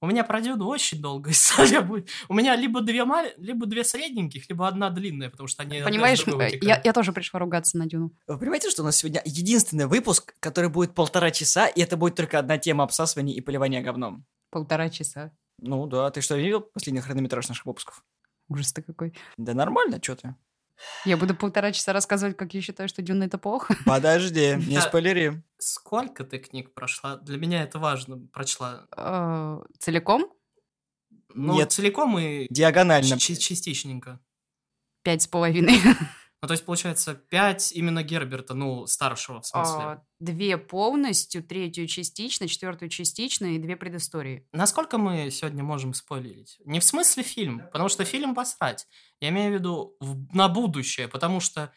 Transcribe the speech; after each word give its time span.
У 0.00 0.06
меня 0.06 0.22
про 0.22 0.40
Дюну 0.40 0.66
очень 0.66 1.00
долго 1.00 1.30
история 1.32 1.80
будет. 1.80 2.08
У 2.28 2.34
меня 2.34 2.54
либо 2.54 2.80
две, 2.80 3.04
мали... 3.04 3.34
либо 3.36 3.66
две 3.66 3.84
средненьких, 3.84 4.48
либо 4.48 4.68
одна 4.68 4.90
длинная, 4.90 5.30
потому 5.30 5.48
что 5.48 5.62
они... 5.62 5.82
Понимаешь, 5.82 6.24
я, 6.62 6.80
я 6.82 6.92
тоже 6.92 7.12
пришла 7.12 7.40
ругаться 7.40 7.76
на 7.78 7.86
Дюну. 7.86 8.12
Вы 8.26 8.38
понимаете, 8.38 8.70
что 8.70 8.82
у 8.82 8.84
нас 8.84 8.96
сегодня 8.96 9.22
единственный 9.24 9.86
выпуск, 9.86 10.34
который 10.40 10.70
будет 10.70 10.94
полтора 10.94 11.30
часа, 11.30 11.66
и 11.66 11.80
это 11.80 11.96
будет 11.96 12.14
только 12.14 12.38
одна 12.38 12.58
тема 12.58 12.84
обсасывания 12.84 13.34
и 13.34 13.40
поливания 13.40 13.82
говном? 13.82 14.24
Полтора 14.50 14.88
часа. 14.88 15.32
Ну 15.60 15.86
да, 15.86 16.10
ты 16.10 16.20
что, 16.20 16.36
видел 16.36 16.60
последний 16.60 17.00
хронометраж 17.00 17.48
наших 17.48 17.66
выпусков? 17.66 18.04
Ужас-то 18.48 18.82
какой. 18.82 19.14
Да 19.36 19.52
нормально, 19.54 19.98
что 20.02 20.16
ты? 20.16 20.34
Я 21.04 21.16
буду 21.16 21.34
полтора 21.34 21.72
часа 21.72 21.92
рассказывать, 21.92 22.36
как 22.36 22.54
я 22.54 22.60
считаю, 22.60 22.88
что 22.88 23.02
Дюна 23.02 23.24
это 23.24 23.38
плохо. 23.38 23.76
Подожди, 23.84 24.56
не 24.66 24.80
спойлери. 24.80 25.42
Сколько 25.58 26.24
ты 26.24 26.38
книг 26.38 26.72
прошла? 26.74 27.16
Для 27.16 27.36
меня 27.38 27.62
это 27.62 27.78
важно. 27.78 28.18
Прочла. 28.32 28.86
Э, 28.96 29.58
целиком? 29.78 30.32
Ну, 31.34 31.54
Нет. 31.54 31.72
целиком 31.72 32.18
и 32.18 32.46
Диагонально. 32.50 33.18
частичненько. 33.18 34.20
Пять 35.02 35.22
с 35.22 35.26
половиной. 35.26 35.80
Ну, 36.40 36.46
то 36.46 36.52
есть, 36.52 36.64
получается, 36.64 37.14
пять 37.14 37.72
именно 37.72 38.02
Герберта, 38.04 38.54
ну, 38.54 38.86
старшего, 38.86 39.40
в 39.40 39.46
смысле. 39.46 39.74
А, 39.80 40.02
Две 40.20 40.56
полностью, 40.56 41.42
третью 41.42 41.88
частично, 41.88 42.46
четвертую 42.46 42.90
частично 42.90 43.46
и 43.46 43.58
две 43.58 43.76
предыстории. 43.76 44.46
Насколько 44.52 44.98
мы 44.98 45.30
сегодня 45.30 45.64
можем 45.64 45.94
спойлерить? 45.94 46.58
Не 46.64 46.78
в 46.78 46.84
смысле 46.84 47.22
фильм, 47.24 47.60
потому 47.72 47.88
что 47.88 48.04
фильм 48.04 48.34
посрать. 48.36 48.86
Я 49.20 49.30
имею 49.30 49.50
в 49.50 49.54
виду 49.54 49.96
в- 50.00 50.32
на 50.32 50.48
будущее, 50.48 51.08
потому 51.08 51.40
что 51.40 51.72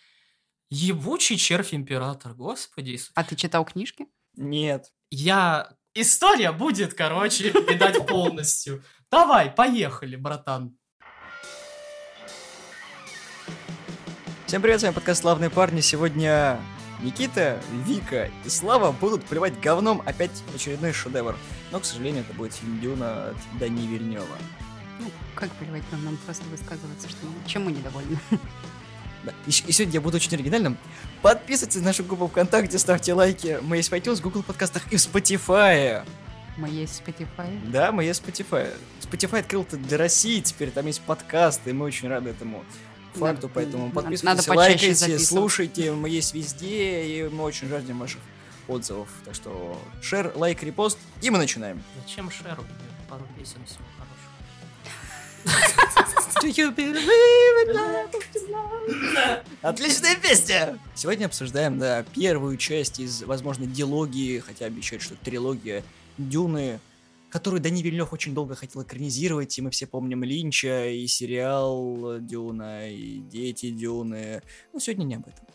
ебучий 0.70 1.38
червь-император, 1.38 2.34
господи. 2.36 2.92
Иисус. 2.92 3.12
А 3.16 3.24
ты 3.24 3.36
читал 3.36 3.66
книжки? 3.66 4.06
Нет. 4.36 4.92
Я... 5.10 5.76
История 5.94 6.52
будет, 6.52 6.94
короче, 6.94 7.52
видать 7.52 8.08
полностью. 8.08 8.84
Давай, 9.10 9.52
поехали, 9.52 10.16
братан. 10.16 10.78
Всем 14.52 14.62
привет, 14.62 14.82
с 14.82 14.84
вами 14.84 14.94
подкаст 14.94 15.22
«Славные 15.22 15.50
парни». 15.50 15.80
Сегодня 15.80 16.60
Никита, 17.02 17.58
Вика 17.86 18.30
и 18.44 18.50
Слава 18.50 18.92
будут 18.92 19.24
плевать 19.24 19.58
говном 19.62 20.02
опять 20.06 20.44
очередной 20.54 20.92
шедевр. 20.92 21.38
Но, 21.72 21.80
к 21.80 21.86
сожалению, 21.86 22.26
это 22.28 22.34
будет 22.34 22.54
фильм 22.56 22.82
Дюна 22.82 23.30
от 23.30 23.38
Дани 23.62 23.88
Вильнева. 23.88 24.26
Ну, 25.00 25.06
как 25.36 25.50
поливать 25.52 25.84
нам, 25.94 26.04
нам 26.04 26.18
просто 26.26 26.44
высказываться, 26.50 27.08
что 27.08 27.20
чем 27.46 27.64
мы 27.64 27.72
недовольны. 27.72 28.20
Да. 29.24 29.32
И, 29.46 29.52
и 29.52 29.72
сегодня 29.72 29.94
я 29.94 30.02
буду 30.02 30.18
очень 30.18 30.34
оригинальным. 30.34 30.78
Подписывайтесь 31.22 31.80
на 31.80 31.86
нашу 31.86 32.04
группу 32.04 32.28
ВКонтакте, 32.28 32.78
ставьте 32.78 33.14
лайки. 33.14 33.60
Мы 33.62 33.78
есть 33.78 33.90
в 33.90 33.94
iTunes, 33.94 34.22
Google 34.22 34.44
подкастах 34.44 34.92
и 34.92 34.98
в 34.98 35.00
Spotify. 35.00 36.04
Мы 36.58 36.68
есть 36.68 37.02
в 37.02 37.08
Spotify. 37.08 37.72
Да, 37.72 37.94
мы 37.94 38.04
есть 38.04 38.22
в 38.22 38.28
Spotify. 38.28 38.74
Spotify 39.00 39.40
открыл-то 39.40 39.78
для 39.78 39.98
России, 39.98 40.42
теперь 40.42 40.72
там 40.72 40.88
есть 40.88 41.02
подкасты, 41.02 41.70
и 41.70 41.74
мы 41.74 41.86
очень 41.86 42.10
рады 42.10 42.32
этому 42.32 42.66
факту, 43.14 43.48
Надо- 43.48 43.54
поэтому 43.54 43.84
надо 43.86 43.96
подписывайтесь, 44.02 44.46
почаще 44.46 44.88
лайкайте, 44.88 45.20
слушайте, 45.20 45.92
мы 45.94 46.10
есть 46.10 46.34
везде, 46.34 47.06
и 47.06 47.30
мы 47.30 47.44
очень 47.44 47.68
жаждем 47.68 48.00
ваших 48.00 48.20
отзывов. 48.68 49.10
Так 49.26 49.36
что 49.36 49.80
шер, 50.02 50.32
лайк, 50.36 50.64
репост, 50.64 50.98
и 51.22 51.30
мы 51.30 51.38
начинаем. 51.38 51.82
Зачем 52.04 52.32
Шеру? 52.32 52.64
Пару 53.10 53.26
песен 53.38 53.60
всего 53.66 53.84
хорошего. 53.98 55.44
Отличная 59.62 60.16
песня! 60.16 60.78
Сегодня 60.96 61.26
обсуждаем, 61.26 61.80
да, 61.80 62.04
первую 62.16 62.58
часть 62.58 63.00
из, 63.00 63.24
возможно, 63.24 63.66
дилогии, 63.66 64.40
хотя 64.40 64.66
обещают, 64.66 65.04
что 65.04 65.16
трилогия 65.16 65.84
Дюны, 66.18 66.80
которую 67.32 67.62
Дани 67.62 67.82
Вильнев 67.82 68.12
очень 68.14 68.34
долго 68.34 68.56
хотел 68.56 68.84
экранизировать, 68.84 69.58
и 69.58 69.62
мы 69.62 69.70
все 69.72 69.88
помним 69.88 70.24
Линча, 70.24 70.90
и 70.90 71.08
сериал 71.08 72.20
Дюна, 72.20 72.90
и 72.90 73.20
Дети 73.20 73.72
Дюны. 73.72 74.42
Но 74.74 74.80
сегодня 74.80 75.06
не 75.06 75.16
об 75.16 75.28
этом. 75.28 75.46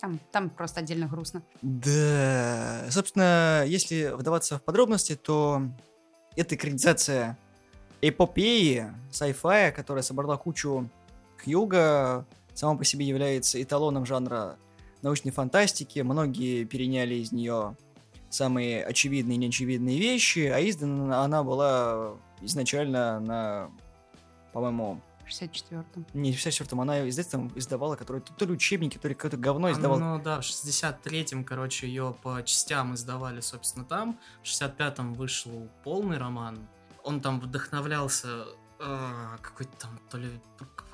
Там, 0.00 0.20
там 0.30 0.50
просто 0.50 0.80
отдельно 0.80 1.08
грустно. 1.08 1.42
Да, 1.62 2.86
собственно, 2.90 3.64
если 3.66 4.12
вдаваться 4.14 4.58
в 4.58 4.62
подробности, 4.62 5.16
то 5.16 5.62
это 6.36 6.54
экранизация 6.54 7.36
эпопеи, 8.02 8.92
sci-fi, 9.10 9.72
которая 9.72 10.02
собрала 10.02 10.36
кучу 10.36 10.88
Хьюга, 11.42 12.26
сама 12.54 12.76
по 12.76 12.84
себе 12.84 13.06
является 13.06 13.60
эталоном 13.60 14.06
жанра 14.06 14.58
научной 15.02 15.30
фантастики. 15.30 16.00
Многие 16.00 16.64
переняли 16.64 17.14
из 17.16 17.32
нее 17.32 17.76
самые 18.30 18.84
очевидные 18.84 19.36
и 19.36 19.38
неочевидные 19.38 19.98
вещи, 19.98 20.40
а 20.40 20.60
издана 20.60 21.22
она 21.24 21.42
была 21.42 22.14
изначально 22.42 23.20
на, 23.20 23.70
по-моему, 24.52 25.00
В 25.24 25.28
64-м. 25.28 26.06
не 26.14 26.32
в 26.32 26.36
64-м, 26.36 26.80
она 26.80 27.08
издательством 27.08 27.50
издавала, 27.54 27.96
которое 27.96 28.20
то, 28.20 28.32
то 28.34 28.44
ли 28.44 28.52
учебники, 28.52 28.98
то 28.98 29.08
ли 29.08 29.14
какое-то 29.14 29.36
говно 29.36 29.70
издавала. 29.72 29.98
Ну 29.98 30.22
да, 30.22 30.40
в 30.40 30.44
63-м, 30.44 31.44
короче, 31.44 31.86
ее 31.86 32.14
по 32.22 32.42
частям 32.44 32.94
издавали, 32.94 33.40
собственно, 33.40 33.84
там. 33.84 34.18
В 34.42 34.46
65-м 34.46 35.14
вышел 35.14 35.68
полный 35.82 36.18
роман. 36.18 36.58
Он 37.04 37.20
там 37.20 37.40
вдохновлялся 37.40 38.46
э, 38.80 39.36
какой-то 39.40 39.76
там 39.78 39.98
то 40.10 40.18
ли 40.18 40.28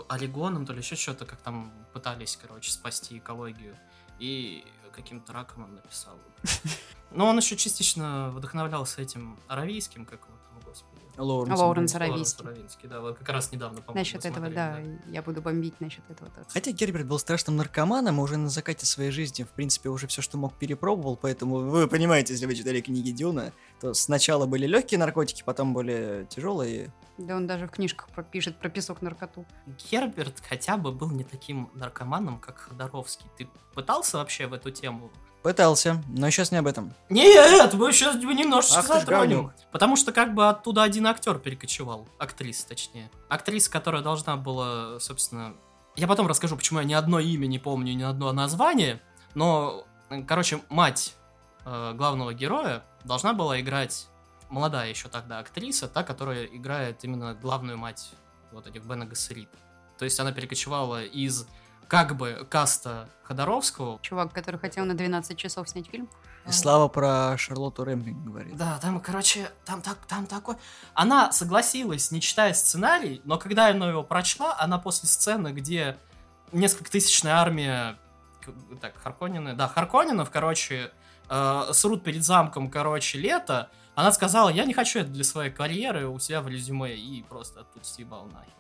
орегоном, 0.08 0.66
то 0.66 0.72
ли 0.72 0.78
еще 0.80 0.96
что-то, 0.96 1.24
как 1.24 1.40
там 1.40 1.72
пытались, 1.92 2.38
короче, 2.40 2.70
спасти 2.70 3.18
экологию. 3.18 3.76
И 4.18 4.64
каким-то 4.92 5.32
раком 5.32 5.64
он 5.64 5.74
написал. 5.74 6.14
Но 7.10 7.26
он 7.26 7.36
еще 7.36 7.56
частично 7.56 8.30
вдохновлялся 8.30 9.02
этим 9.02 9.36
аравийским, 9.48 10.06
как 10.06 10.20
его 10.20 10.38
там, 10.48 10.60
господи. 10.64 11.02
Лоуренс. 11.18 11.58
Лоуренс 11.60 11.94
Аравийский. 11.94 12.42
Аравийский, 12.44 12.88
да, 12.88 13.00
вот 13.00 13.18
как 13.18 13.28
раз 13.28 13.52
недавно, 13.52 13.82
по-моему, 13.82 14.00
Насчет 14.00 14.24
этого, 14.24 14.46
смотрели, 14.46 14.54
да, 14.54 15.10
я 15.10 15.22
буду 15.22 15.42
бомбить 15.42 15.78
насчет 15.80 16.08
этого. 16.08 16.30
тоже. 16.30 16.46
Хотя 16.48 16.70
Герберт 16.70 17.06
был 17.06 17.18
страшным 17.18 17.56
наркоманом, 17.56 18.18
уже 18.18 18.38
на 18.38 18.48
закате 18.48 18.86
своей 18.86 19.10
жизни, 19.10 19.42
в 19.44 19.50
принципе, 19.50 19.90
уже 19.90 20.06
все, 20.06 20.22
что 20.22 20.38
мог, 20.38 20.54
перепробовал, 20.54 21.16
поэтому 21.16 21.56
вы 21.56 21.86
понимаете, 21.86 22.32
если 22.32 22.46
вы 22.46 22.54
читали 22.54 22.80
книги 22.80 23.10
Дюна, 23.10 23.52
то 23.82 23.94
сначала 23.94 24.46
были 24.46 24.64
легкие 24.66 25.00
наркотики, 25.00 25.42
потом 25.44 25.74
более 25.74 26.24
тяжелые. 26.26 26.92
Да 27.18 27.34
он 27.34 27.48
даже 27.48 27.66
в 27.66 27.70
книжках 27.72 28.08
пишет 28.30 28.56
про 28.56 28.68
песок 28.68 29.02
наркоту. 29.02 29.44
Герберт 29.90 30.40
хотя 30.48 30.76
бы 30.76 30.92
был 30.92 31.10
не 31.10 31.24
таким 31.24 31.68
наркоманом, 31.74 32.38
как 32.38 32.58
Ходоровский. 32.58 33.26
Ты 33.36 33.48
пытался 33.74 34.18
вообще 34.18 34.46
в 34.46 34.52
эту 34.52 34.70
тему? 34.70 35.10
Пытался, 35.42 36.00
но 36.06 36.30
сейчас 36.30 36.52
не 36.52 36.58
об 36.58 36.68
этом. 36.68 36.94
Нет, 37.10 37.74
мы 37.74 37.92
сейчас 37.92 38.14
немножечко 38.14 38.78
Ах 38.78 38.86
затронем. 38.86 39.52
Потому 39.72 39.96
что 39.96 40.12
как 40.12 40.32
бы 40.32 40.48
оттуда 40.48 40.84
один 40.84 41.08
актер 41.08 41.40
перекочевал. 41.40 42.06
Актриса, 42.18 42.68
точнее. 42.68 43.10
Актриса, 43.28 43.68
которая 43.68 44.02
должна 44.02 44.36
была, 44.36 45.00
собственно... 45.00 45.54
Я 45.96 46.06
потом 46.06 46.28
расскажу, 46.28 46.56
почему 46.56 46.78
я 46.78 46.84
ни 46.84 46.94
одно 46.94 47.18
имя 47.18 47.48
не 47.48 47.58
помню, 47.58 47.94
ни 47.94 48.04
одно 48.04 48.32
название. 48.32 49.02
Но, 49.34 49.84
короче, 50.28 50.60
мать 50.68 51.16
э, 51.64 51.94
главного 51.94 52.32
героя 52.32 52.84
должна 53.04 53.32
была 53.32 53.60
играть 53.60 54.08
молодая 54.48 54.88
еще 54.88 55.08
тогда 55.08 55.38
актриса, 55.38 55.88
та, 55.88 56.02
которая 56.04 56.44
играет 56.44 57.02
именно 57.04 57.34
главную 57.34 57.78
мать 57.78 58.12
вот 58.52 58.66
этих 58.66 58.84
Бена 58.84 59.04
Гессерит. 59.04 59.48
То 59.98 60.04
есть 60.04 60.20
она 60.20 60.32
перекочевала 60.32 61.02
из 61.02 61.46
как 61.88 62.16
бы 62.16 62.46
каста 62.48 63.08
Ходоровского 63.22 63.98
Чувак, 64.02 64.32
который 64.32 64.58
хотел 64.58 64.84
на 64.84 64.94
12 64.94 65.36
часов 65.36 65.68
снять 65.68 65.88
фильм. 65.88 66.08
И 66.46 66.50
Слава 66.50 66.88
про 66.88 67.36
Шарлотту 67.38 67.84
Рэмблинг 67.84 68.24
говорит. 68.24 68.56
Да, 68.56 68.78
там, 68.80 69.00
короче, 69.00 69.50
там, 69.64 69.80
так, 69.80 69.98
там 70.08 70.26
такой... 70.26 70.56
Она 70.94 71.30
согласилась, 71.32 72.10
не 72.10 72.20
читая 72.20 72.52
сценарий, 72.54 73.20
но 73.24 73.38
когда 73.38 73.68
она 73.68 73.90
его 73.90 74.02
прочла, 74.02 74.56
она 74.58 74.78
после 74.78 75.08
сцены, 75.08 75.48
где 75.48 75.96
несколько 76.50 76.90
тысячная 76.90 77.34
армия... 77.34 77.98
Так, 78.80 78.96
Харконины... 78.96 79.54
Да, 79.54 79.68
Харконинов, 79.68 80.30
короче, 80.30 80.90
э, 81.32 81.72
срут 81.72 82.04
перед 82.04 82.22
замком, 82.22 82.70
короче, 82.70 83.18
лето, 83.18 83.70
она 83.94 84.12
сказала, 84.12 84.50
я 84.50 84.64
не 84.64 84.74
хочу 84.74 85.00
это 85.00 85.10
для 85.10 85.24
своей 85.24 85.50
карьеры 85.50 86.06
у 86.08 86.18
себя 86.18 86.42
в 86.42 86.48
резюме, 86.48 86.94
и 86.94 87.22
просто 87.22 87.60
оттуда 87.60 87.84
съебал 87.84 88.26
нахер. 88.26 88.52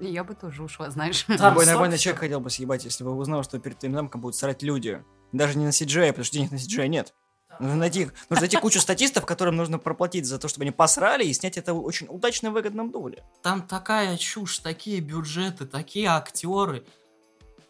Я 0.00 0.24
бы 0.24 0.34
тоже 0.34 0.62
ушла, 0.62 0.90
знаешь. 0.90 1.22
Там 1.38 1.52
Любой 1.52 1.66
нормальный 1.66 1.98
человек 1.98 2.20
хотел 2.20 2.40
бы 2.40 2.50
съебать, 2.50 2.84
если 2.84 3.04
бы 3.04 3.14
узнал, 3.14 3.42
что 3.44 3.58
перед 3.58 3.78
твоим 3.78 3.94
замком 3.94 4.20
будут 4.20 4.36
срать 4.36 4.62
люди. 4.62 5.02
Даже 5.32 5.56
не 5.56 5.64
на 5.64 5.70
CGI, 5.70 6.08
потому 6.08 6.24
что 6.24 6.36
денег 6.36 6.50
на 6.50 6.56
CGI 6.56 6.88
нет. 6.88 7.14
Нужно 7.58 7.76
найти, 7.76 8.10
нужно 8.28 8.42
найти 8.42 8.58
кучу 8.58 8.80
статистов, 8.80 9.24
которым 9.24 9.56
нужно 9.56 9.78
проплатить 9.78 10.26
за 10.26 10.38
то, 10.38 10.48
чтобы 10.48 10.64
они 10.64 10.72
посрали 10.72 11.24
и 11.24 11.32
снять 11.32 11.56
это 11.56 11.72
в 11.72 11.82
очень 11.82 12.06
удачно 12.08 12.50
выгодном 12.50 12.90
дубле. 12.90 13.24
Там 13.42 13.62
такая 13.62 14.18
чушь, 14.18 14.58
такие 14.58 15.00
бюджеты, 15.00 15.64
такие 15.64 16.08
актеры. 16.08 16.84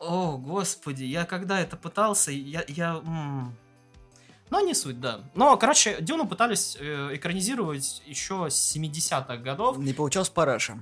О, 0.00 0.36
господи, 0.38 1.04
я 1.04 1.24
когда 1.24 1.60
это 1.60 1.76
пытался, 1.76 2.32
я... 2.32 2.64
я 2.66 2.96
м. 2.96 3.56
Но 4.50 4.60
не 4.60 4.74
суть, 4.74 5.00
да. 5.00 5.20
Но, 5.34 5.56
короче, 5.56 5.96
Дюну 6.00 6.26
пытались 6.26 6.76
э, 6.78 7.10
экранизировать 7.14 8.02
еще 8.06 8.48
с 8.48 8.76
70-х 8.76 9.36
годов. 9.38 9.78
Не 9.78 9.92
получалось 9.92 10.28
параша. 10.28 10.78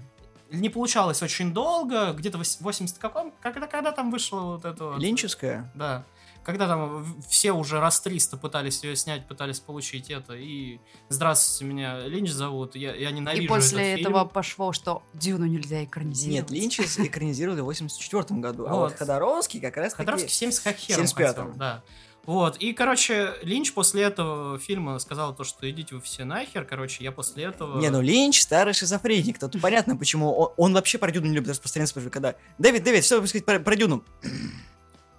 Не 0.51 0.69
получалось 0.69 1.23
очень 1.23 1.53
долго, 1.55 2.13
где-то 2.13 2.39
в 2.43 2.61
80 2.61 2.99
каком... 2.99 3.33
Когда, 3.41 3.67
когда 3.67 3.91
там 3.93 4.11
вышло 4.11 4.41
вот 4.41 4.65
это... 4.65 4.85
вот- 4.85 4.99
Линческая? 5.01 5.73
Да. 5.75 6.05
когда 6.45 6.69
там 6.69 7.17
все 7.29 7.53
уже 7.53 7.81
раз 7.81 8.01
300 8.03 8.37
пытались 8.37 8.85
ее 8.85 8.95
снять, 8.97 9.27
пытались 9.27 9.61
получить 9.61 10.11
это, 10.11 10.35
и 10.35 10.79
здравствуйте, 11.09 11.65
меня 11.65 12.01
Линч 12.07 12.31
зовут, 12.31 12.77
я, 12.77 12.95
я 12.95 13.11
ненавижу 13.11 13.43
И 13.45 13.49
после 13.49 13.93
этот 13.95 14.01
этого 14.03 14.19
фильм. 14.21 14.29
пошло, 14.29 14.73
что 14.75 15.03
Дюну 15.15 15.47
нельзя 15.47 15.83
экранизировать. 15.85 16.51
Нет, 16.51 16.61
Линч 16.61 16.79
экранизировали 16.99 17.63
в 17.63 17.65
84 17.65 18.39
году, 18.41 18.67
а 18.67 18.75
вот 18.75 18.91
Вот. 18.91 18.99
Ходоровский 18.99 19.59
как 19.61 19.79
раз. 19.79 19.95
Ходоровский 19.95 20.29
в 20.29 20.35
70 20.35 20.63
как 20.63 20.77
хером 20.77 21.05
75-м. 21.05 21.17
хотел, 21.27 21.53
да. 21.57 21.83
Вот, 22.27 22.57
и, 22.57 22.73
короче, 22.73 23.35
Линч 23.43 23.73
после 23.73 24.03
этого 24.03 24.59
фильма 24.59 24.99
сказал 24.99 25.35
то, 25.35 25.45
что 25.45 25.69
идите 25.71 25.95
вы 25.95 26.01
все 26.01 26.25
нахер, 26.25 26.65
короче, 26.65 27.05
я 27.05 27.13
после 27.13 27.45
этого... 27.45 27.81
Не, 27.81 27.91
ну 27.91 28.01
Линч 28.01 28.41
старый 28.41 28.75
шизофреник. 28.75 29.39
Тут 29.39 29.61
понятно, 29.61 29.97
почему 29.97 30.33
он, 30.33 30.53
он 30.57 30.75
вообще 30.75 30.99
про 30.99 31.11
Дюну 31.11 31.27
не 31.27 31.35
любит 31.35 31.51
распространяться, 31.51 31.95
потому 31.95 32.11
что 32.11 32.13
когда... 32.13 32.35
Дэвид, 32.59 32.83
Дэвид, 32.83 33.05
все 33.05 33.25
сказать 33.27 33.45
про, 33.45 33.61
про 33.61 33.77
Дюну. 33.77 34.03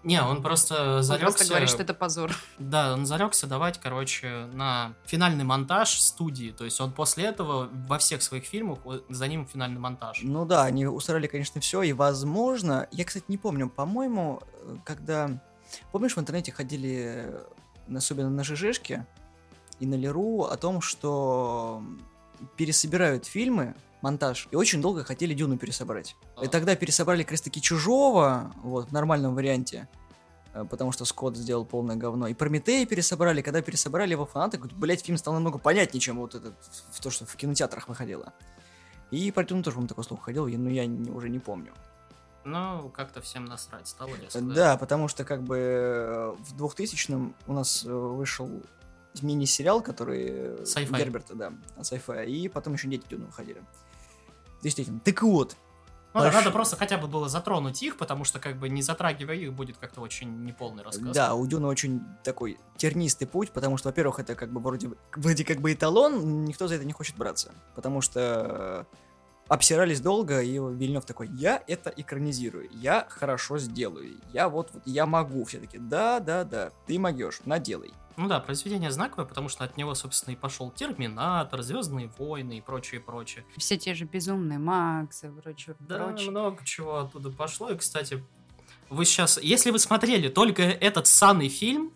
Не, 0.05 0.21
он 0.21 0.43
просто 0.43 0.97
Он 0.97 1.03
зарекся... 1.03 1.25
просто 1.25 1.49
говорит, 1.49 1.67
что 1.67 1.81
это 1.81 1.95
позор. 1.95 2.31
Да, 2.59 2.93
он 2.93 3.07
зарекся 3.07 3.47
давать, 3.47 3.79
короче, 3.79 4.47
на 4.53 4.93
финальный 5.05 5.43
монтаж 5.43 5.99
студии. 5.99 6.51
То 6.51 6.63
есть 6.63 6.79
он 6.79 6.91
после 6.91 7.25
этого 7.25 7.69
во 7.87 7.97
всех 7.97 8.21
своих 8.21 8.45
фильмах 8.45 8.77
за 9.09 9.27
ним 9.27 9.47
финальный 9.47 9.79
монтаж. 9.79 10.19
Ну 10.21 10.45
да, 10.45 10.63
они 10.63 10.85
устроили, 10.85 11.25
конечно, 11.25 11.59
все, 11.59 11.81
и 11.81 11.91
возможно... 11.91 12.87
Я, 12.91 13.03
кстати, 13.03 13.25
не 13.27 13.39
помню, 13.39 13.67
по-моему, 13.67 14.43
э, 14.61 14.75
когда... 14.85 15.41
Помнишь, 15.91 16.15
в 16.15 16.19
интернете 16.19 16.51
ходили, 16.51 17.03
э, 17.87 17.95
особенно 17.95 18.29
на 18.29 18.43
ЖЖшке 18.43 19.05
и 19.79 19.85
на 19.85 19.95
Леру, 19.95 20.43
о 20.43 20.55
том, 20.57 20.81
что 20.81 21.83
пересобирают 22.57 23.25
фильмы, 23.25 23.75
монтаж, 24.01 24.47
и 24.51 24.55
очень 24.55 24.81
долго 24.81 25.03
хотели 25.03 25.33
Дюну 25.33 25.57
пересобрать. 25.57 26.15
И 26.41 26.45
А. 26.45 26.49
тогда 26.49 26.75
пересобрали 26.75 27.23
как 27.23 27.59
Чужого, 27.61 28.51
вот, 28.63 28.89
в 28.89 28.91
нормальном 28.91 29.33
варианте, 29.35 29.87
э, 30.53 30.63
потому 30.69 30.91
что 30.91 31.05
Скотт 31.05 31.35
сделал 31.35 31.65
полное 31.65 31.95
говно. 31.95 32.27
И 32.27 32.33
Прометея 32.33 32.85
пересобрали, 32.85 33.41
когда 33.41 33.61
пересобрали 33.61 34.11
его 34.11 34.25
фанаты, 34.25 34.57
говорят, 34.57 34.77
блять, 34.77 35.05
фильм 35.05 35.17
стал 35.17 35.33
намного 35.33 35.57
понятнее, 35.57 36.01
чем 36.01 36.17
вот 36.17 36.35
этот, 36.35 36.53
в 36.91 36.99
то, 37.01 37.09
что 37.09 37.25
в 37.25 37.35
кинотеатрах 37.35 37.87
выходило. 37.87 38.33
И 39.11 39.31
про 39.31 39.43
Дюну 39.43 39.63
тоже, 39.63 39.79
по 39.79 39.87
такой 39.87 40.03
слух 40.03 40.23
ходил, 40.23 40.47
я- 40.47 40.57
но 40.57 40.69
я 40.69 40.85
не- 40.85 41.09
уже 41.11 41.29
не 41.29 41.39
помню. 41.39 41.71
Ну, 42.45 42.89
как-то 42.89 43.21
всем 43.21 43.45
насрать 43.45 43.87
стало 43.87 44.15
резко. 44.15 44.39
Да, 44.39 44.77
потому 44.77 45.07
что 45.07 45.25
как 45.25 45.41
бы 45.41 46.35
в 46.39 46.61
2000-м 46.61 47.35
у 47.47 47.53
нас 47.53 47.83
э, 47.83 47.91
вышел 47.91 48.61
мини-сериал, 49.21 49.81
который... 49.81 50.61
Sci-fi. 50.61 50.97
Герберта, 50.97 51.35
да, 51.35 51.53
sci 51.77 52.25
и 52.27 52.47
потом 52.47 52.73
еще 52.73 52.87
«Дети 52.87 53.05
Дюны» 53.09 53.25
выходили. 53.25 53.63
Действительно. 54.61 54.99
Так 54.99 55.23
вот, 55.23 55.55
Ну 56.13 56.21
да, 56.21 56.29
Пош- 56.29 56.33
надо 56.33 56.51
просто 56.51 56.75
хотя 56.75 56.97
бы 56.97 57.07
было 57.07 57.29
затронуть 57.29 57.81
их, 57.81 57.97
потому 57.97 58.23
что, 58.23 58.39
как 58.39 58.57
бы, 58.57 58.69
не 58.69 58.81
затрагивая 58.83 59.35
их, 59.35 59.51
будет 59.53 59.77
как-то 59.77 60.01
очень 60.01 60.43
неполный 60.45 60.83
рассказ. 60.83 61.15
Да, 61.15 61.33
у 61.33 61.47
Дюна 61.47 61.67
очень 61.67 62.01
такой 62.23 62.59
тернистый 62.77 63.27
путь, 63.27 63.51
потому 63.51 63.77
что, 63.77 63.89
во-первых, 63.89 64.19
это 64.19 64.35
как 64.35 64.51
бы 64.51 64.59
вроде, 64.59 64.91
вроде 65.15 65.43
как 65.43 65.61
бы 65.61 65.73
эталон, 65.73 66.45
никто 66.45 66.67
за 66.67 66.75
это 66.75 66.85
не 66.85 66.93
хочет 66.93 67.17
браться. 67.17 67.53
Потому 67.73 68.01
что 68.01 68.85
обсирались 69.47 70.01
долго, 70.01 70.41
и 70.41 70.53
Вильнев 70.53 71.05
такой, 71.05 71.29
я 71.29 71.63
это 71.67 71.89
экранизирую, 71.95 72.69
я 72.71 73.05
хорошо 73.09 73.57
сделаю, 73.57 74.17
я 74.33 74.49
вот, 74.49 74.71
вот 74.73 74.83
я 74.85 75.05
могу 75.05 75.43
все-таки, 75.45 75.77
да, 75.77 76.19
да, 76.19 76.43
да, 76.43 76.71
ты 76.87 76.97
могешь, 76.99 77.41
наделай. 77.45 77.93
Ну 78.17 78.29
да, 78.29 78.39
произведение 78.39 78.91
знаковое, 78.91 79.25
потому 79.25 79.49
что 79.49 79.65
от 79.65 79.75
него, 79.75 79.93
собственно, 79.93 80.33
и 80.33 80.37
пошел 80.37 80.71
Терминатор, 80.71 81.61
Звездные 81.61 82.09
войны 82.17 82.59
и 82.59 82.61
прочее, 82.61 83.01
прочее. 83.01 83.43
Все 83.57 83.77
те 83.77 83.93
же 83.93 84.05
безумные 84.05 84.57
Максы, 84.57 85.29
прочее, 85.29 85.75
Да, 85.79 86.05
прочее. 86.05 86.31
много 86.31 86.63
чего 86.63 86.99
оттуда 86.99 87.29
пошло. 87.29 87.69
И, 87.71 87.77
кстати, 87.77 88.23
вы 88.95 89.05
сейчас, 89.05 89.39
если 89.41 89.71
вы 89.71 89.79
смотрели 89.79 90.29
только 90.29 90.63
этот 90.63 91.07
санный 91.07 91.49
фильм, 91.49 91.91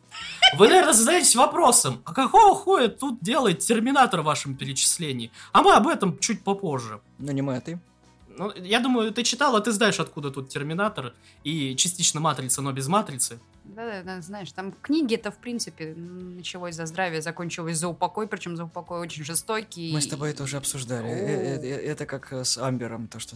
вы, 0.57 0.67
наверное, 0.67 0.93
задаетесь 0.93 1.35
вопросом, 1.35 2.01
а 2.05 2.13
какого 2.13 2.55
хуя 2.55 2.87
тут 2.87 3.19
делает 3.21 3.59
Терминатор 3.59 4.21
в 4.21 4.25
вашем 4.25 4.55
перечислении? 4.55 5.31
А 5.51 5.61
мы 5.61 5.73
об 5.73 5.87
этом 5.87 6.17
чуть 6.19 6.43
попозже. 6.43 7.01
Ну, 7.17 7.31
не 7.31 7.41
мы, 7.41 7.57
а 7.57 7.61
ты. 7.61 7.79
Ну, 8.37 8.51
я 8.55 8.79
думаю, 8.79 9.11
ты 9.11 9.23
читал, 9.23 9.55
а 9.55 9.61
ты 9.61 9.71
знаешь, 9.71 9.99
откуда 9.99 10.31
тут 10.31 10.49
Терминатор 10.49 11.13
и 11.43 11.75
частично 11.75 12.19
Матрица, 12.19 12.61
но 12.61 12.71
без 12.71 12.87
Матрицы. 12.87 13.39
Да, 13.75 14.01
да, 14.03 14.21
знаешь, 14.21 14.51
там 14.51 14.73
книги 14.81 15.15
это 15.15 15.31
в 15.31 15.37
принципе 15.37 15.93
началось 15.95 16.75
за 16.75 16.85
здравие, 16.85 17.21
закончилось 17.21 17.77
за 17.77 17.87
упокой, 17.87 18.27
причем 18.27 18.55
за 18.55 18.65
упокой 18.65 18.99
очень 18.99 19.23
жестокий. 19.23 19.91
Мы 19.93 20.01
с 20.01 20.07
тобой 20.07 20.31
это 20.31 20.43
уже 20.43 20.57
обсуждали. 20.57 21.07
Э, 21.07 21.57
э, 21.57 21.61
э, 21.61 21.91
Это 21.91 22.05
как 22.05 22.33
с 22.33 22.57
Амбером, 22.57 23.07
то, 23.07 23.19
что 23.19 23.35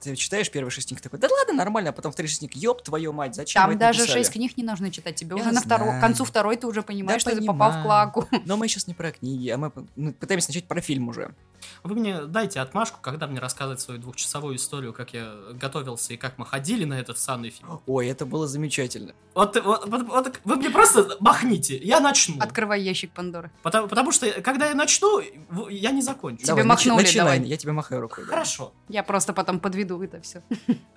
ты, 0.00 0.16
читаешь 0.16 0.50
первый 0.50 0.70
шестник 0.70 1.00
такой, 1.00 1.18
да 1.18 1.28
ладно, 1.30 1.54
нормально, 1.54 1.90
а 1.90 1.92
потом 1.92 2.12
второй 2.12 2.28
шестник, 2.28 2.54
ёб 2.56 2.82
твою 2.82 3.12
мать, 3.12 3.34
зачем 3.34 3.62
Там 3.62 3.78
даже 3.78 4.00
написали?» 4.00 4.18
шесть 4.18 4.32
книг 4.32 4.56
не 4.56 4.64
нужно 4.64 4.90
читать. 4.90 5.14
Тебе 5.16 5.34
уже 5.36 5.50
на 5.52 5.60
к 5.62 6.00
концу 6.00 6.24
второй 6.24 6.56
ты 6.56 6.66
уже 6.66 6.82
понимаешь, 6.82 7.20
что 7.20 7.34
ты 7.34 7.44
попал 7.44 7.72
в 7.72 7.82
клаку. 7.82 8.28
Но 8.44 8.56
мы 8.56 8.68
сейчас 8.68 8.86
не 8.86 8.94
про 8.94 9.12
книги, 9.12 9.48
а 9.48 9.58
мы 9.58 9.70
пытаемся 9.70 10.48
начать 10.48 10.66
про 10.66 10.80
фильм 10.80 11.08
уже. 11.08 11.34
Вы 11.82 11.94
мне 11.94 12.22
дайте 12.26 12.60
отмашку, 12.60 12.98
когда 13.00 13.26
мне 13.26 13.40
рассказывать 13.40 13.80
свою 13.80 14.00
двухчасовую 14.00 14.56
историю, 14.56 14.92
как 14.92 15.12
я 15.14 15.34
готовился 15.54 16.14
и 16.14 16.16
как 16.16 16.38
мы 16.38 16.46
ходили 16.46 16.84
на 16.84 16.98
этот 16.98 17.18
санный 17.18 17.50
фильм. 17.50 17.80
Ой, 17.86 18.08
это 18.08 18.26
было 18.26 18.46
замечательно. 18.46 19.12
Вот, 19.34 19.56
вот- 19.64 19.86
вот- 19.88 20.02
вот 20.08 20.40
вы 20.44 20.56
мне 20.56 20.70
просто 20.70 21.16
махните, 21.20 21.76
я 21.78 22.00
начну. 22.00 22.36
Открывай 22.40 22.82
ящик 22.82 23.12
Пандоры. 23.12 23.50
Потому, 23.62 23.88
потому 23.88 24.12
что, 24.12 24.30
когда 24.42 24.68
я 24.68 24.74
начну, 24.74 25.20
я 25.68 25.90
не 25.90 26.02
закончу. 26.02 26.38
Тебе 26.38 26.48
Давай, 26.48 26.64
махнули, 26.64 27.02
начинай, 27.02 27.38
давай. 27.38 27.48
я 27.50 27.56
тебе 27.56 27.72
махаю 27.72 28.00
рукой. 28.02 28.24
да. 28.24 28.30
Хорошо. 28.30 28.72
Я 28.88 29.02
просто 29.02 29.32
потом 29.32 29.60
подведу 29.60 30.02
это 30.02 30.20
все. 30.20 30.42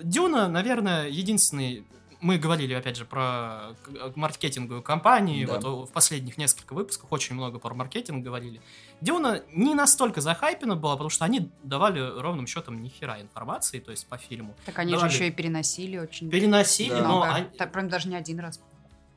Дюна, 0.02 0.48
наверное, 0.48 1.08
единственный... 1.08 1.86
Мы 2.24 2.38
говорили, 2.38 2.74
опять 2.74 2.96
же, 2.96 3.04
про 3.04 3.76
к- 3.84 4.16
маркетинговую 4.16 4.82
компанию. 4.82 5.46
Да. 5.46 5.60
Вот 5.60 5.90
в 5.90 5.92
последних 5.92 6.38
нескольких 6.38 6.72
выпусках 6.72 7.12
очень 7.12 7.36
много 7.36 7.60
про 7.60 7.74
маркетинг 7.74 8.24
говорили. 8.24 8.62
Дюна 9.02 9.44
не 9.52 9.76
настолько 9.76 10.22
захайпена 10.22 10.78
была, 10.78 10.94
потому 10.94 11.10
что 11.10 11.26
они 11.26 11.52
давали 11.64 12.00
ровным 12.00 12.48
счетом 12.48 12.82
ни 12.82 12.88
хера 12.88 13.20
информации, 13.22 13.80
то 13.80 13.92
есть 13.92 14.08
по 14.08 14.18
фильму. 14.18 14.56
Так 14.66 14.80
они 14.80 14.94
Давали. 14.94 15.10
же 15.10 15.16
еще 15.18 15.28
и 15.28 15.32
переносили 15.32 15.98
очень 15.98 16.30
Переносили, 16.30 16.92
Да. 16.92 17.08
но 17.08 17.22
они- 17.24 17.46
Так, 17.58 17.74
прям 17.74 17.90
даже 17.90 18.08
не 18.08 18.16
один 18.16 18.40
раз. 18.40 18.62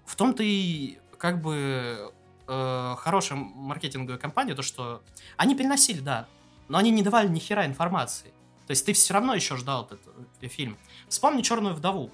в 0.04 0.16
том-то 0.16 0.42
и 0.42 0.98
как 1.18 1.40
бы 1.40 2.12
э, 2.48 2.94
хорошая 2.98 3.38
маркетинговая 3.38 4.18
компания, 4.18 4.54
то 4.54 4.62
что 4.62 5.02
они 5.36 5.54
переносили, 5.54 6.00
да, 6.00 6.26
но 6.68 6.78
они 6.78 6.90
не 6.90 7.02
давали 7.02 7.28
ни 7.28 7.38
хера 7.38 7.66
информации. 7.66 8.32
То 8.66 8.72
есть 8.72 8.84
ты 8.84 8.92
все 8.94 9.14
равно 9.14 9.34
еще 9.34 9.56
ждал 9.56 9.84
этот 9.84 10.00
э, 10.42 10.48
фильм. 10.48 10.76
Вспомни 11.08 11.42
Черную 11.42 11.74
вдову. 11.76 12.10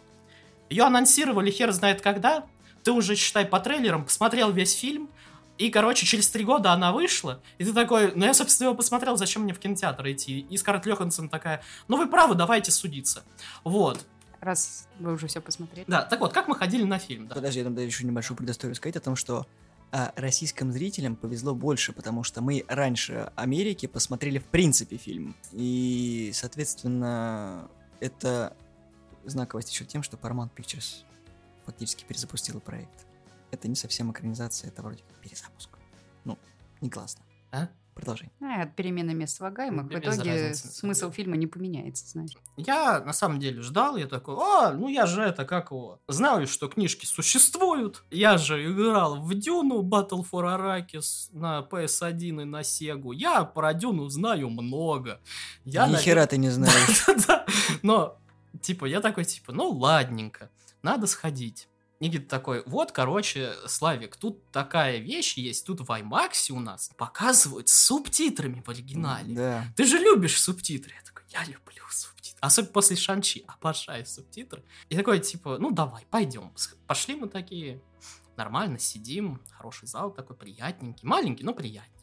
Ее 0.72 0.84
анонсировали 0.84 1.50
хер 1.50 1.70
знает 1.72 2.00
когда. 2.00 2.46
Ты 2.82 2.92
уже, 2.92 3.14
считай, 3.14 3.44
по 3.44 3.60
трейлерам 3.60 4.06
посмотрел 4.06 4.50
весь 4.50 4.72
фильм. 4.72 5.10
И, 5.58 5.68
короче, 5.68 6.06
через 6.06 6.30
три 6.30 6.44
года 6.44 6.72
она 6.72 6.92
вышла. 6.92 7.42
И 7.58 7.64
ты 7.64 7.74
такой, 7.74 8.12
ну 8.14 8.24
я, 8.24 8.32
собственно, 8.32 8.68
его 8.68 8.74
посмотрел, 8.74 9.18
зачем 9.18 9.42
мне 9.42 9.52
в 9.52 9.58
кинотеатр 9.58 10.10
идти? 10.10 10.40
И 10.40 10.56
Скарлетт 10.56 10.86
Йоханссон 10.86 11.28
такая, 11.28 11.62
ну 11.88 11.98
вы 11.98 12.08
правы, 12.08 12.34
давайте 12.34 12.72
судиться. 12.72 13.22
Вот. 13.64 14.04
Раз 14.40 14.88
вы 14.98 15.12
уже 15.12 15.26
все 15.26 15.42
посмотрели. 15.42 15.84
Да, 15.86 16.02
так 16.02 16.20
вот, 16.20 16.32
как 16.32 16.48
мы 16.48 16.56
ходили 16.56 16.84
на 16.84 16.98
фильм, 16.98 17.28
да. 17.28 17.34
Подожди, 17.34 17.58
я 17.60 17.66
надо 17.66 17.82
еще 17.82 18.06
небольшую 18.06 18.38
предысторию 18.38 18.74
сказать 18.74 18.96
о 18.96 19.00
том, 19.00 19.14
что 19.14 19.46
а, 19.92 20.14
российским 20.16 20.72
зрителям 20.72 21.16
повезло 21.16 21.54
больше, 21.54 21.92
потому 21.92 22.24
что 22.24 22.40
мы 22.40 22.64
раньше 22.66 23.30
Америки 23.36 23.84
посмотрели 23.84 24.38
в 24.38 24.46
принципе 24.46 24.96
фильм. 24.96 25.36
И, 25.52 26.30
соответственно, 26.32 27.68
это 28.00 28.56
знаковость 29.24 29.70
еще 29.72 29.84
тем, 29.84 30.02
что 30.02 30.16
Paramount 30.16 30.50
Pictures 30.54 31.04
фактически 31.64 32.04
перезапустила 32.04 32.60
проект. 32.60 33.06
Это 33.50 33.68
не 33.68 33.76
совсем 33.76 34.10
экранизация, 34.10 34.68
это 34.68 34.82
вроде 34.82 35.02
как 35.02 35.16
перезапуск. 35.18 35.70
Ну, 36.24 36.38
не 36.80 36.90
классно. 36.90 37.22
А? 37.50 37.68
Продолжай. 37.94 38.30
А, 38.40 38.62
от 38.62 38.74
перемены 38.74 39.12
мест 39.12 39.36
слагаемых 39.36 39.86
в 39.86 39.90
итоге 39.90 40.30
разницы. 40.30 40.68
смысл 40.68 41.10
фильма 41.10 41.36
не 41.36 41.46
поменяется, 41.46 42.08
знаешь. 42.08 42.30
Я 42.56 43.00
на 43.00 43.12
самом 43.12 43.38
деле 43.38 43.60
ждал, 43.60 43.98
я 43.98 44.06
такой, 44.06 44.36
а, 44.38 44.72
ну 44.72 44.88
я 44.88 45.04
же 45.04 45.20
это, 45.20 45.44
как 45.44 45.70
его, 45.70 46.00
знаю, 46.08 46.46
что 46.46 46.68
книжки 46.68 47.04
существуют, 47.04 48.02
я 48.10 48.38
же 48.38 48.64
играл 48.64 49.20
в 49.20 49.34
Дюну 49.34 49.82
Battle 49.82 50.24
for 50.24 50.44
Arrakis 50.44 51.28
на 51.32 51.60
PS1 51.70 52.42
и 52.42 52.44
на 52.44 52.62
Sega, 52.62 53.14
я 53.14 53.44
про 53.44 53.74
Дюну 53.74 54.08
знаю 54.08 54.48
много. 54.48 55.20
Я, 55.66 55.86
Ни 55.86 55.96
хера 55.96 56.26
ты 56.26 56.38
не 56.38 56.48
знаешь. 56.50 57.04
Но, 57.82 58.21
типа, 58.62 58.86
я 58.86 59.00
такой, 59.00 59.24
типа, 59.24 59.52
ну 59.52 59.68
ладненько, 59.70 60.50
надо 60.82 61.06
сходить. 61.06 61.68
Никита 62.02 62.28
такой, 62.28 62.64
вот, 62.66 62.90
короче, 62.90 63.54
Славик, 63.68 64.16
тут 64.16 64.50
такая 64.50 64.98
вещь 64.98 65.34
есть, 65.34 65.64
тут 65.64 65.82
в 65.82 65.90
IMAX 65.90 66.50
у 66.50 66.58
нас 66.58 66.90
показывают 66.96 67.68
с 67.68 67.74
субтитрами 67.74 68.60
в 68.60 68.68
оригинале. 68.68 69.34
Да. 69.34 69.64
Ты 69.76 69.84
же 69.84 69.98
любишь 69.98 70.40
субтитры. 70.40 70.92
Я 70.96 71.02
такой, 71.02 71.22
я 71.28 71.44
люблю 71.44 71.84
субтитры. 71.88 72.38
Особенно 72.40 72.72
после 72.72 72.96
Шанчи. 72.96 73.44
Обожаю 73.46 74.04
субтитры. 74.04 74.64
И 74.88 74.96
такой, 74.96 75.20
типа, 75.20 75.58
ну 75.58 75.70
давай, 75.70 76.04
пойдем. 76.10 76.52
Пошли 76.88 77.14
мы 77.14 77.28
такие, 77.28 77.80
нормально 78.36 78.80
сидим. 78.80 79.40
Хороший 79.52 79.86
зал 79.86 80.10
такой, 80.10 80.34
приятненький. 80.34 81.06
Маленький, 81.06 81.44
но 81.44 81.54
приятненький. 81.54 82.02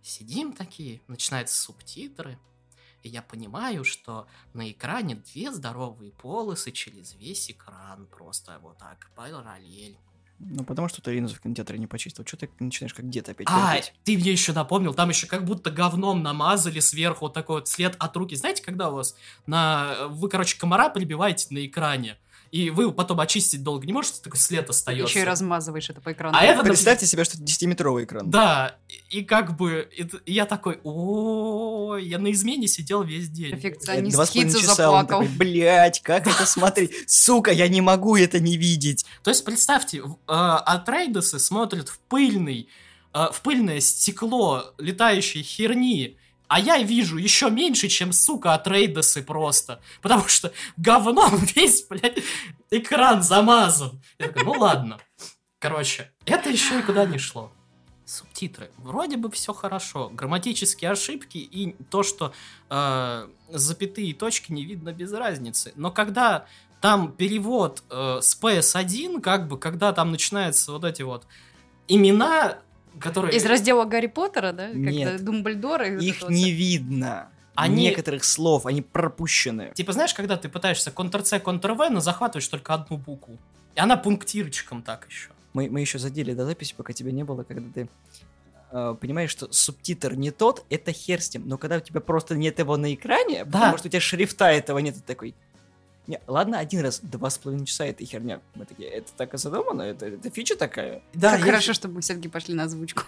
Сидим 0.00 0.54
такие, 0.54 1.02
начинаются 1.08 1.60
субтитры. 1.60 2.38
И 3.02 3.08
я 3.08 3.22
понимаю, 3.22 3.84
что 3.84 4.26
на 4.52 4.70
экране 4.70 5.16
две 5.16 5.52
здоровые 5.52 6.12
полосы 6.12 6.70
через 6.70 7.14
весь 7.14 7.50
экран. 7.50 8.06
Просто 8.06 8.58
вот 8.62 8.78
так, 8.78 9.10
параллель. 9.14 9.96
Ну, 10.42 10.64
потому 10.64 10.88
что 10.88 11.02
ты 11.02 11.12
линзу 11.12 11.34
в 11.34 11.40
кинотеатре 11.40 11.78
не 11.78 11.86
почистил. 11.86 12.24
Что 12.26 12.38
ты 12.38 12.50
начинаешь 12.60 12.94
как 12.94 13.06
где-то 13.06 13.32
опять 13.32 13.46
А, 13.50 13.76
ты 14.04 14.16
мне 14.16 14.32
еще 14.32 14.54
напомнил, 14.54 14.94
там 14.94 15.10
еще 15.10 15.26
как 15.26 15.44
будто 15.44 15.70
говном 15.70 16.22
намазали 16.22 16.80
сверху 16.80 17.26
вот 17.26 17.34
такой 17.34 17.56
вот 17.56 17.68
след 17.68 17.94
от 17.98 18.16
руки. 18.16 18.34
Знаете, 18.34 18.62
когда 18.62 18.90
у 18.90 18.94
вас 18.94 19.16
на... 19.46 20.08
Вы, 20.08 20.30
короче, 20.30 20.58
комара 20.58 20.88
прибиваете 20.88 21.48
на 21.50 21.66
экране, 21.66 22.16
и 22.50 22.70
вы 22.70 22.90
потом 22.92 23.20
очистить 23.20 23.62
долго 23.62 23.86
не 23.86 23.92
можете, 23.92 24.20
такой 24.22 24.38
след 24.38 24.68
остается. 24.68 25.08
Еще 25.08 25.20
и 25.20 25.24
размазываешь 25.24 25.88
это 25.88 26.00
по 26.00 26.12
экрану. 26.12 26.36
А 26.36 26.44
это, 26.44 26.64
Представьте 26.64 27.06
себе, 27.06 27.24
что 27.24 27.36
это 27.36 27.44
10-метровый 27.44 28.04
экран. 28.04 28.28
Да, 28.28 28.76
и, 29.08 29.22
как 29.22 29.56
бы, 29.56 29.88
я 30.26 30.46
такой, 30.46 30.80
о, 30.82 31.96
я 31.96 32.18
на 32.18 32.32
измене 32.32 32.66
сидел 32.66 33.02
весь 33.04 33.28
день. 33.28 33.52
Перфекционист 33.52 34.16
Два 34.16 34.26
с 34.26 34.30
половиной 34.30 34.56
он 34.56 34.62
заплакал. 34.62 35.20
такой, 35.20 35.36
блять, 35.36 36.00
как 36.02 36.26
это 36.26 36.44
смотреть? 36.44 36.92
Сука, 37.06 37.52
я 37.52 37.68
не 37.68 37.80
могу 37.80 38.16
это 38.16 38.40
не 38.40 38.56
видеть. 38.56 39.06
То 39.22 39.30
есть 39.30 39.44
представьте, 39.44 39.98
э, 39.98 40.02
Атрейдесы 40.26 41.38
смотрят 41.38 41.88
в 41.88 42.00
пыльный, 42.00 42.68
э, 43.14 43.26
в 43.32 43.40
пыльное 43.42 43.80
стекло 43.80 44.74
летающей 44.78 45.42
херни, 45.42 46.16
а 46.50 46.58
я 46.58 46.78
вижу 46.78 47.16
еще 47.16 47.48
меньше, 47.48 47.86
чем, 47.86 48.12
сука, 48.12 48.54
Атрейдесы 48.54 49.22
просто. 49.22 49.80
Потому 50.02 50.26
что 50.26 50.52
говном 50.76 51.36
весь, 51.54 51.86
блядь, 51.88 52.18
экран 52.72 53.22
замазан. 53.22 54.02
Я 54.18 54.26
такой, 54.26 54.42
ну 54.42 54.52
ладно. 54.58 54.98
Короче, 55.60 56.10
это 56.26 56.50
еще 56.50 56.74
никуда 56.78 57.04
не 57.06 57.18
шло. 57.18 57.52
Субтитры. 58.04 58.72
Вроде 58.78 59.16
бы 59.16 59.30
все 59.30 59.52
хорошо. 59.52 60.08
Грамматические 60.08 60.90
ошибки 60.90 61.38
и 61.38 61.76
то, 61.88 62.02
что 62.02 62.32
э, 62.68 63.28
запятые 63.50 64.08
и 64.08 64.12
точки 64.12 64.50
не 64.50 64.64
видно 64.64 64.92
без 64.92 65.12
разницы. 65.12 65.72
Но 65.76 65.92
когда 65.92 66.46
там 66.80 67.12
перевод 67.12 67.84
э, 67.90 68.18
с 68.20 68.36
PS1, 68.42 69.20
как 69.20 69.46
бы, 69.46 69.56
когда 69.56 69.92
там 69.92 70.10
начинаются 70.10 70.72
вот 70.72 70.84
эти 70.84 71.02
вот 71.02 71.28
имена, 71.86 72.58
которые... 72.98 73.36
Из 73.36 73.44
раздела 73.46 73.84
Гарри 73.84 74.06
Поттера, 74.08 74.52
да? 74.52 74.68
Нет. 74.68 75.22
Вот 75.22 76.02
Их 76.02 76.20
вот 76.22 76.30
не 76.30 76.50
видно. 76.50 77.28
Они- 77.54 77.84
Некоторых 77.84 78.24
слов, 78.24 78.64
они 78.66 78.80
пропущены. 78.82 79.72
Типа, 79.74 79.92
знаешь, 79.92 80.14
когда 80.14 80.36
ты 80.36 80.48
пытаешься 80.48 80.90
Ctrl-C, 80.90 81.38
Ctrl-V, 81.38 81.90
но 81.90 82.00
захватываешь 82.00 82.48
только 82.48 82.74
одну 82.74 82.96
букву. 82.96 83.36
И 83.74 83.80
она 83.80 83.96
пунктирчиком 83.96 84.82
так 84.82 85.06
еще. 85.08 85.30
Мы, 85.52 85.68
мы 85.68 85.80
еще 85.80 85.98
задели 85.98 86.32
до 86.32 86.44
записи, 86.46 86.74
пока 86.76 86.92
тебя 86.92 87.12
не 87.12 87.24
было, 87.24 87.42
когда 87.42 87.68
ты 87.74 87.88
э, 88.72 88.96
понимаешь, 89.00 89.30
что 89.30 89.52
субтитр 89.52 90.14
не 90.14 90.30
тот, 90.30 90.64
это 90.70 90.92
хер 90.92 91.20
с 91.20 91.34
ним. 91.34 91.48
Но 91.48 91.58
когда 91.58 91.76
у 91.76 91.80
тебя 91.80 92.00
просто 92.00 92.36
нет 92.36 92.58
его 92.60 92.76
на 92.76 92.94
экране, 92.94 93.44
Да. 93.44 93.50
потому 93.58 93.78
что 93.78 93.88
у 93.88 93.90
тебя 93.90 94.00
шрифта 94.00 94.46
этого 94.50 94.78
нет, 94.78 94.94
ты 94.94 95.00
такой... 95.02 95.34
Не, 96.06 96.20
ладно, 96.26 96.58
один 96.58 96.80
раз, 96.80 97.00
два 97.02 97.30
с 97.30 97.38
половиной 97.38 97.66
часа 97.66 97.84
эта 97.84 98.04
херня. 98.04 98.40
Мы 98.54 98.64
такие, 98.64 98.88
это 98.88 99.12
так 99.16 99.34
и 99.34 99.38
задумано? 99.38 99.82
Это, 99.82 100.06
это 100.06 100.30
фича 100.30 100.56
такая? 100.56 101.02
Да, 101.14 101.32
Как 101.32 101.40
я- 101.40 101.46
хорошо, 101.46 101.72
что 101.72 101.88
мы 101.88 102.00
все-таки 102.00 102.28
пошли 102.28 102.54
на 102.54 102.64
озвучку. 102.64 103.02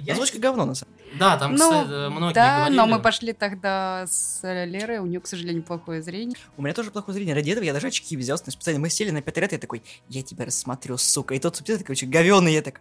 я- 0.00 0.12
Озвучка 0.14 0.38
говно, 0.38 0.64
на 0.64 0.74
самом 0.74 0.94
деле. 0.96 1.08
Да, 1.18 1.36
там, 1.36 1.54
Ну, 1.54 1.70
кстати, 1.70 2.10
многие 2.10 2.34
да, 2.34 2.56
говорили. 2.56 2.76
но 2.76 2.86
мы 2.86 3.00
пошли 3.00 3.32
тогда 3.32 4.06
с 4.08 4.40
Лерой, 4.42 4.98
у 4.98 5.06
нее, 5.06 5.20
к 5.20 5.26
сожалению, 5.26 5.62
плохое 5.62 6.02
зрение. 6.02 6.36
У 6.56 6.62
меня 6.62 6.74
тоже 6.74 6.90
плохое 6.90 7.14
зрение. 7.14 7.34
Ради 7.34 7.50
этого 7.50 7.64
я 7.64 7.72
даже 7.72 7.86
очки 7.88 8.16
взял. 8.16 8.38
Специально 8.38 8.80
мы 8.80 8.88
сели 8.90 9.10
на 9.10 9.22
пятый 9.22 9.40
ряд, 9.40 9.52
я 9.52 9.58
такой, 9.58 9.82
я 10.08 10.22
тебя 10.22 10.44
рассмотрю, 10.46 10.96
сука. 10.98 11.34
И 11.34 11.38
тот 11.38 11.54
субтитр 11.56 11.80
такой, 11.80 11.92
очень 11.92 12.10
говёный, 12.10 12.54
я 12.54 12.62
так... 12.62 12.80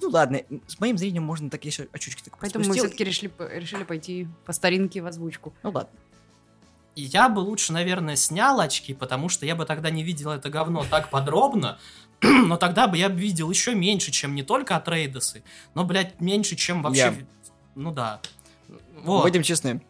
Ну 0.00 0.10
ладно, 0.10 0.42
с 0.68 0.78
моим 0.78 0.96
зрением 0.96 1.24
можно 1.24 1.50
так 1.50 1.64
еще 1.64 1.88
очучки 1.90 2.22
так 2.22 2.36
Поэтому 2.38 2.64
мы 2.66 2.74
все-таки 2.74 3.02
решили, 3.02 3.32
решили 3.52 3.82
пойти 3.82 4.28
по 4.44 4.52
старинке 4.52 5.00
в 5.00 5.06
озвучку. 5.06 5.52
Ну 5.64 5.70
ладно. 5.70 5.90
Я 7.00 7.28
бы 7.28 7.40
лучше, 7.40 7.72
наверное, 7.72 8.16
снял 8.16 8.60
очки, 8.60 8.92
потому 8.92 9.28
что 9.28 9.46
я 9.46 9.54
бы 9.54 9.64
тогда 9.64 9.88
не 9.90 10.02
видел 10.02 10.30
это 10.30 10.50
говно 10.50 10.84
так 10.90 11.10
подробно, 11.10 11.78
но 12.22 12.56
тогда 12.56 12.88
бы 12.88 12.96
я 12.96 13.08
бы 13.08 13.18
видел 13.20 13.48
еще 13.50 13.74
меньше, 13.74 14.10
чем 14.10 14.34
не 14.34 14.42
только 14.42 14.74
от 14.74 14.88
Рейдесы, 14.88 15.44
но, 15.74 15.84
блядь, 15.84 16.20
меньше, 16.20 16.56
чем 16.56 16.82
вообще... 16.82 17.00
Я. 17.00 17.14
Ну 17.76 17.92
да. 17.92 18.20
Вот. 19.04 19.22
Будем 19.22 19.44
честны. 19.44 19.80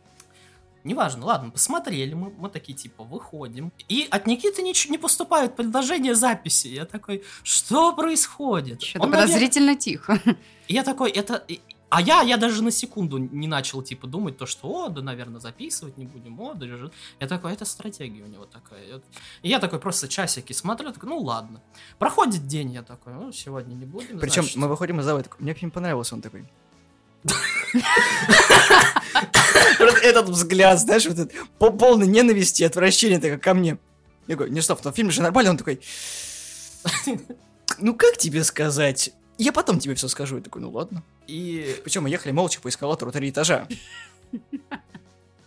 Неважно, 0.84 1.24
ладно, 1.26 1.50
посмотрели 1.50 2.14
мы, 2.14 2.30
мы 2.30 2.48
такие, 2.50 2.76
типа, 2.76 3.04
выходим. 3.04 3.72
И 3.88 4.06
от 4.10 4.26
Никиты 4.26 4.62
ничего 4.62 4.92
не 4.92 4.98
поступает 4.98 5.56
предложение 5.56 6.14
записи. 6.14 6.68
Я 6.68 6.84
такой, 6.84 7.24
что 7.42 7.94
происходит? 7.94 8.82
Что-то 8.82 9.04
Он, 9.04 9.10
наверное- 9.10 9.32
подозрительно 9.32 9.76
тихо. 9.76 10.20
И 10.68 10.74
я 10.74 10.84
такой, 10.84 11.10
это... 11.10 11.44
А 11.90 12.02
я, 12.02 12.20
я 12.20 12.36
даже 12.36 12.62
на 12.62 12.70
секунду 12.70 13.16
не 13.18 13.48
начал, 13.48 13.82
типа, 13.82 14.06
думать 14.06 14.36
то, 14.36 14.44
что, 14.44 14.68
о, 14.68 14.88
да, 14.88 15.00
наверное, 15.00 15.40
записывать 15.40 15.96
не 15.96 16.04
будем, 16.04 16.38
о, 16.40 16.52
да, 16.54 16.66
же». 16.66 16.92
Я 17.18 17.26
такой, 17.26 17.52
это 17.54 17.64
стратегия 17.64 18.22
у 18.22 18.26
него 18.26 18.44
такая. 18.44 19.00
И 19.42 19.48
я 19.48 19.58
такой 19.58 19.78
просто 19.78 20.06
часики 20.06 20.52
смотрю, 20.52 20.92
такой, 20.92 21.08
ну, 21.08 21.18
ладно. 21.18 21.62
Проходит 21.98 22.46
день, 22.46 22.72
я 22.72 22.82
такой, 22.82 23.14
ну, 23.14 23.32
сегодня 23.32 23.74
не 23.74 23.86
будем, 23.86 24.18
Причем 24.18 24.42
значит». 24.42 24.56
мы 24.56 24.68
выходим 24.68 25.00
из 25.00 25.04
зала, 25.04 25.22
такой, 25.22 25.38
мне 25.40 25.54
фильм 25.54 25.70
понравился, 25.70 26.14
он 26.14 26.20
такой. 26.20 26.46
Этот 30.02 30.28
взгляд, 30.28 30.78
знаешь, 30.78 31.06
вот 31.06 31.18
этот 31.18 31.32
по- 31.58 31.70
полный 31.70 32.06
ненависти 32.06 32.62
и 32.62 32.66
отвращения 32.66 33.18
такой 33.18 33.38
ко 33.38 33.54
мне. 33.54 33.78
Я 34.26 34.36
говорю, 34.36 34.52
не 34.52 34.60
стоп, 34.60 34.84
но 34.84 34.92
фильм 34.92 35.10
же 35.10 35.22
нормальный, 35.22 35.50
он 35.50 35.56
такой... 35.56 35.80
Ну 37.78 37.94
как 37.94 38.16
тебе 38.16 38.44
сказать? 38.44 39.12
Я 39.38 39.52
потом 39.52 39.78
тебе 39.78 39.94
все 39.94 40.08
скажу. 40.08 40.36
Я 40.36 40.42
такой, 40.42 40.60
ну 40.60 40.70
ладно. 40.70 41.02
И 41.26 41.80
Причем 41.84 42.02
мы 42.02 42.10
ехали 42.10 42.32
молча 42.32 42.60
по 42.60 42.68
эскалатору 42.68 43.12
три 43.12 43.30
этажа. 43.30 43.66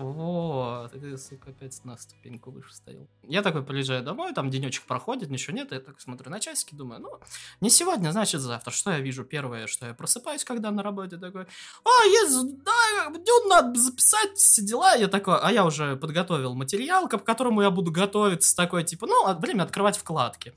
Вот, 0.01 0.91
ты, 0.93 1.15
сука, 1.15 1.51
опять 1.51 1.79
на 1.85 1.95
ступеньку 1.95 2.49
выше 2.49 2.73
стоял. 2.73 3.07
Я 3.21 3.43
такой 3.43 3.63
приезжаю 3.63 4.03
домой, 4.03 4.33
там 4.33 4.49
денечек 4.49 4.85
проходит, 4.85 5.29
ничего 5.29 5.55
нет, 5.55 5.71
я 5.71 5.79
так 5.79 6.01
смотрю 6.01 6.31
на 6.31 6.39
часики, 6.39 6.73
думаю, 6.73 7.01
ну, 7.01 7.19
не 7.59 7.69
сегодня, 7.69 8.11
значит 8.11 8.41
завтра. 8.41 8.71
Что 8.71 8.91
я 8.91 8.99
вижу? 8.99 9.23
Первое, 9.23 9.67
что 9.67 9.85
я 9.85 9.93
просыпаюсь, 9.93 10.43
когда 10.43 10.71
на 10.71 10.81
работе, 10.81 11.17
такой, 11.17 11.45
а, 11.85 12.05
есть, 12.05 12.63
да, 12.63 13.11
дню 13.11 13.47
надо 13.47 13.79
записать 13.79 14.35
все 14.37 14.63
дела. 14.63 14.95
Я 14.95 15.07
такой, 15.07 15.37
а 15.39 15.51
я 15.51 15.63
уже 15.65 15.95
подготовил 15.97 16.55
материал, 16.55 17.07
к 17.07 17.23
которому 17.23 17.61
я 17.61 17.69
буду 17.69 17.91
готовиться, 17.91 18.55
такой, 18.55 18.83
типа, 18.83 19.05
ну, 19.05 19.27
а, 19.27 19.35
время 19.35 19.63
открывать 19.63 19.97
вкладки. 19.97 20.53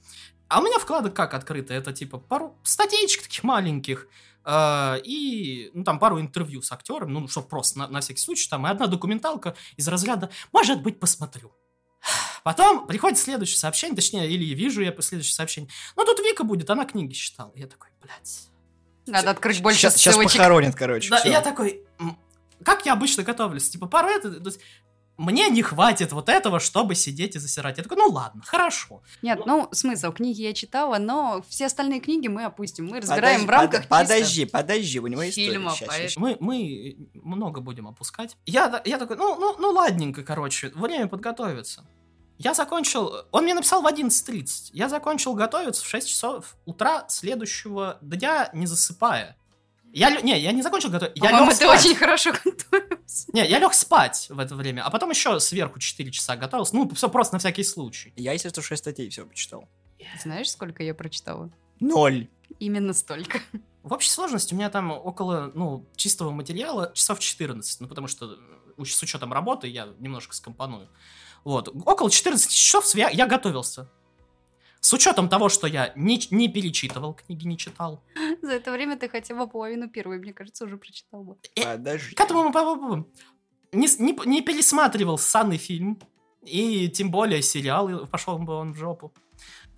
А 0.55 0.61
у 0.61 0.63
меня 0.63 0.79
вкладок 0.79 1.15
как 1.15 1.35
открыто? 1.35 1.75
Это, 1.75 1.93
типа, 1.93 2.19
пару 2.19 2.57
статейчик 2.63 3.23
таких 3.23 3.43
маленьких, 3.43 4.07
э, 4.45 5.01
и, 5.03 5.73
ну, 5.75 5.83
там, 5.83 5.99
пару 5.99 6.21
интервью 6.21 6.63
с 6.63 6.71
актером, 6.71 7.13
ну, 7.13 7.27
чтобы 7.27 7.49
просто 7.49 7.81
на, 7.81 7.89
на 7.89 8.01
всякий 8.01 8.21
случай, 8.21 8.49
там, 8.49 8.65
и 8.65 8.71
одна 8.71 8.87
документалка 8.87 9.57
из 9.77 9.89
разряда 9.89 10.31
«может 10.53 10.81
быть, 10.81 11.01
посмотрю». 11.01 11.53
Потом 12.45 12.87
приходит 12.87 13.19
следующее 13.19 13.59
сообщение, 13.59 13.97
точнее, 13.97 14.31
или 14.31 14.55
вижу 14.55 14.81
я 14.81 14.95
следующее 15.01 15.35
сообщение. 15.35 15.73
Ну, 15.97 16.05
тут 16.05 16.21
Вика 16.21 16.45
будет, 16.45 16.71
она 16.71 16.85
книги 16.85 17.15
читала. 17.15 17.51
Я 17.57 17.67
такой, 17.67 17.89
блядь. 18.01 18.49
Надо 19.09 19.31
открыть 19.31 19.61
больше 19.61 19.81
Сейчас, 19.81 19.97
сейчас 19.97 20.15
похоронят, 20.17 20.77
короче. 20.77 21.11
Да, 21.11 21.19
всё. 21.19 21.31
я 21.31 21.41
такой, 21.41 21.83
как 22.65 22.87
я 22.87 22.93
обычно 22.93 23.25
готовлюсь? 23.25 23.69
Типа, 23.71 23.87
пару 23.87 24.09
это... 24.09 24.31
то 24.31 24.51
есть, 24.51 24.61
мне 25.17 25.49
не 25.49 25.63
хватит 25.63 26.13
вот 26.13 26.29
этого, 26.29 26.59
чтобы 26.61 26.95
сидеть 26.95 27.37
и 27.37 27.39
засирать. 27.39 27.79
Я 27.79 27.85
такой, 27.85 27.99
ну 27.99 28.09
ладно, 28.09 28.43
хорошо. 28.45 29.03
Нет, 29.23 29.41
ну, 29.47 29.69
смысл, 29.73 30.13
книги 30.13 30.43
я 30.43 30.53
читала, 30.53 30.99
но 30.99 31.45
все 31.49 31.67
остальные 31.67 32.01
книги 32.01 32.29
мы 32.29 32.45
опустим. 32.45 32.87
Мы 32.87 33.01
разбираем 33.01 33.43
Подожди, 33.43 33.47
в 33.47 33.51
рамках 33.51 33.81
под- 33.89 33.89
Подожди, 34.09 34.45
подожди, 34.45 35.01
у 35.01 35.07
него 35.07 35.29
история. 35.29 35.51
фильма, 35.51 35.75
Щас, 35.75 35.89
поэт- 35.89 36.03
щас. 36.11 36.17
Мы, 36.17 36.37
мы 36.41 36.97
много 37.23 37.61
будем 37.61 37.87
опускать. 37.87 38.37
Я, 38.47 38.83
я 38.85 38.99
такой, 38.99 39.17
ну, 39.17 39.37
ну, 39.39 39.57
ну 39.59 39.71
ладненько, 39.71 40.23
короче, 40.23 40.71
время 40.75 41.07
подготовиться. 41.07 41.85
Я 42.37 42.53
закончил, 42.53 43.13
он 43.31 43.45
мне 43.45 43.55
написал 43.55 43.81
в 43.83 43.87
11.30. 43.87 44.71
Я 44.73 44.89
закончил 44.89 45.35
готовиться 45.35 45.85
в 45.85 45.87
6 45.87 46.09
часов 46.09 46.57
утра 46.65 47.05
следующего 47.09 47.99
дня, 48.03 48.51
не 48.53 48.67
засыпая. 48.67 49.37
Я, 49.95 50.21
не, 50.21 50.39
я 50.41 50.51
не 50.51 50.61
закончил 50.61 50.91
готовиться. 50.91 51.25
Я 51.25 51.31
лег 51.31 51.49
ты 51.51 51.55
спать. 51.55 51.85
очень 51.85 51.95
хорошо 51.95 52.33
готовился. 52.33 53.29
Не, 53.33 53.47
я 53.47 53.61
лег 53.61 53.73
спать 53.75 54.27
в 54.29 54.41
это 54.41 54.57
время, 54.57 54.85
а 54.85 54.91
потом 54.91 55.11
еще 55.11 55.39
сверху 55.39 55.79
4 55.79 56.11
часа 56.11 56.35
готовился. 56.35 56.75
Ну, 56.75 56.93
все 56.95 57.09
просто 57.09 57.37
на 57.37 57.39
всякий 57.39 57.63
случай. 57.63 58.13
Я, 58.17 58.33
если 58.33 58.49
что, 58.49 58.61
6 58.61 58.83
статей 58.83 59.09
все 59.09 59.25
почитал. 59.25 59.69
Знаешь, 60.21 60.51
сколько 60.51 60.83
я 60.83 60.95
прочитала? 60.95 61.51
Ноль. 61.79 62.29
Именно 62.59 62.93
столько. 62.93 63.39
В 63.85 63.93
общей 63.93 64.11
сложности 64.11 64.53
у 64.53 64.57
меня 64.57 64.69
там 64.69 64.91
около, 64.91 65.53
ну, 65.55 65.87
чистого 65.95 66.31
материала 66.31 66.91
часов 66.95 67.21
14, 67.21 67.81
ну, 67.81 67.87
потому 67.87 68.09
что 68.09 68.39
э, 68.79 68.85
с 68.85 69.03
учетом 69.03 69.33
работы 69.33 69.69
я 69.69 69.89
немножко 70.01 70.35
скомпоную. 70.35 70.89
Вот, 71.45 71.69
около 71.69 72.11
14 72.11 72.51
часов 72.51 72.93
я, 72.95 73.11
я 73.11 73.27
готовился. 73.27 73.89
С 74.85 74.93
учетом 74.93 75.31
того, 75.31 75.49
что 75.49 75.67
я 75.67 75.95
не, 75.97 76.21
не 76.31 76.47
перечитывал 76.47 77.15
книги, 77.15 77.47
не 77.47 77.57
читал. 77.57 78.03
За 78.43 78.53
это 78.53 78.71
время 78.71 78.99
ты 78.99 79.09
хотя 79.09 79.35
бы 79.35 79.49
половину 79.49 79.89
первой, 79.89 80.19
мне 80.19 80.35
кажется, 80.35 80.67
уже 80.67 80.77
прочитал 80.77 81.25
бы. 81.25 81.37
Подожди. 81.55 82.15
К 82.15 82.21
этому 82.21 82.43
мы 82.43 82.53
попробуем. 82.53 83.07
Не, 83.73 83.89
не, 83.99 84.13
не 84.27 84.43
пересматривал 84.43 85.17
ссаный 85.17 85.57
фильм, 85.57 85.99
и 86.43 86.91
тем 86.91 87.11
более 87.11 87.41
сериал, 87.41 88.07
пошел 88.09 88.39
бы 88.39 88.53
он 88.53 88.75
в 88.75 88.77
жопу. 88.77 89.11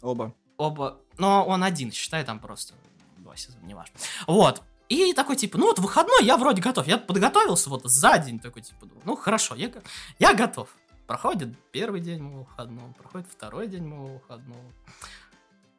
Оба. 0.03 0.35
Оба. 0.57 1.01
Но 1.19 1.47
он 1.47 1.63
один, 1.63 1.93
считай, 1.93 2.25
там 2.25 2.41
просто 2.41 2.75
два 3.19 3.37
сезона, 3.37 3.65
неважно. 3.65 3.95
Вот. 4.27 4.61
И 4.89 5.13
такой, 5.13 5.37
типа, 5.37 5.57
ну 5.57 5.67
вот 5.67 5.79
выходной, 5.79 6.25
я 6.25 6.37
вроде 6.37 6.61
готов. 6.61 6.85
Я 6.89 6.99
подготовился 6.99 7.71
вот 7.71 7.85
за 7.85 8.19
день, 8.19 8.41
такой, 8.41 8.63
типа, 8.63 8.89
ну 9.05 9.15
хорошо, 9.15 9.55
я, 9.55 9.71
я 10.19 10.35
готов. 10.35 10.69
Проходит 11.07 11.51
первый 11.71 12.01
день 12.01 12.21
моего 12.21 12.43
выходного, 12.43 12.93
проходит 12.93 13.29
второй 13.31 13.69
день 13.69 13.85
моего 13.85 14.07
выходного. 14.07 14.61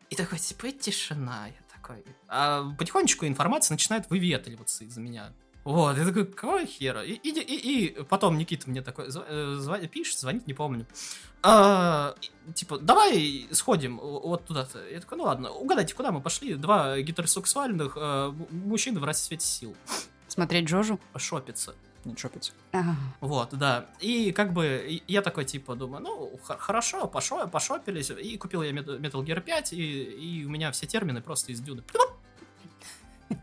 И 0.09 0.15
такой, 0.15 0.39
типа, 0.39 0.71
тишина. 0.71 1.47
Я 1.47 1.53
такой... 1.73 2.05
А 2.27 2.71
потихонечку 2.77 3.25
информация 3.25 3.75
начинает 3.75 4.09
выветриваться 4.09 4.85
из 4.85 4.95
меня. 4.97 5.33
Вот, 5.65 5.97
я 5.97 6.05
такой, 6.05 6.25
какого 6.25 6.65
хера? 6.65 7.03
И, 7.03 7.11
и, 7.11 7.29
и, 7.29 7.87
и 7.87 8.03
потом 8.03 8.37
Никита 8.37 8.69
мне 8.69 8.81
такой 8.81 9.09
зв- 9.09 9.25
э, 9.27 9.87
пишет, 9.87 10.17
звонит, 10.17 10.47
не 10.47 10.53
помню. 10.53 10.85
А, 11.43 12.15
типа, 12.55 12.77
давай 12.79 13.49
сходим 13.51 13.97
вот 13.97 14.45
туда-то. 14.45 14.87
Я 14.87 15.01
такой, 15.01 15.17
ну 15.17 15.25
ладно, 15.25 15.51
угадайте, 15.51 15.93
куда 15.93 16.13
мы 16.13 16.21
пошли? 16.21 16.55
Два 16.55 16.97
гетеросексуальных 17.01 17.97
э, 17.97 18.33
мужчины 18.51 19.01
в 19.01 19.03
расцвете 19.03 19.45
сил. 19.45 19.75
Смотреть 20.29 20.69
Джожу? 20.69 21.01
Шопиться. 21.17 21.75
Не 22.11 22.17
шопится. 22.17 22.53
Ага. 22.71 22.95
Вот, 23.19 23.49
да. 23.51 23.87
И 23.99 24.31
как 24.31 24.53
бы 24.53 25.01
я 25.07 25.21
такой, 25.21 25.45
типа, 25.45 25.75
думаю, 25.75 26.03
ну, 26.03 26.39
хорошо, 26.41 27.07
пошо, 27.07 27.47
пошопились. 27.47 28.09
И 28.09 28.37
купил 28.37 28.63
я 28.63 28.71
Met- 28.71 28.99
Metal 28.99 29.23
Gear 29.23 29.41
5, 29.41 29.73
и, 29.73 30.03
и 30.03 30.45
у 30.45 30.49
меня 30.49 30.71
все 30.71 30.85
термины 30.85 31.21
просто 31.21 31.51
из 31.51 31.59
дюны. 31.59 31.83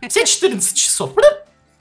Все 0.08 0.24
14 0.24 0.76
часов. 0.76 1.14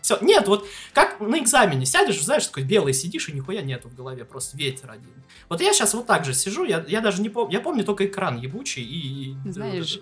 Все, 0.01 0.17
нет, 0.19 0.49
вот 0.49 0.67
как 0.93 1.21
на 1.21 1.39
экзамене 1.39 1.85
сядешь, 1.85 2.21
знаешь, 2.21 2.45
такой 2.45 2.63
белый 2.63 2.93
сидишь, 2.93 3.29
и 3.29 3.31
нихуя 3.31 3.61
нету 3.61 3.87
в 3.87 3.95
голове, 3.95 4.25
просто 4.25 4.57
ветер 4.57 4.91
один. 4.91 5.13
Вот 5.47 5.61
я 5.61 5.71
сейчас 5.71 5.93
вот 5.93 6.05
так 6.07 6.25
же 6.25 6.33
сижу, 6.33 6.65
я, 6.65 6.83
я 6.89 6.99
даже 6.99 7.21
не 7.21 7.29
помню, 7.29 7.53
я 7.53 7.61
помню 7.61 7.85
только 7.85 8.05
экран 8.05 8.37
ебучий 8.37 8.83
и... 8.83 9.33
Знаешь, 9.49 9.95
э, 9.97 10.01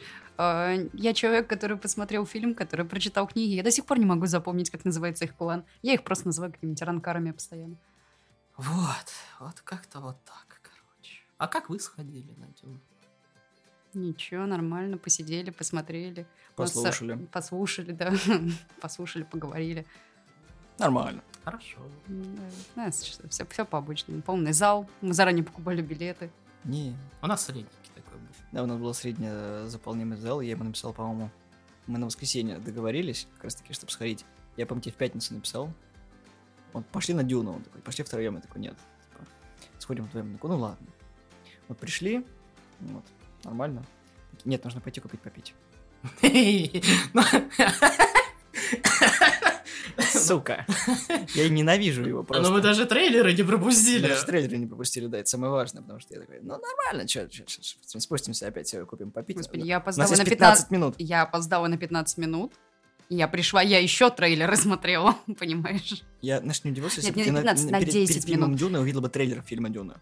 я 0.93 1.13
человек, 1.13 1.47
который 1.47 1.77
посмотрел 1.77 2.25
фильм, 2.25 2.55
который 2.55 2.85
прочитал 2.85 3.27
книги. 3.27 3.53
Я 3.53 3.63
до 3.63 3.71
сих 3.71 3.85
пор 3.85 3.99
не 3.99 4.05
могу 4.05 4.25
запомнить, 4.25 4.69
как 4.69 4.85
называется 4.85 5.25
их 5.25 5.35
план. 5.35 5.63
Я 5.81 5.93
их 5.93 6.03
просто 6.03 6.27
называю 6.27 6.51
какими-нибудь 6.51 6.81
ранкарами 6.81 7.31
постоянно. 7.31 7.75
Вот, 8.57 9.05
вот 9.39 9.61
как-то 9.61 9.99
вот 9.99 10.17
так, 10.23 10.61
короче. 10.61 11.21
А 11.37 11.47
как 11.47 11.69
вы 11.69 11.79
сходили 11.79 12.33
на 12.37 12.47
Дюну? 12.47 12.79
Ничего, 13.93 14.45
нормально, 14.45 14.97
посидели, 14.97 15.49
посмотрели. 15.49 16.25
У 16.57 16.61
нас, 16.61 16.71
Послушали. 16.71 17.25
Послушали, 17.31 17.91
да. 17.91 18.13
Послушали, 18.81 19.23
поговорили. 19.23 19.85
Нормально. 20.77 21.21
Хорошо. 21.43 21.77
все, 23.29 23.45
все 23.45 23.65
по 23.65 23.77
обычному. 23.77 24.21
Полный 24.21 24.53
зал. 24.53 24.87
Мы 25.01 25.13
заранее 25.13 25.43
покупали 25.43 25.81
билеты. 25.81 26.31
Не. 26.63 26.95
У 27.21 27.27
нас 27.27 27.49
был. 27.49 27.65
Да, 28.51 28.63
у 28.63 28.65
нас 28.65 28.77
был 28.77 28.93
средний 28.93 29.29
заполнимый 29.67 30.17
зал, 30.17 30.41
я 30.41 30.51
ему 30.51 30.63
написал, 30.65 30.93
по-моему, 30.93 31.29
мы 31.87 31.97
на 31.99 32.05
воскресенье 32.05 32.57
договорились, 32.57 33.27
как 33.35 33.45
раз 33.45 33.55
таки, 33.55 33.73
чтобы 33.73 33.91
сходить. 33.91 34.25
Я, 34.57 34.65
по-моему, 34.65 34.83
тебе 34.83 34.93
в 34.93 34.97
пятницу 34.97 35.33
написал. 35.33 35.73
Вот, 36.73 36.85
пошли 36.87 37.13
на 37.13 37.23
Дюну, 37.23 37.53
он 37.53 37.63
такой, 37.63 37.81
пошли 37.81 38.03
втроем, 38.03 38.35
я 38.35 38.41
такой, 38.41 38.61
нет. 38.61 38.75
Типа, 39.09 39.25
сходим 39.79 40.03
вдвоем, 40.05 40.33
такой, 40.33 40.49
ну 40.51 40.57
ладно. 40.57 40.87
Вот 41.67 41.77
пришли, 41.77 42.25
вот, 42.79 43.05
нормально. 43.43 43.85
Нет, 44.45 44.63
нужно 44.63 44.81
пойти 44.81 44.99
купить 44.99 45.21
попить. 45.21 45.53
Сука. 50.21 50.65
Я 51.35 51.49
ненавижу 51.49 52.03
его 52.03 52.23
просто. 52.23 52.47
Ну 52.47 52.53
вы 52.53 52.61
даже 52.61 52.85
трейлеры 52.85 53.33
не 53.33 53.43
пропустили. 53.43 54.07
Даже 54.07 54.25
трейлеры 54.25 54.57
не 54.57 54.67
пропустили, 54.67 55.07
да, 55.07 55.19
это 55.19 55.29
самое 55.29 55.51
важное, 55.51 55.81
потому 55.81 55.99
что 55.99 56.13
я 56.13 56.21
такой, 56.21 56.39
ну 56.41 56.57
нормально, 56.57 57.07
что, 57.07 57.27
спустимся 57.99 58.47
опять, 58.47 58.75
купим 58.87 59.11
попить. 59.11 59.37
Господи, 59.37 59.65
я 59.65 59.77
опоздала 59.77 60.09
на 60.09 60.25
15 60.25 60.51
15 60.51 60.71
минут. 60.71 60.95
Я 60.97 61.21
опоздала 61.23 61.67
на 61.67 61.77
15 61.77 62.17
минут. 62.17 62.53
Я 63.09 63.27
пришла, 63.27 63.61
я 63.61 63.79
еще 63.79 64.09
трейлеры 64.09 64.55
смотрела, 64.55 65.17
понимаешь? 65.39 66.03
Я, 66.21 66.39
знаешь, 66.39 66.63
не 66.63 66.71
удивился, 66.71 67.01
если 67.01 67.11
бы 67.11 67.23
ты 67.23 67.31
на 67.31 67.39
15, 67.39 67.71
на 67.71 67.79
перед, 67.79 67.93
10 67.93 68.07
перед 68.07 68.23
фильмом 68.25 68.49
минут. 68.49 68.59
Дюна 68.59 68.79
увидела 68.79 69.01
бы 69.01 69.09
трейлер 69.09 69.41
фильма 69.41 69.69
Дюна. 69.69 70.01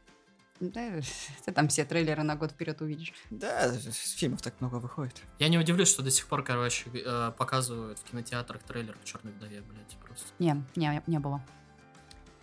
Да, 0.59 0.99
ты 1.45 1.51
там 1.51 1.67
все 1.69 1.85
трейлеры 1.85 2.23
на 2.23 2.35
год 2.35 2.51
вперед 2.51 2.81
увидишь. 2.81 3.13
Да, 3.29 3.71
фильмов 3.73 4.41
так 4.41 4.59
много 4.59 4.75
выходит. 4.75 5.15
Я 5.39 5.49
не 5.49 5.57
удивлюсь, 5.57 5.89
что 5.89 6.03
до 6.03 6.11
сих 6.11 6.27
пор, 6.27 6.43
короче, 6.43 6.85
э, 6.93 7.31
показывают 7.37 7.99
в 7.99 8.03
кинотеатрах 8.03 8.61
трейлер 8.63 8.95
к 8.95 9.03
Черной 9.03 9.33
вдове, 9.33 9.61
блядь, 9.61 9.95
просто. 10.05 10.27
Не, 10.39 10.63
не, 10.75 11.01
не 11.07 11.19
было. 11.19 11.41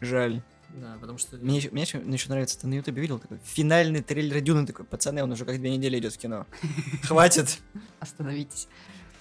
Жаль. 0.01 0.43
Да, 0.71 0.97
потому 1.01 1.19
что... 1.19 1.37
Мне 1.37 1.59
еще, 1.59 1.71
мне 1.71 1.83
еще, 1.83 1.99
мне 1.99 2.15
еще 2.15 2.29
нравится, 2.29 2.59
ты 2.61 2.67
на 2.67 2.75
ютубе 2.75 3.01
видел 3.01 3.19
такой 3.19 3.39
финальный 3.45 4.03
трейлер 4.03 4.41
Дюны 4.41 4.67
такой, 4.67 4.85
пацаны, 4.85 5.23
он 5.23 5.33
уже 5.33 5.45
как 5.45 5.59
две 5.59 5.71
недели 5.71 5.99
идет 5.99 6.13
в 6.15 6.19
кино. 6.19 6.47
Хватит. 7.05 7.59
Остановитесь. 8.01 8.69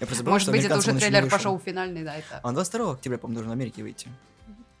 Я 0.00 0.06
просто 0.06 0.18
забыл, 0.18 0.32
Может 0.32 0.46
что 0.46 0.52
быть, 0.52 0.64
это 0.64 0.76
уже 0.76 0.94
трейлер 0.94 1.30
пошел 1.30 1.58
финальный, 1.58 2.04
да, 2.04 2.16
это. 2.16 2.40
Он 2.42 2.54
22 2.54 2.92
октября, 2.92 3.18
по-моему, 3.18 3.36
должен 3.36 3.50
в 3.50 3.52
Америке 3.52 3.82
выйти. 3.82 4.08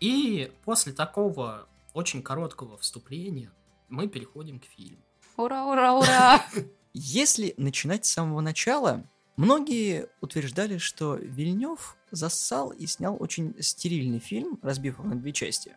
И 0.00 0.52
после 0.64 0.92
такого 0.92 1.66
очень 1.94 2.22
короткого 2.22 2.76
вступления 2.76 3.50
мы 3.88 4.08
переходим 4.08 4.60
к 4.60 4.64
фильму. 4.64 5.02
Ура, 5.36 5.66
ура, 5.66 5.94
ура! 5.94 6.46
Если 6.92 7.54
начинать 7.56 8.06
с 8.06 8.10
самого 8.10 8.40
начала, 8.40 9.04
многие 9.36 10.08
утверждали, 10.20 10.78
что 10.78 11.16
Вильнев 11.16 11.96
зассал 12.10 12.70
и 12.70 12.86
снял 12.86 13.16
очень 13.20 13.54
стерильный 13.60 14.18
фильм, 14.18 14.58
разбив 14.62 14.98
его 14.98 15.08
на 15.08 15.16
две 15.16 15.32
части. 15.32 15.76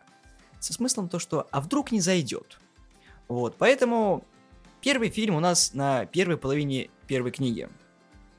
Со 0.60 0.72
смыслом 0.72 1.08
то, 1.08 1.18
что 1.18 1.46
«а 1.50 1.60
вдруг 1.60 1.92
не 1.92 2.00
зайдет?». 2.00 2.58
Вот, 3.28 3.56
поэтому 3.58 4.24
первый 4.80 5.10
фильм 5.10 5.36
у 5.36 5.40
нас 5.40 5.74
на 5.74 6.06
первой 6.06 6.36
половине 6.36 6.90
первой 7.06 7.30
книги, 7.30 7.68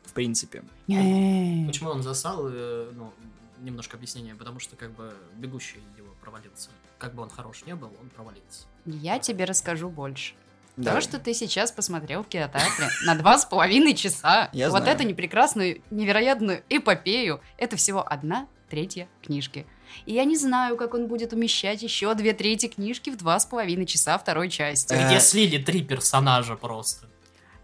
в 0.04 0.14
принципе. 0.14 0.64
Не. 0.88 1.66
Почему 1.68 1.92
он 1.92 2.04
засал, 2.04 2.48
э, 2.50 2.92
ну, 2.94 3.14
немножко 3.60 3.98
объяснения, 3.98 4.36
потому 4.36 4.60
что 4.60 4.76
как 4.76 4.92
бы 4.92 5.14
бегущий 5.38 5.80
его 5.98 6.14
провалился. 6.22 6.70
Как 7.02 7.16
бы 7.16 7.24
он 7.24 7.30
хорош 7.32 7.64
не 7.66 7.74
был, 7.74 7.92
он 8.00 8.10
провалится. 8.10 8.68
Я 8.86 9.18
тебе 9.18 9.46
расскажу 9.46 9.90
больше. 9.90 10.36
Давай. 10.78 11.02
То, 11.02 11.08
что 11.08 11.18
ты 11.20 11.34
сейчас 11.34 11.72
посмотрел 11.72 12.24
в 12.24 12.28
кинотеатре 12.28 12.90
на 13.06 13.16
два 13.16 13.40
с 13.40 13.46
половиной 13.46 13.96
часа. 13.96 14.50
Я 14.54 14.70
вот 14.70 14.84
знаю. 14.84 14.96
эту 14.96 15.08
непрекрасную, 15.08 15.82
невероятную 15.90 16.64
эпопею. 16.70 17.42
Это 17.58 17.76
всего 17.76 18.06
одна 18.08 18.48
третья 18.70 19.08
книжки. 19.26 19.66
И 20.06 20.14
я 20.14 20.26
не 20.26 20.38
знаю, 20.38 20.78
как 20.78 20.94
он 20.94 21.08
будет 21.08 21.34
умещать 21.34 21.82
еще 21.82 22.14
две 22.14 22.34
трети 22.34 22.68
книжки 22.68 23.10
в 23.10 23.18
два 23.18 23.40
с 23.40 23.46
половиной 23.48 23.88
часа 23.88 24.16
второй 24.20 24.50
части. 24.50 24.94
Э, 24.94 25.08
Где 25.08 25.20
слили 25.20 25.58
три 25.62 25.82
персонажа 25.82 26.56
просто. 26.56 27.08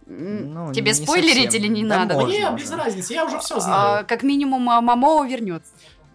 Ну, 0.08 0.74
Тебе 0.74 0.92
не 0.92 1.06
спойлерить 1.06 1.52
совсем. 1.52 1.62
или 1.62 1.68
не 1.68 1.84
Да 1.88 2.00
надо? 2.00 2.16
можно 2.16 2.34
Не, 2.34 2.58
без 2.58 2.72
разницы, 2.72 3.14
я 3.14 3.24
уже 3.26 3.40
все 3.40 3.58
А, 3.58 3.60
знаю. 3.62 4.06
как 4.08 4.24
минимум, 4.24 4.68
а, 4.70 4.82
Мамо 4.82 5.24
вернется. 5.28 5.72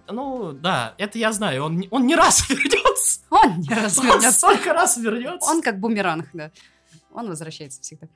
Ну, 0.08 0.52
да, 0.52 0.94
это 0.98 1.16
я 1.18 1.32
знаю, 1.32 1.64
он, 1.64 1.76
не- 1.78 1.88
он 1.90 2.06
не 2.06 2.16
раз 2.16 2.46
вернется. 2.50 2.91
Он 3.30 3.60
не 3.60 3.68
раз 3.68 3.98
Он 3.98 4.06
вернется. 4.06 4.32
столько 4.32 4.72
раз 4.72 4.96
вернется. 4.96 5.50
Он 5.50 5.62
как 5.62 5.78
бумеранг, 5.80 6.28
да. 6.32 6.50
Он 7.12 7.28
возвращается 7.28 7.80
всегда. 7.82 8.06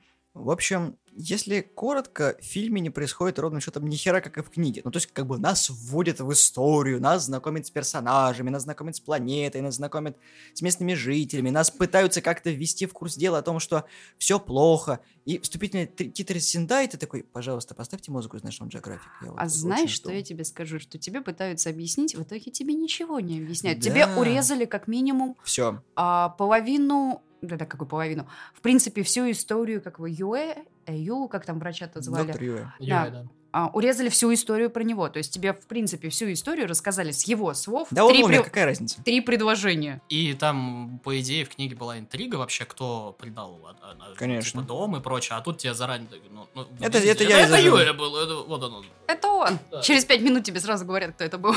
В 0.43 0.51
общем, 0.51 0.97
если 1.19 1.61
коротко, 1.61 2.37
в 2.39 2.45
фильме 2.45 2.79
не 2.79 2.91
происходит 2.91 3.39
ровным 3.39 3.59
счетом 3.59 3.87
ни 3.87 3.95
хера, 3.95 4.21
как 4.21 4.37
и 4.37 4.41
в 4.43 4.51
книге. 4.51 4.81
Ну, 4.85 4.91
то 4.91 4.97
есть, 4.97 5.07
как 5.07 5.25
бы 5.25 5.39
нас 5.39 5.67
вводят 5.69 6.19
в 6.19 6.31
историю, 6.31 7.01
нас 7.01 7.25
знакомят 7.25 7.65
с 7.65 7.71
персонажами, 7.71 8.51
нас 8.51 8.63
знакомят 8.63 8.95
с 8.95 8.99
планетой, 8.99 9.61
нас 9.61 9.75
знакомят 9.75 10.15
с 10.53 10.61
местными 10.61 10.93
жителями, 10.93 11.49
нас 11.49 11.71
пытаются 11.71 12.21
как-то 12.21 12.51
ввести 12.51 12.85
в 12.85 12.93
курс 12.93 13.15
дела 13.15 13.39
о 13.39 13.41
том, 13.41 13.59
что 13.59 13.85
все 14.19 14.39
плохо. 14.39 14.99
И 15.25 15.39
вступительный 15.39 15.87
три- 15.87 16.11
титр 16.11 16.39
Синда, 16.39 16.83
и 16.83 16.87
ты 16.87 16.97
такой, 16.97 17.23
пожалуйста, 17.23 17.73
поставьте 17.73 18.11
музыку 18.11 18.37
из 18.37 18.43
National 18.43 18.69
Geographic. 18.69 19.09
Я 19.23 19.31
вот 19.31 19.39
А 19.41 19.49
знаешь, 19.49 19.89
что 19.89 20.11
я 20.11 20.21
тебе 20.21 20.45
скажу? 20.45 20.79
Что 20.79 20.99
тебе 20.99 21.21
пытаются 21.21 21.71
объяснить, 21.71 22.13
в 22.13 22.21
итоге 22.21 22.51
тебе 22.51 22.75
ничего 22.75 23.19
не 23.19 23.39
объясняют. 23.39 23.79
Да. 23.79 23.89
Тебе 23.89 24.05
урезали 24.05 24.65
как 24.65 24.87
минимум 24.87 25.35
Все. 25.43 25.81
а, 25.95 26.29
половину... 26.29 27.23
Да, 27.41 27.55
да, 27.55 27.65
какую 27.65 27.87
половину? 27.87 28.27
В 28.53 28.61
принципе, 28.61 29.03
всю 29.03 29.29
историю, 29.29 29.81
как 29.81 29.99
вы, 29.99 30.09
Юэ, 30.09 30.55
э, 30.85 30.95
Ю, 30.95 31.27
как 31.27 31.45
там 31.45 31.59
врача-то 31.59 32.01
звали, 32.01 32.27
Доктор 32.27 32.43
Юэ. 32.43 32.65
Да. 32.79 33.09
да. 33.09 33.25
А, 33.51 33.67
урезали 33.73 34.09
всю 34.09 34.33
историю 34.33 34.69
про 34.69 34.83
него. 34.83 35.07
То 35.09 35.17
есть 35.17 35.33
тебе, 35.33 35.53
в 35.53 35.65
принципе, 35.67 36.09
всю 36.09 36.31
историю 36.31 36.67
рассказали 36.67 37.11
с 37.11 37.23
его 37.27 37.53
слов. 37.53 37.87
Да 37.91 38.05
он 38.05 38.11
три, 38.13 38.23
умер, 38.23 38.37
пред- 38.39 38.45
какая 38.45 38.65
разница? 38.65 39.01
три 39.03 39.21
предложения. 39.21 40.01
И 40.09 40.33
там, 40.33 40.99
по 41.03 41.19
идее, 41.19 41.45
в 41.45 41.49
книге 41.49 41.75
была 41.75 41.97
интрига 41.99 42.35
вообще, 42.35 42.65
кто 42.65 43.15
предал 43.19 43.59
а, 43.65 43.75
а, 43.81 43.95
а, 44.11 44.15
Конечно. 44.15 44.61
типа, 44.61 44.67
дом 44.67 44.95
и 44.97 45.01
прочее, 45.01 45.37
а 45.37 45.41
тут 45.41 45.57
тебе 45.59 45.73
заранее... 45.73 46.07
ну, 46.31 46.47
ну, 46.55 46.67
Это- 46.79 46.99
видите, 46.99 47.11
это 47.11 47.23
я 47.23 47.39
это. 47.41 47.59
Юля 47.59 47.93
был, 47.93 48.15
это, 48.17 48.35
вот 48.47 48.63
он. 48.63 48.73
он. 48.75 48.85
Это 49.07 49.27
он. 49.27 49.59
Да. 49.71 49.81
Через 49.81 50.05
пять 50.05 50.21
минут 50.21 50.43
тебе 50.43 50.59
сразу 50.59 50.85
говорят, 50.85 51.15
кто 51.15 51.23
это 51.23 51.37
был. 51.37 51.55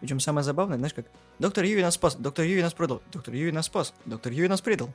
Причем 0.00 0.20
самое 0.20 0.44
забавное, 0.44 0.78
знаешь, 0.78 0.94
как 0.94 1.06
доктор 1.38 1.64
Юи 1.64 1.82
нас 1.82 1.94
спас, 1.94 2.16
доктор 2.16 2.44
Юи 2.44 2.60
нас 2.62 2.72
продал, 2.74 3.02
доктор 3.12 3.34
Юи 3.34 3.50
нас 3.50 3.66
спас, 3.66 3.92
доктор 4.04 4.32
Юи 4.32 4.46
нас 4.48 4.60
предал. 4.60 4.90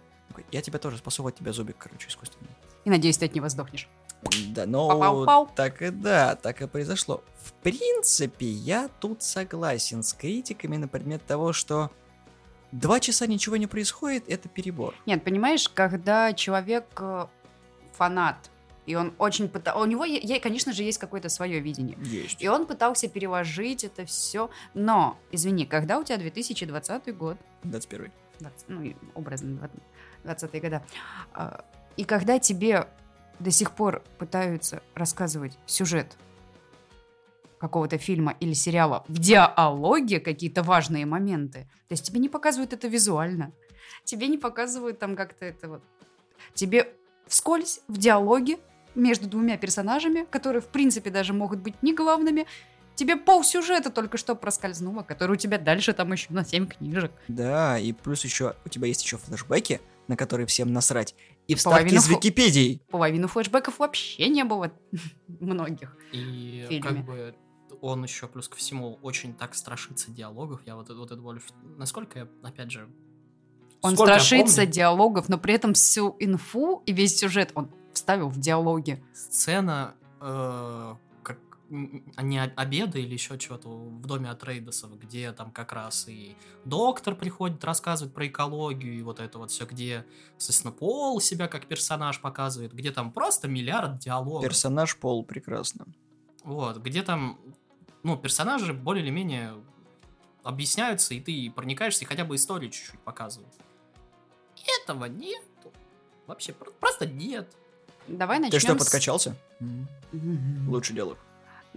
Я 0.52 0.62
тебя 0.62 0.80
тоже 0.80 0.98
спасу, 0.98 1.24
вот 1.24 1.36
тебя 1.36 1.54
зубик, 1.54 1.78
короче, 1.78 2.10
искусственный. 2.10 2.50
И 2.86 2.90
надеюсь, 2.90 3.18
ты 3.18 3.26
от 3.26 3.34
него 3.36 3.50
сдохнешь. 3.50 3.88
Да, 4.50 4.66
ну, 4.66 4.90
Пау-пау-пау. 4.90 5.50
так 5.56 5.82
и 5.82 5.90
да, 5.90 6.36
так 6.36 6.62
и 6.62 6.68
произошло. 6.68 7.24
В 7.44 7.54
принципе, 7.54 8.48
я 8.48 8.90
тут 9.00 9.22
согласен 9.22 10.04
с 10.04 10.14
критиками 10.14 10.78
на 10.78 10.88
предмет 10.88 11.26
того, 11.26 11.54
что 11.54 11.92
два 12.72 13.00
часа 13.00 13.28
ничего 13.28 13.58
не 13.58 13.68
происходит, 13.68 14.26
это 14.28 14.50
перебор. 14.50 14.96
Нет, 15.06 15.24
понимаешь, 15.24 15.70
когда 15.70 16.34
человек 16.34 16.86
э, 17.00 17.28
фанат, 17.94 18.50
и 18.88 18.96
он 18.96 19.14
очень 19.18 19.50
пытался... 19.50 19.80
У 19.80 19.86
него, 19.86 20.06
конечно 20.42 20.72
же, 20.72 20.82
есть 20.82 20.98
какое-то 20.98 21.28
свое 21.30 21.60
видение. 21.60 21.98
Есть. 22.02 22.42
И 22.42 22.48
он 22.48 22.66
пытался 22.66 23.10
переложить 23.10 23.84
это 23.84 24.06
все. 24.06 24.50
Но, 24.74 25.18
извини, 25.32 25.66
когда 25.66 26.00
у 26.00 26.04
тебя 26.06 26.18
2020 26.18 27.16
год, 27.18 27.38
21 27.64 28.12
20 28.40 28.70
ну, 28.70 28.94
образно 29.14 29.58
20 30.24 30.50
20-е 30.50 30.62
года, 30.62 30.84
а, 31.34 31.66
и 31.98 32.04
когда 32.06 32.40
тебе 32.40 32.88
до 33.40 33.52
сих 33.52 33.72
пор 33.72 34.04
пытаются 34.18 34.82
рассказывать 34.96 35.58
сюжет 35.66 36.18
какого-то 37.60 37.98
фильма 37.98 38.36
или 38.40 38.54
сериала 38.54 39.04
в 39.08 39.20
диалоге 39.20 40.20
какие-то 40.20 40.64
важные 40.64 41.06
моменты. 41.06 41.70
То 41.88 41.94
есть 41.94 42.06
тебе 42.06 42.20
не 42.20 42.30
показывают 42.30 42.74
это 42.74 42.88
визуально. 42.88 43.52
Тебе 44.04 44.28
не 44.28 44.38
показывают 44.38 45.00
там 45.00 45.16
как-то 45.16 45.46
это 45.46 45.68
вот. 45.70 45.84
Тебе 46.54 46.94
вскользь 47.26 47.82
в 47.88 47.98
диалоге 47.98 48.60
между 48.96 49.28
двумя 49.28 49.58
персонажами, 49.58 50.26
которые, 50.30 50.62
в 50.62 50.68
принципе, 50.68 51.10
даже 51.10 51.34
могут 51.34 51.60
быть 51.60 51.82
не 51.82 51.94
главными, 51.94 52.48
тебе 52.96 53.16
пол 53.16 53.44
сюжета 53.44 53.92
только 53.92 54.18
что 54.18 54.36
проскользнуло, 54.36 55.04
который 55.04 55.34
у 55.34 55.36
тебя 55.36 55.58
дальше 55.58 55.94
там 55.94 56.12
еще 56.12 56.28
на 56.34 56.44
7 56.44 56.68
книжек. 56.68 57.12
Да, 57.28 57.78
и 57.78 57.94
плюс 57.94 58.24
еще 58.24 58.56
у 58.66 58.70
тебя 58.70 58.88
есть 58.88 59.04
еще 59.04 59.18
флешбеки, 59.18 59.82
на 60.08 60.18
которые 60.18 60.48
всем 60.48 60.74
насрать. 60.74 61.16
И 61.48 61.56
вставки 61.56 61.80
Половину 61.80 61.98
из 61.98 62.08
Википедии. 62.10 62.82
Половину 62.90 63.28
флешбеков 63.28 63.80
вообще 63.80 64.28
не 64.28 64.44
было 64.44 64.72
многих. 65.28 65.96
И 66.12 66.66
фильме. 66.68 66.82
как 66.82 67.06
бы 67.06 67.36
он 67.82 68.04
еще 68.04 68.28
плюс 68.28 68.48
ко 68.48 68.58
всему 68.58 69.00
очень 69.02 69.34
так 69.34 69.56
страшится 69.56 70.12
диалогов. 70.12 70.62
Я 70.66 70.76
вот, 70.76 70.90
вот 70.90 71.12
это 71.12 71.22
более... 71.22 71.42
Насколько 71.78 72.20
я, 72.20 72.28
опять 72.44 72.72
же... 72.72 72.90
Он 73.82 73.96
страшится 73.96 74.58
помню, 74.58 74.72
диалогов, 74.72 75.30
но 75.30 75.38
при 75.38 75.54
этом 75.54 75.74
всю 75.74 76.16
инфу 76.20 76.82
и 76.86 76.92
весь 76.94 77.18
сюжет 77.18 77.52
он 77.54 77.70
вставил 77.94 78.30
в 78.30 78.40
диалоги. 78.40 79.04
сцена, 79.14 79.94
э, 80.20 80.96
не 81.70 82.40
о- 82.40 82.54
обеда 82.56 82.98
или 83.00 83.14
еще 83.14 83.38
чего-то 83.38 83.70
в 83.70 84.06
доме 84.06 84.30
от 84.30 84.44
Рейдосов, 84.44 84.98
где 85.00 85.32
там 85.34 85.52
как 85.52 85.74
раз 85.74 86.08
и 86.08 86.36
доктор 86.66 87.16
приходит 87.16 87.64
рассказывать 87.64 88.14
про 88.14 88.28
экологию 88.28 88.94
и 88.98 89.02
вот 89.02 89.20
это 89.20 89.38
вот 89.38 89.52
все, 89.52 89.66
где, 89.66 90.06
собственно, 90.38 90.72
Пол 90.72 91.20
себя 91.20 91.48
как 91.48 91.66
персонаж 91.66 92.22
показывает, 92.22 92.74
где 92.74 92.92
там 92.92 93.12
просто 93.12 93.48
миллиард 93.48 94.00
диалогов. 94.00 94.44
Персонаж 94.44 94.96
Пол 94.98 95.24
прекрасно. 95.26 95.86
Вот, 96.44 96.78
где 96.78 97.04
там, 97.04 97.38
ну, 98.04 98.16
персонажи 98.18 98.74
более 98.74 99.04
или 99.04 99.12
менее 99.12 99.54
объясняются, 100.44 101.14
и 101.14 101.20
ты 101.20 101.52
проникаешься, 101.54 102.06
и 102.06 102.08
хотя 102.08 102.24
бы 102.24 102.36
историю 102.36 102.72
чуть-чуть 102.72 103.00
показывают. 103.02 103.54
Этого 104.84 105.06
нет. 105.06 105.44
Вообще, 106.28 106.54
про- 106.54 106.72
просто 106.72 107.06
нет. 107.06 107.54
Давай 108.08 108.38
Ты 108.38 108.44
начнем. 108.44 108.60
что, 108.62 108.76
с- 108.76 108.78
подкачался? 108.86 109.36
Мгм. 109.60 110.70
Лучше 110.70 110.94
диалог. 110.94 111.18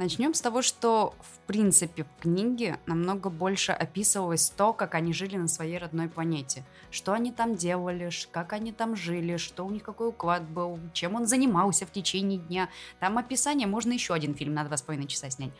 Начнем 0.00 0.32
с 0.32 0.40
того, 0.40 0.62
что 0.62 1.12
в 1.20 1.46
принципе 1.46 2.04
в 2.04 2.22
книге 2.22 2.78
намного 2.86 3.28
больше 3.28 3.72
описывалось 3.72 4.48
то, 4.48 4.72
как 4.72 4.94
они 4.94 5.12
жили 5.12 5.36
на 5.36 5.46
своей 5.46 5.76
родной 5.76 6.08
планете. 6.08 6.64
Что 6.90 7.12
они 7.12 7.32
там 7.32 7.54
делали, 7.54 8.08
как 8.30 8.54
они 8.54 8.72
там 8.72 8.96
жили, 8.96 9.36
что 9.36 9.66
у 9.66 9.70
них 9.70 9.82
какой 9.82 10.08
уклад 10.08 10.42
был, 10.48 10.78
чем 10.94 11.16
он 11.16 11.26
занимался 11.26 11.84
в 11.84 11.92
течение 11.92 12.38
дня. 12.38 12.70
Там 12.98 13.18
описание, 13.18 13.66
можно 13.66 13.92
еще 13.92 14.14
один 14.14 14.34
фильм 14.34 14.54
на 14.54 14.64
два 14.64 14.78
с 14.78 14.80
половиной 14.80 15.06
часа 15.06 15.28
снять. 15.28 15.52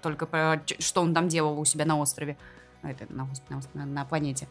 Только 0.00 0.24
про 0.24 0.62
что 0.78 1.02
он 1.02 1.12
там 1.12 1.28
делал 1.28 1.60
у 1.60 1.66
себя 1.66 1.84
на 1.84 1.98
острове. 1.98 2.38
Это, 2.80 3.12
на, 3.12 3.28
на 3.50 3.60
на- 3.74 3.84
на 3.84 4.04
планете. 4.06 4.48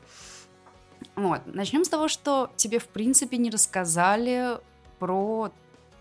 Вот. 1.16 1.42
Начнем 1.48 1.84
с 1.84 1.90
того, 1.90 2.10
что 2.10 2.52
тебе 2.58 2.78
в 2.78 2.88
принципе 2.88 3.38
не 3.38 3.50
рассказали 3.50 4.60
про 5.00 5.52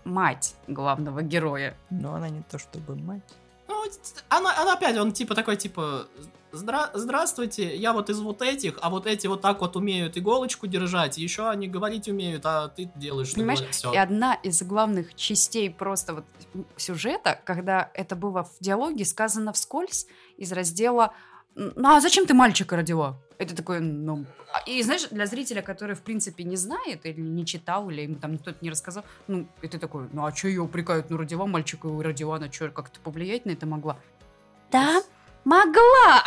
мать 0.09 0.55
главного 0.67 1.21
героя. 1.21 1.77
Но 1.89 2.15
она 2.15 2.29
не 2.29 2.41
то 2.41 2.57
чтобы 2.57 2.95
мать. 2.95 3.21
Ну, 3.67 3.83
она, 4.29 4.59
она 4.59 4.73
опять, 4.73 4.97
он 4.97 5.11
типа 5.11 5.35
такой, 5.35 5.55
типа, 5.55 6.07
«Здра- 6.51 6.89
здравствуйте, 6.95 7.75
я 7.75 7.93
вот 7.93 8.09
из 8.09 8.19
вот 8.19 8.41
этих, 8.41 8.79
а 8.81 8.89
вот 8.89 9.05
эти 9.05 9.27
вот 9.27 9.41
так 9.41 9.61
вот 9.61 9.75
умеют 9.75 10.17
иголочку 10.17 10.65
держать, 10.65 11.19
и 11.19 11.21
еще 11.21 11.47
они 11.47 11.67
говорить 11.67 12.07
умеют, 12.07 12.43
а 12.45 12.69
ты 12.69 12.89
делаешь, 12.95 13.33
Понимаешь, 13.35 13.59
говорят, 13.59 13.75
всё». 13.75 13.93
И 13.93 13.97
одна 13.97 14.33
из 14.33 14.63
главных 14.63 15.13
частей 15.13 15.69
просто 15.69 16.15
вот 16.15 16.25
сюжета, 16.75 17.39
когда 17.45 17.91
это 17.93 18.15
было 18.15 18.43
в 18.43 18.57
диалоге 18.59 19.05
сказано 19.05 19.53
вскользь 19.53 20.07
из 20.37 20.51
раздела 20.51 21.13
«Ну 21.53 21.89
а 21.89 22.01
зачем 22.01 22.25
ты 22.25 22.33
мальчика 22.33 22.75
родила?» 22.75 23.19
Это 23.39 23.55
такое, 23.55 23.79
ну... 23.79 24.25
а- 24.53 24.59
И 24.69 24.83
знаешь, 24.83 25.07
для 25.09 25.25
зрителя, 25.25 25.61
который, 25.61 25.95
в 25.95 26.01
принципе, 26.01 26.43
не 26.43 26.57
знает 26.57 27.05
или 27.05 27.21
не 27.21 27.45
читал, 27.45 27.89
или 27.89 28.01
ему 28.01 28.15
там 28.15 28.37
кто-то 28.37 28.57
не 28.59 28.69
рассказал, 28.69 29.05
ну, 29.27 29.47
и 29.61 29.67
ты 29.69 29.79
такой, 29.79 30.09
ну 30.11 30.25
а 30.25 30.35
что 30.35 30.49
ее 30.49 30.61
упрекают? 30.61 31.09
Ну, 31.09 31.15
родила 31.15 31.45
мальчика, 31.47 31.87
и 31.87 32.01
родила, 32.01 32.35
она 32.35 32.51
что, 32.51 32.69
как-то 32.69 32.99
повлиять 32.99 33.45
на 33.45 33.51
это 33.51 33.65
могла? 33.65 33.97
Да, 34.71 35.01
могла! 35.45 36.25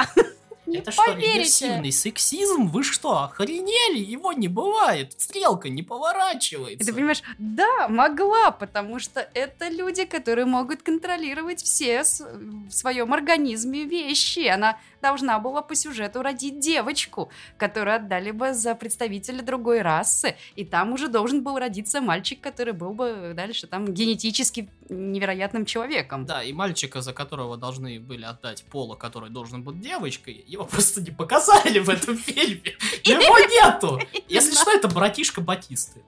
Не 0.64 0.78
Это 0.78 0.90
что, 0.90 1.12
реверсивный 1.12 1.92
сексизм? 1.92 2.68
Вы 2.68 2.82
что, 2.82 3.24
охренели? 3.24 3.98
Его 3.98 4.32
не 4.32 4.48
бывает. 4.48 5.12
Стрелка 5.20 5.68
не 5.68 5.82
поворачивается. 5.82 6.86
ты 6.86 6.94
понимаешь, 6.94 7.22
да, 7.36 7.88
могла, 7.88 8.52
потому 8.52 8.98
что 8.98 9.20
это 9.34 9.68
люди, 9.68 10.06
которые 10.06 10.46
могут 10.46 10.82
контролировать 10.82 11.62
все 11.62 12.04
в 12.04 12.70
своем 12.70 13.12
организме 13.12 13.84
вещи. 13.84 14.46
Она 14.46 14.78
должна 15.02 15.38
была 15.38 15.60
по 15.60 15.74
сюжету 15.74 16.22
родить 16.22 16.60
девочку, 16.60 17.28
которую 17.58 17.96
отдали 17.96 18.30
бы 18.30 18.54
за 18.54 18.74
представителя 18.74 19.42
другой 19.42 19.82
расы, 19.82 20.36
и 20.56 20.64
там 20.64 20.92
уже 20.92 21.08
должен 21.08 21.42
был 21.42 21.58
родиться 21.58 22.00
мальчик, 22.00 22.40
который 22.40 22.72
был 22.72 22.94
бы 22.94 23.32
дальше 23.34 23.66
там 23.66 23.92
генетически 23.92 24.70
невероятным 24.88 25.64
человеком. 25.64 26.24
Да, 26.26 26.42
и 26.42 26.52
мальчика, 26.52 27.00
за 27.00 27.12
которого 27.12 27.56
должны 27.56 27.98
были 28.00 28.24
отдать 28.24 28.64
Пола, 28.64 28.94
который 28.94 29.30
должен 29.30 29.62
быть 29.62 29.80
девочкой, 29.80 30.44
его 30.46 30.64
просто 30.64 31.00
не 31.00 31.10
показали 31.10 31.78
в 31.78 31.88
этом 31.90 32.16
фильме. 32.16 32.76
Его 33.04 33.38
нету! 33.38 34.00
Если 34.28 34.54
что, 34.54 34.70
это 34.70 34.88
братишка 34.88 35.40
Батисты. 35.40 36.02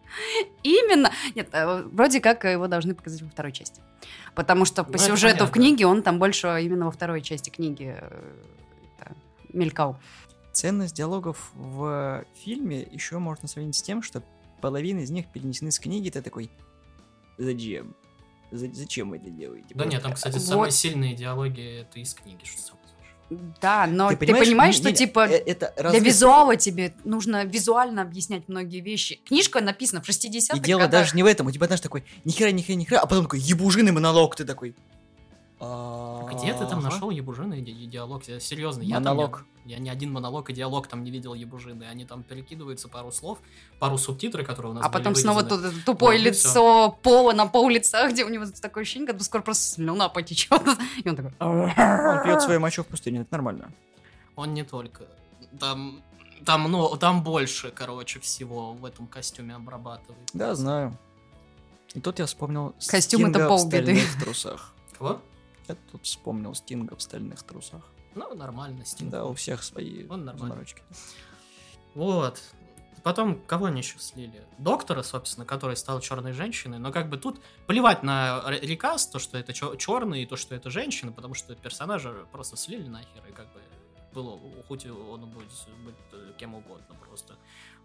Именно. 0.63 1.11
Нет, 1.35 1.49
э, 1.53 1.83
вроде 1.83 2.21
как 2.21 2.45
его 2.45 2.69
должны 2.69 2.95
показать 2.95 3.23
во 3.23 3.29
второй 3.29 3.53
части. 3.53 3.81
Потому 4.35 4.65
что 4.65 4.85
по 4.85 4.93
Ну, 4.93 4.99
сюжету 4.99 5.47
в 5.47 5.51
книге 5.51 5.87
он 5.87 6.03
там 6.03 6.19
больше 6.19 6.47
именно 6.63 6.87
во 6.87 6.91
второй 6.91 7.23
части 7.23 7.51
книги 7.51 7.97
э, 7.99 8.23
мелькал. 9.55 9.99
Ценность 10.53 10.95
диалогов 10.95 11.51
в 11.55 12.25
фильме 12.45 12.87
еще 12.91 13.19
можно 13.19 13.49
сравнить 13.49 13.77
с 13.77 13.83
тем, 13.83 14.03
что 14.03 14.23
половина 14.61 15.01
из 15.01 15.11
них 15.11 15.27
перенесены 15.33 15.71
с 15.73 15.79
книги. 15.79 16.11
Ты 16.11 16.23
такой, 16.23 16.51
зачем? 17.39 17.95
За- 18.51 18.73
Зачем 18.73 19.11
вы 19.11 19.17
это 19.17 19.31
делаете? 19.31 19.67
Да 19.75 19.85
нет, 19.85 20.03
там, 20.03 20.13
кстати, 20.15 20.35
Вот. 20.35 20.43
самые 20.43 20.71
сильные 20.71 21.15
диалоги 21.17 21.81
это 21.81 21.99
из 21.99 22.15
книги, 22.15 22.45
что 22.45 22.61
сам 22.63 22.79
знаешь. 23.29 23.55
Да, 23.61 23.87
но 23.89 24.11
ты 24.11 24.17
понимаешь, 24.17 24.77
что 24.77 24.85
Не, 24.85 24.91
не, 24.93 24.97
типа 24.97 25.27
э, 25.27 25.39
это 25.39 25.73
для 25.75 25.83
разве- 25.85 26.01
визуала 26.01 26.57
тебе 26.57 26.95
нужно 27.05 27.45
визуально 27.45 28.03
объяснять 28.03 28.47
многие 28.49 28.79
вещи. 28.81 29.17
Книжка 29.27 29.61
написана 29.61 30.03
в 30.03 30.09
60-х 30.09 30.59
И 30.59 30.61
дело 30.61 30.81
годах. 30.83 31.01
даже 31.01 31.17
не 31.17 31.25
в 31.25 31.27
этом. 31.27 31.49
У 31.49 31.51
тебя, 31.51 31.67
знаешь, 31.67 31.81
такой, 31.81 32.05
нихера, 32.25 32.53
нихера, 32.53 32.77
нихера, 32.77 33.01
а 33.01 33.07
потом 33.07 33.25
такой 33.25 33.41
ебужиный 33.41 33.91
монолог, 33.91 34.37
ты 34.37 34.45
такой... 34.45 34.77
«А, 35.67 36.29
Где 36.33 36.53
ты 36.53 36.67
там 36.67 36.79
ага». 36.81 36.91
нашел 36.91 37.11
ебужины 37.11 37.59
и 37.59 37.63
ди- 37.63 37.87
диалог? 37.87 38.25
Серьезно, 38.25 38.83
я 38.83 38.97
Монолог. 38.97 39.45
я 39.65 39.79
ни 39.79 39.89
один 39.89 40.13
монолог 40.13 40.51
и 40.51 40.53
диалог 40.53 40.87
там 40.89 41.03
не 41.05 41.11
видел 41.11 41.35
ебужины. 41.35 41.85
Они 41.85 42.05
там 42.05 42.23
перекидываются 42.23 42.89
пару 42.89 43.11
слов, 43.13 43.39
пару 43.79 43.97
субтитры, 43.99 44.45
которые 44.45 44.73
у 44.73 44.75
нас 44.75 44.85
А 44.85 44.89
были 44.89 44.99
потом 45.03 45.15
снова 45.15 45.43
тупое 45.87 46.19
лицо 46.19 46.99
Пола 47.03 47.33
на 47.33 47.47
пол 47.47 47.69
лица, 47.69 48.09
где 48.11 48.25
у 48.25 48.29
него 48.29 48.45
такое 48.61 48.83
ощущение, 48.83 49.07
как 49.09 49.17
бы 49.17 49.25
скоро 49.25 49.43
просто 49.43 49.65
слюна 49.75 50.09
потечет. 50.09 50.61
И 51.03 51.09
он 51.09 51.17
такой... 51.17 51.33
Он 51.41 52.23
пьет 52.25 52.43
свою 52.43 52.61
мочу 52.61 52.83
в 52.83 52.87
пустыне, 52.87 53.21
это 53.21 53.29
нормально. 53.33 53.73
Он 54.37 54.53
не 54.53 54.65
только. 54.65 55.05
Там, 55.61 56.03
там, 56.45 56.71
ну, 56.71 56.97
там 56.97 57.23
больше, 57.23 57.71
короче, 57.71 58.19
всего 58.21 58.73
в 58.73 58.85
этом 58.85 59.07
костюме 59.07 59.55
обрабатывает. 59.55 60.29
Да, 60.33 60.55
знаю. 60.55 60.99
И 61.95 62.01
тут 62.01 62.19
я 62.19 62.27
вспомнил 62.27 62.75
Костюм 62.89 63.21
это 63.27 63.31
Стинга 63.35 63.45
в 63.45 63.49
полбеды. 63.49 63.85
стальных 63.97 64.21
трусах. 64.21 64.75
Кого? 64.99 65.21
Я 65.69 65.77
тут 65.91 66.05
вспомнил 66.05 66.55
Стинга 66.55 66.97
в 66.97 67.03
стальных 67.03 67.43
трусах. 67.43 67.91
Ну, 68.15 68.35
нормально, 68.35 68.85
Стинг. 68.85 69.11
Да, 69.11 69.25
у 69.25 69.35
всех 69.35 69.63
свои 69.63 70.07
Он 70.09 70.25
нормально. 70.25 70.39
заморочки. 70.39 70.83
Вот. 71.95 72.41
Потом 73.03 73.41
кого 73.47 73.67
они 73.67 73.81
еще 73.83 73.99
слили? 73.99 74.43
Доктора, 74.59 75.03
собственно, 75.03 75.45
который 75.45 75.77
стал 75.77 76.01
черной 76.01 76.33
женщиной. 76.33 76.79
Но 76.79 76.91
как 76.91 77.11
бы 77.11 77.19
тут 77.19 77.41
плевать 77.67 78.03
на 78.03 78.43
р- 78.47 78.61
рекас, 78.63 79.07
то, 79.07 79.19
что 79.19 79.37
это 79.37 79.53
черный, 79.53 80.23
и 80.23 80.27
то, 80.27 80.37
что 80.37 80.55
это 80.55 80.71
женщина, 80.71 81.13
потому 81.13 81.35
что 81.35 81.55
персонажа 81.55 82.27
просто 82.33 82.57
слили 82.57 82.89
нахер, 82.89 83.23
и 83.29 83.33
как 83.33 83.53
бы 83.53 83.61
было, 84.15 84.39
хоть 84.69 84.87
он 84.87 85.29
будет 85.29 85.49
быть 85.85 85.95
э, 86.13 86.33
кем 86.39 86.55
угодно 86.55 86.95
просто. 87.07 87.35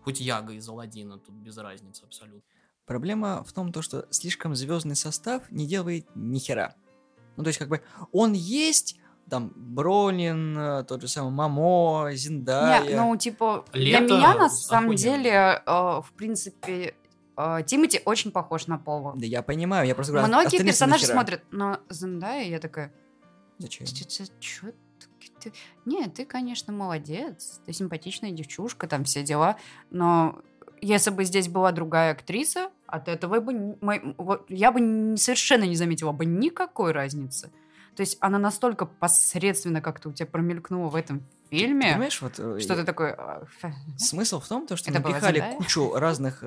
Хоть 0.03 0.21
Яга 0.21 0.53
из 0.53 0.69
Аладдина, 0.69 1.17
тут 1.19 1.35
без 1.35 1.57
разницы 1.57 2.03
абсолютно. 2.05 2.41
Проблема 2.85 3.43
в 3.43 3.51
том, 3.51 3.73
то, 3.73 3.81
что 3.81 4.07
слишком 4.11 4.55
звездный 4.55 4.95
состав 4.95 5.51
не 5.51 5.67
делает 5.67 6.07
ни 6.15 6.39
хера. 6.39 6.75
Ну, 7.39 7.43
то 7.45 7.47
есть, 7.47 7.57
как 7.57 7.69
бы, 7.69 7.81
он 8.11 8.33
есть, 8.33 8.99
там, 9.29 9.53
Бронин, 9.55 10.57
э, 10.57 10.83
тот 10.83 11.01
же 11.01 11.07
самый 11.07 11.31
Мамо, 11.31 12.09
Зиндая. 12.11 12.83
Не, 12.83 12.95
ну, 12.97 13.15
типа, 13.15 13.63
для 13.71 14.01
Лето 14.01 14.17
меня, 14.17 14.35
на 14.35 14.49
самом 14.49 14.91
охуенно. 14.91 14.97
деле, 14.97 15.63
э, 15.65 15.71
в 15.71 16.11
принципе, 16.17 16.95
э, 17.37 17.63
Тимати 17.65 18.01
очень 18.03 18.31
похож 18.31 18.67
на 18.67 18.77
Пола. 18.77 19.13
Да 19.15 19.25
я 19.25 19.41
понимаю, 19.41 19.87
я 19.87 19.95
просто 19.95 20.11
говорю, 20.11 20.27
Многие 20.27 20.61
персонажи 20.61 21.03
нахера? 21.03 21.13
смотрят 21.15 21.43
на 21.51 21.79
Зендая, 21.89 22.43
и 22.43 22.49
я 22.49 22.59
такая, 22.59 22.93
Зачем? 23.57 23.87
Чё 24.41 24.67
ты? 25.39 25.53
Не, 25.85 26.07
ты, 26.09 26.25
конечно, 26.25 26.73
молодец, 26.73 27.61
ты 27.65 27.71
симпатичная 27.71 28.31
девчушка, 28.31 28.85
там 28.85 29.05
все 29.05 29.23
дела, 29.23 29.55
но 29.91 30.41
если 30.81 31.11
бы 31.11 31.23
здесь 31.23 31.47
была 31.47 31.71
другая 31.71 32.11
актриса, 32.11 32.71
От 32.91 33.07
этого 33.07 33.39
бы 33.39 33.77
я 34.49 34.71
бы 34.71 35.15
совершенно 35.17 35.63
не 35.63 35.75
заметила 35.75 36.11
бы 36.11 36.25
никакой 36.25 36.91
разницы. 36.91 37.51
То 37.95 38.01
есть 38.01 38.17
она 38.21 38.39
настолько 38.39 38.85
посредственно 38.85 39.81
как-то 39.81 40.09
у 40.09 40.13
тебя 40.13 40.25
промелькнула 40.25 40.89
в 40.89 40.95
этом 40.95 41.23
фильме, 41.49 41.91
Понимаешь, 41.93 42.21
вот 42.21 42.39
э, 42.39 42.59
что 42.59 42.75
ты 42.75 42.83
такой... 42.83 43.11
а, 43.11 43.41
ф- 43.43 43.73
смысл 43.97 44.39
в 44.39 44.47
том, 44.47 44.67
то, 44.67 44.75
что 44.75 44.91
Это 44.91 44.99
было 44.99 45.09
напихали 45.11 45.37
Зендая? 45.39 45.57
кучу 45.57 45.93
разных 45.95 46.43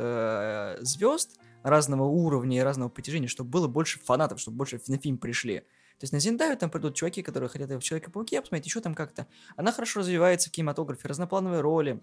звезд, 0.81 1.39
разного 1.63 2.05
уровня 2.05 2.59
и 2.59 2.61
разного 2.61 2.89
притяжения, 2.89 3.29
чтобы 3.29 3.51
было 3.51 3.69
больше 3.69 3.99
фанатов, 4.01 4.41
чтобы 4.41 4.57
больше 4.57 4.81
на 4.89 4.99
фильм 4.99 5.19
пришли. 5.19 5.61
То 5.61 6.05
есть 6.05 6.13
на 6.13 6.19
Зендаю 6.21 6.57
там 6.57 6.71
придут 6.71 6.95
чуваки, 6.97 7.23
которые 7.23 7.49
хотят 7.49 7.71
в 7.71 7.81
Человека-пауке 7.81 8.41
посмотреть, 8.41 8.67
еще 8.67 8.81
там 8.81 8.95
как-то. 8.95 9.27
Она 9.57 9.71
хорошо 9.73 10.01
развивается 10.01 10.49
в 10.49 10.53
кинематографе, 10.53 11.07
разноплановые 11.07 11.61
роли, 11.61 12.01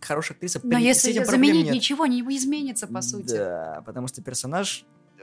хорошая 0.00 0.36
актриса. 0.36 0.60
Но 0.62 0.70
при- 0.70 0.82
если 0.82 1.24
заменить, 1.24 1.66
нет. 1.66 1.74
ничего 1.74 2.06
не 2.06 2.20
изменится, 2.20 2.86
по 2.86 3.02
сути. 3.02 3.34
Да, 3.36 3.82
потому 3.86 4.06
что 4.08 4.22
персонаж 4.22 4.84
э, 5.18 5.22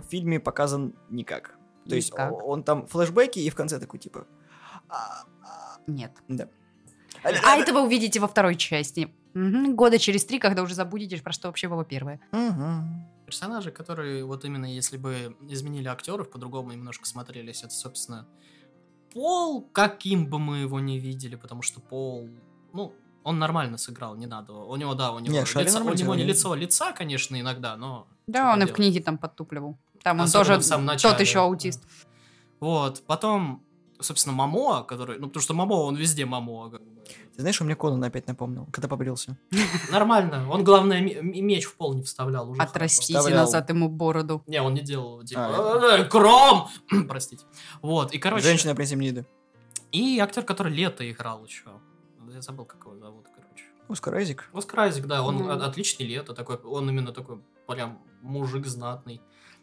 в 0.00 0.04
фильме 0.04 0.40
показан 0.40 0.94
никак. 1.10 1.56
То 1.88 1.94
есть 1.94 2.12
Никак. 2.12 2.32
о- 2.32 2.36
он 2.36 2.62
там 2.64 2.86
флешбеки 2.86 3.38
и 3.38 3.48
в 3.50 3.54
конце 3.54 3.78
такой 3.78 4.00
типа... 4.00 4.26
«А, 4.88 5.24
а». 5.42 5.78
Нет. 5.86 6.12
Да. 6.28 6.48
А 7.22 7.56
это 7.56 7.72
вы 7.72 7.82
увидите 7.82 8.20
во 8.20 8.28
второй 8.28 8.56
части. 8.56 9.14
Мгм, 9.34 9.76
Года 9.76 9.98
через 9.98 10.24
три, 10.24 10.38
когда 10.38 10.62
уже 10.62 10.74
забудете, 10.74 11.20
про 11.22 11.32
что 11.32 11.48
вообще 11.48 11.68
было 11.68 11.84
первое. 11.84 12.20
Мгм. 12.32 13.06
Персонажи, 13.26 13.70
которые 13.70 14.24
вот 14.24 14.44
именно 14.44 14.66
если 14.66 14.96
бы 14.96 15.36
изменили 15.48 15.88
актеров, 15.88 16.30
по-другому 16.30 16.72
немножко 16.72 17.06
смотрелись, 17.06 17.62
это, 17.62 17.74
собственно, 17.74 18.26
Пол, 19.12 19.62
каким 19.72 20.26
бы 20.28 20.38
мы 20.38 20.58
его 20.58 20.78
не 20.80 20.98
видели, 20.98 21.36
потому 21.36 21.62
что 21.62 21.80
Пол, 21.80 22.28
ну, 22.72 22.94
он 23.26 23.40
нормально 23.40 23.76
сыграл, 23.76 24.14
не 24.14 24.26
надо. 24.26 24.52
У 24.52 24.76
него, 24.76 24.94
да, 24.94 25.10
у 25.10 25.18
него, 25.18 25.32
Не, 25.34 25.40
лицо, 25.40 25.80
у 25.84 25.92
него 25.92 26.14
не 26.14 26.22
лицо 26.22 26.54
лица, 26.54 26.92
конечно, 26.92 27.38
иногда, 27.40 27.76
но... 27.76 28.06
Да, 28.28 28.42
что 28.44 28.52
он 28.52 28.62
и 28.62 28.66
в 28.66 28.72
книге 28.72 29.00
там 29.02 29.18
подтупливал. 29.18 29.76
Там 30.04 30.20
он 30.20 30.26
Особенно 30.26 30.44
тоже 30.44 30.60
в 30.60 30.62
самом 30.64 30.86
тот 30.86 30.92
начале. 30.94 31.20
еще 31.24 31.40
аутист. 31.40 31.82
Вот, 32.60 33.02
потом, 33.06 33.64
собственно, 34.00 34.32
Мамоа, 34.36 34.84
который... 34.84 35.18
Ну, 35.18 35.26
потому 35.26 35.42
что 35.42 35.54
Мамоа, 35.54 35.86
он 35.86 35.96
везде 35.96 36.24
Мамоа. 36.24 36.70
как 36.70 36.80
бы. 36.80 36.86
Ты 37.34 37.40
знаешь, 37.42 37.60
он 37.60 37.66
мне 37.66 37.74
Конан 37.74 38.02
опять 38.04 38.28
напомнил, 38.28 38.68
когда 38.70 38.86
побрился. 38.86 39.36
Нормально. 39.90 40.48
Он, 40.48 40.62
главное, 40.62 41.00
меч 41.00 41.64
в 41.64 41.74
пол 41.74 41.94
не 41.94 42.02
вставлял 42.02 42.48
уже. 42.48 42.62
Отрастите 42.62 43.18
Вставлял. 43.18 43.40
назад 43.40 43.68
ему 43.70 43.88
бороду. 43.88 44.44
Не, 44.46 44.62
он 44.62 44.74
не 44.74 44.82
делал, 44.82 45.24
типа, 45.24 45.40
А, 45.48 45.98
«Э, 45.98 46.04
Кром! 46.04 46.68
Простите. 47.08 47.44
Вот, 47.82 48.12
и, 48.14 48.18
короче... 48.18 48.44
Женщина 48.44 48.76
при 48.76 48.84
Земниды. 48.84 49.26
И 49.90 50.18
актер, 50.20 50.44
который 50.44 50.72
лето 50.72 51.10
играл 51.10 51.44
еще. 51.44 51.80
Я 52.36 52.42
забыл, 52.42 52.66
как 52.66 52.84
его 52.84 52.96
зовут, 52.98 53.26
короче. 53.34 53.64
Оскар 53.88 54.14
Айзек. 54.16 54.50
Оскар 54.52 54.80
Айзек, 54.80 55.06
да, 55.06 55.22
он 55.22 55.48
о- 55.48 55.64
отличный 55.64 56.06
лето, 56.06 56.34
такой, 56.34 56.56
он 56.56 56.88
именно 56.90 57.12
такой 57.12 57.38
прям 57.66 57.98
мужик 58.20 58.66
знатный. 58.66 59.22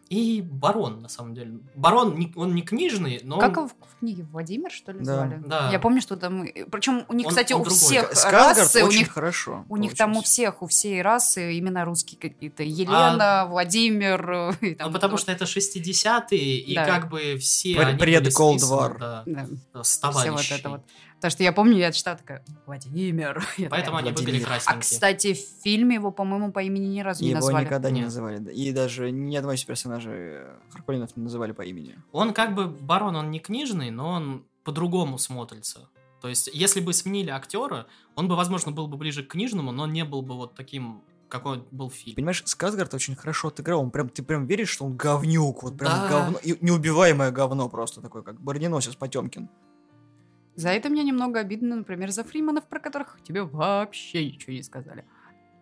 И 0.09 0.41
Барон, 0.41 1.01
на 1.01 1.07
самом 1.07 1.33
деле. 1.33 1.59
Барон, 1.75 2.31
он 2.35 2.53
не 2.55 2.61
книжный, 2.61 3.21
но 3.23 3.39
Как 3.39 3.57
он- 3.57 3.65
его 3.65 3.75
в 3.89 3.99
книге 3.99 4.23
Владимир, 4.23 4.69
что 4.71 4.91
ли, 4.91 4.99
Да. 4.99 5.05
звали? 5.15 5.41
Да. 5.45 5.69
Я 5.71 5.79
помню, 5.79 6.01
что 6.01 6.17
там... 6.17 6.45
Причем 6.71 7.05
у 7.07 7.13
них, 7.13 7.27
Он- 7.27 7.29
кстати, 7.29 7.53
он 7.53 7.61
у 7.61 7.63
другой. 7.63 7.79
всех 7.79 8.13
Скарсгард 8.13 8.57
расы, 8.57 8.83
у 8.83 8.87
очень 8.87 8.99
них 8.99 9.11
хорошо. 9.11 9.65
У 9.69 9.77
них 9.77 9.95
там 9.95 10.17
у 10.17 10.21
всех, 10.21 10.61
у 10.61 10.67
всей 10.67 11.01
расы 11.01 11.57
имена 11.57 11.85
русские 11.85 12.19
какие-то. 12.19 12.63
Елена, 12.63 13.45
Владимир. 13.49 14.29
э, 14.31 14.51
и 14.61 14.75
там 14.75 14.87
ну, 14.87 14.93
потому 14.93 15.17
что 15.17 15.31
это 15.31 15.45
60-е, 15.45 16.57
и 16.59 16.75
Да. 16.75 16.85
как 16.85 17.09
бы 17.09 17.37
все 17.37 17.75
Пред- 17.75 17.99
пред 17.99 18.27
Cold 18.27 18.57
War. 18.57 18.97
да, 18.99 19.23
Да, 19.25 19.83
с 19.83 19.97
все 19.99 20.31
вот 20.31 20.45
это 20.51 20.69
вот. 20.69 20.81
Потому 21.23 21.31
что 21.37 21.43
я 21.43 21.53
помню, 21.53 21.77
я 21.77 21.91
читала 21.93 22.17
такая, 22.17 22.43
Владимир. 22.65 23.41
Я 23.57 23.69
Поэтому 23.69 23.97
такая, 23.97 24.11
они 24.13 24.23
были 24.25 24.25
Владимир. 24.39 24.45
А, 24.45 24.49
красненькие. 24.49 24.81
кстати, 24.81 25.33
в 25.33 25.63
фильме 25.63 25.95
его, 25.95 26.11
по-моему, 26.11 26.51
по 26.51 26.61
имени 26.61 26.87
ни 26.87 26.99
разу 26.99 27.23
не 27.23 27.29
Его 27.29 27.39
назвали. 27.39 27.63
никогда 27.63 27.91
не 27.91 28.01
называли. 28.01 28.51
И 28.51 28.73
даже 28.73 29.09
ни 29.09 29.33
одного 29.37 29.53
из 29.53 29.63
персонажей 29.63 30.13
э, 30.13 30.55
Харкулинов 30.71 31.15
не 31.15 31.23
называли 31.23 31.53
по 31.53 31.61
имени. 31.61 31.97
Он 32.11 32.33
как 32.33 32.55
бы, 32.55 32.67
Барон, 32.67 33.15
он 33.15 33.31
не 33.31 33.39
книжный, 33.39 33.89
но 33.89 34.09
он 34.09 34.45
по-другому 34.65 35.17
смотрится. 35.17 35.87
То 36.21 36.27
есть, 36.27 36.49
если 36.53 36.81
бы 36.81 36.91
сменили 36.91 37.29
актера, 37.29 37.87
он 38.15 38.27
бы, 38.27 38.35
возможно, 38.35 38.73
был 38.73 38.87
бы 38.87 38.97
ближе 38.97 39.23
к 39.23 39.29
книжному, 39.29 39.71
но 39.71 39.87
не 39.87 40.03
был 40.03 40.23
бы 40.23 40.35
вот 40.35 40.55
таким, 40.55 41.03
какой 41.29 41.59
он 41.59 41.67
был 41.71 41.89
в 41.89 41.93
фильме. 41.93 42.15
Понимаешь, 42.15 42.43
Сказгард 42.45 42.93
очень 42.93 43.15
хорошо 43.15 43.47
отыграл. 43.47 43.81
Он 43.81 43.91
прям, 43.91 44.09
ты 44.09 44.23
прям 44.23 44.45
веришь, 44.45 44.69
что 44.69 44.83
он 44.83 44.97
говнюк. 44.97 45.63
Вот 45.63 45.77
прям 45.77 45.91
Да. 45.93 46.07
говно. 46.09 46.37
и 46.43 46.57
неубиваемое 46.59 47.31
говно 47.31 47.69
просто 47.69 48.01
такое, 48.01 48.23
как 48.23 48.41
броненосец 48.41 48.95
Потемкин. 48.95 49.49
За 50.55 50.69
это 50.69 50.89
мне 50.89 51.03
немного 51.03 51.39
обидно, 51.39 51.75
например, 51.77 52.11
за 52.11 52.23
Фриманов, 52.23 52.65
про 52.67 52.79
которых 52.79 53.17
тебе 53.23 53.43
вообще 53.43 54.25
ничего 54.25 54.53
не 54.53 54.63
сказали. 54.63 55.05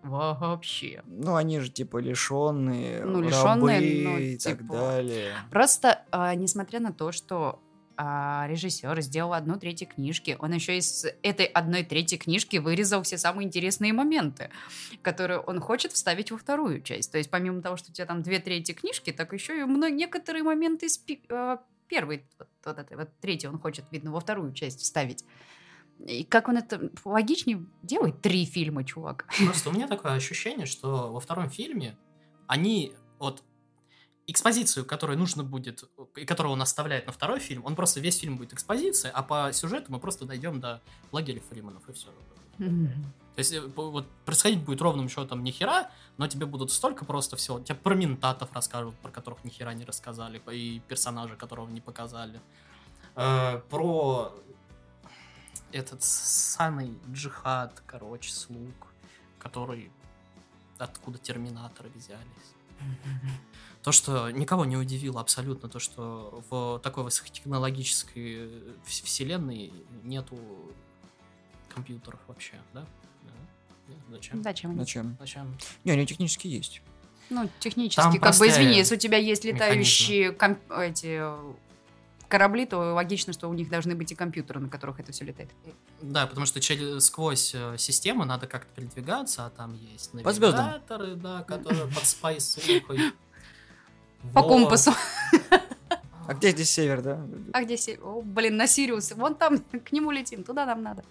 Вообще. 0.04 1.04
Ну, 1.06 1.36
они 1.36 1.60
же 1.60 1.70
типа 1.70 1.98
лишенные, 2.00 3.06
Ну, 3.06 3.22
лишённые, 3.22 3.78
рабы 3.80 4.02
ну, 4.04 4.18
и 4.18 4.38
так 4.38 4.58
типа. 4.60 4.74
далее. 4.74 5.34
Просто, 5.52 6.04
а, 6.12 6.34
несмотря 6.36 6.80
на 6.80 6.92
то, 6.92 7.12
что 7.12 7.62
а, 7.98 8.48
режиссер 8.50 9.00
сделал 9.02 9.34
одну 9.34 9.60
третью 9.60 9.88
книжки, 9.88 10.36
он 10.40 10.54
еще 10.54 10.78
из 10.78 11.06
этой 11.22 11.46
одной 11.46 11.84
трети 11.84 12.18
книжки 12.18 12.58
вырезал 12.58 13.04
все 13.04 13.18
самые 13.20 13.46
интересные 13.48 13.94
моменты, 13.94 14.50
которые 15.04 15.40
он 15.40 15.60
хочет 15.60 15.92
вставить 15.92 16.32
во 16.32 16.38
вторую 16.40 16.82
часть. 16.82 17.12
То 17.12 17.20
есть, 17.20 17.30
помимо 17.30 17.62
того, 17.62 17.78
что 17.78 17.92
у 17.92 17.94
тебя 17.94 18.08
там 18.08 18.24
две 18.24 18.40
трети 18.40 18.72
книжки, 18.72 19.12
так 19.12 19.34
еще 19.34 19.60
и 19.60 19.64
мно- 19.66 19.90
некоторые 19.90 20.42
моменты 20.44 20.88
из 20.88 20.98
первой, 21.92 22.26
вот, 22.40 22.48
вот 22.66 22.78
этой 22.78 22.96
вот 22.96 23.10
третьей 23.20 23.50
он 23.50 23.60
хочет, 23.60 23.84
видно, 23.92 24.12
во 24.12 24.22
вторую 24.22 24.54
часть 24.54 24.80
вставить. 24.80 25.26
И 26.00 26.24
как 26.24 26.48
он 26.48 26.58
это 26.58 26.90
логичнее 27.04 27.66
делает? 27.84 28.22
Три 28.22 28.46
фильма, 28.46 28.86
чувак. 28.86 29.28
Просто 29.46 29.70
у 29.70 29.74
меня 29.74 29.88
такое 29.88 30.14
ощущение, 30.14 30.66
что 30.66 31.12
во 31.12 31.20
втором 31.20 31.50
фильме 31.50 31.98
они 32.48 32.94
вот 33.20 33.44
экспозицию, 34.26 34.86
которую 34.86 35.20
нужно 35.20 35.44
будет, 35.44 35.84
и 36.16 36.26
которую 36.26 36.54
он 36.54 36.62
оставляет 36.62 37.08
на 37.08 37.12
второй 37.12 37.40
фильм, 37.40 37.66
он 37.66 37.76
просто 37.76 38.00
весь 38.00 38.20
фильм 38.20 38.38
будет 38.38 38.54
экспозиция, 38.54 39.12
а 39.12 39.22
по 39.24 39.52
сюжету 39.52 39.92
мы 39.92 40.00
просто 40.00 40.26
дойдем 40.26 40.62
до 40.62 40.82
лагеря 41.12 41.42
Фриманов 41.50 41.90
и 41.90 41.92
все. 41.92 42.08
То 43.36 43.40
есть 43.40 43.54
э, 43.54 43.62
вот 43.62 44.08
происходить 44.26 44.64
будет 44.64 44.82
ровным 44.82 45.08
счетом 45.10 45.44
ни 45.44 45.52
хера, 45.52 45.90
но 46.18 46.28
тебе 46.28 46.46
будут 46.46 46.72
столько 46.72 47.06
просто 47.06 47.36
всего. 47.36 47.60
Тебе 47.60 47.76
про 47.76 47.96
ментатов 47.96 48.50
расскажут, 48.54 48.96
про 48.96 49.10
которых 49.10 49.44
ни 49.44 49.50
хера 49.50 49.74
не 49.74 49.86
рассказали, 49.86 50.42
и 50.52 50.82
персонажа, 50.88 51.36
которого 51.36 51.70
не 51.70 51.82
показали. 51.82 52.42
Э, 53.16 53.62
про 53.70 54.34
этот 55.72 56.04
самый 56.04 56.98
джихад, 57.10 57.82
короче, 57.86 58.32
слуг, 58.32 58.88
который 59.40 59.92
откуда 60.78 61.18
терминаторы 61.18 61.90
взялись. 61.90 62.56
То, 63.84 63.92
что 63.92 64.30
никого 64.30 64.66
не 64.66 64.78
удивило 64.78 65.22
абсолютно, 65.22 65.68
то, 65.68 65.80
что 65.80 66.44
в 66.52 66.80
такой 66.84 67.04
высокотехнологической 67.04 68.48
вс- 68.86 69.04
вселенной 69.04 69.74
нету 70.04 70.38
компьютеров 71.68 72.20
вообще, 72.28 72.62
да? 72.74 72.86
Зачем? 74.10 74.44
Зачем? 74.44 74.78
Зачем? 74.78 75.18
Зачем? 75.20 75.58
Не, 75.84 75.92
они 75.94 76.06
технически 76.06 76.48
есть. 76.48 76.82
Ну, 77.30 77.50
технически, 77.60 77.96
Там 78.02 78.12
как 78.20 78.38
бы, 78.38 78.48
извини, 78.48 78.76
если 78.78 78.96
у 78.96 79.00
тебя 79.00 79.18
есть 79.18 79.46
летающие 79.46 80.32
комп- 80.34 80.70
эти 80.72 81.22
корабли, 82.28 82.66
то 82.66 82.94
логично, 82.94 83.32
что 83.34 83.50
у 83.50 83.54
них 83.54 83.70
должны 83.70 83.96
быть 83.96 84.12
и 84.12 84.16
компьютеры, 84.16 84.60
на 84.60 84.70
которых 84.70 85.00
это 85.00 85.12
все 85.12 85.26
летает. 85.26 85.50
Да, 86.02 86.28
потому 86.28 86.46
что 86.46 86.60
через, 86.62 87.06
сквозь 87.06 87.54
э, 87.56 87.76
систему 87.78 88.26
надо 88.26 88.48
как-то 88.48 88.74
передвигаться, 88.74 89.46
а 89.46 89.50
там 89.50 89.74
есть 89.94 90.14
навигаторы, 90.14 91.16
да, 91.16 91.44
которые 91.44 91.88
под 91.88 92.06
спайсухой. 92.06 93.00
По 94.34 94.44
компасу. 94.44 94.92
А 96.28 96.34
где 96.34 96.52
здесь 96.52 96.70
север, 96.70 97.02
да? 97.02 97.26
А 97.54 97.64
где 97.64 97.76
се- 97.78 97.98
О, 98.02 98.22
блин, 98.22 98.56
на 98.56 98.68
Сириус. 98.68 99.12
Вон 99.14 99.36
там, 99.36 99.58
к 99.86 99.92
нему 99.92 100.12
летим, 100.12 100.44
туда 100.44 100.66
нам 100.66 100.82
надо. 100.84 101.04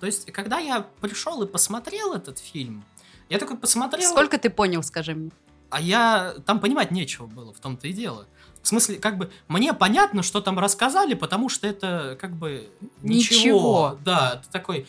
То 0.00 0.06
есть, 0.06 0.30
когда 0.32 0.58
я 0.58 0.86
пришел 1.00 1.42
и 1.42 1.46
посмотрел 1.46 2.14
этот 2.14 2.38
фильм, 2.38 2.84
я 3.28 3.38
такой 3.38 3.56
посмотрел, 3.56 4.10
Сколько 4.10 4.38
ты 4.38 4.50
понял, 4.50 4.82
скажи 4.82 5.14
мне? 5.14 5.30
а 5.70 5.80
я 5.80 6.34
там 6.46 6.60
понимать 6.60 6.90
нечего 6.90 7.26
было, 7.26 7.52
в 7.52 7.60
том-то 7.60 7.88
и 7.88 7.92
дело. 7.92 8.26
В 8.62 8.68
смысле, 8.68 8.96
как 8.96 9.18
бы, 9.18 9.30
мне 9.48 9.74
понятно, 9.74 10.22
что 10.22 10.40
там 10.40 10.58
рассказали, 10.58 11.14
потому 11.14 11.48
что 11.48 11.66
это, 11.66 12.16
как 12.20 12.32
бы, 12.32 12.68
ничего. 13.02 13.36
Ничего. 13.36 13.98
Да, 14.04 14.42
ты 14.44 14.50
такой, 14.50 14.86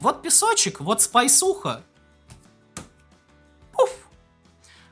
вот 0.00 0.22
песочек, 0.22 0.80
вот 0.80 1.02
спайсуха. 1.02 1.82
Пуф. 3.72 3.90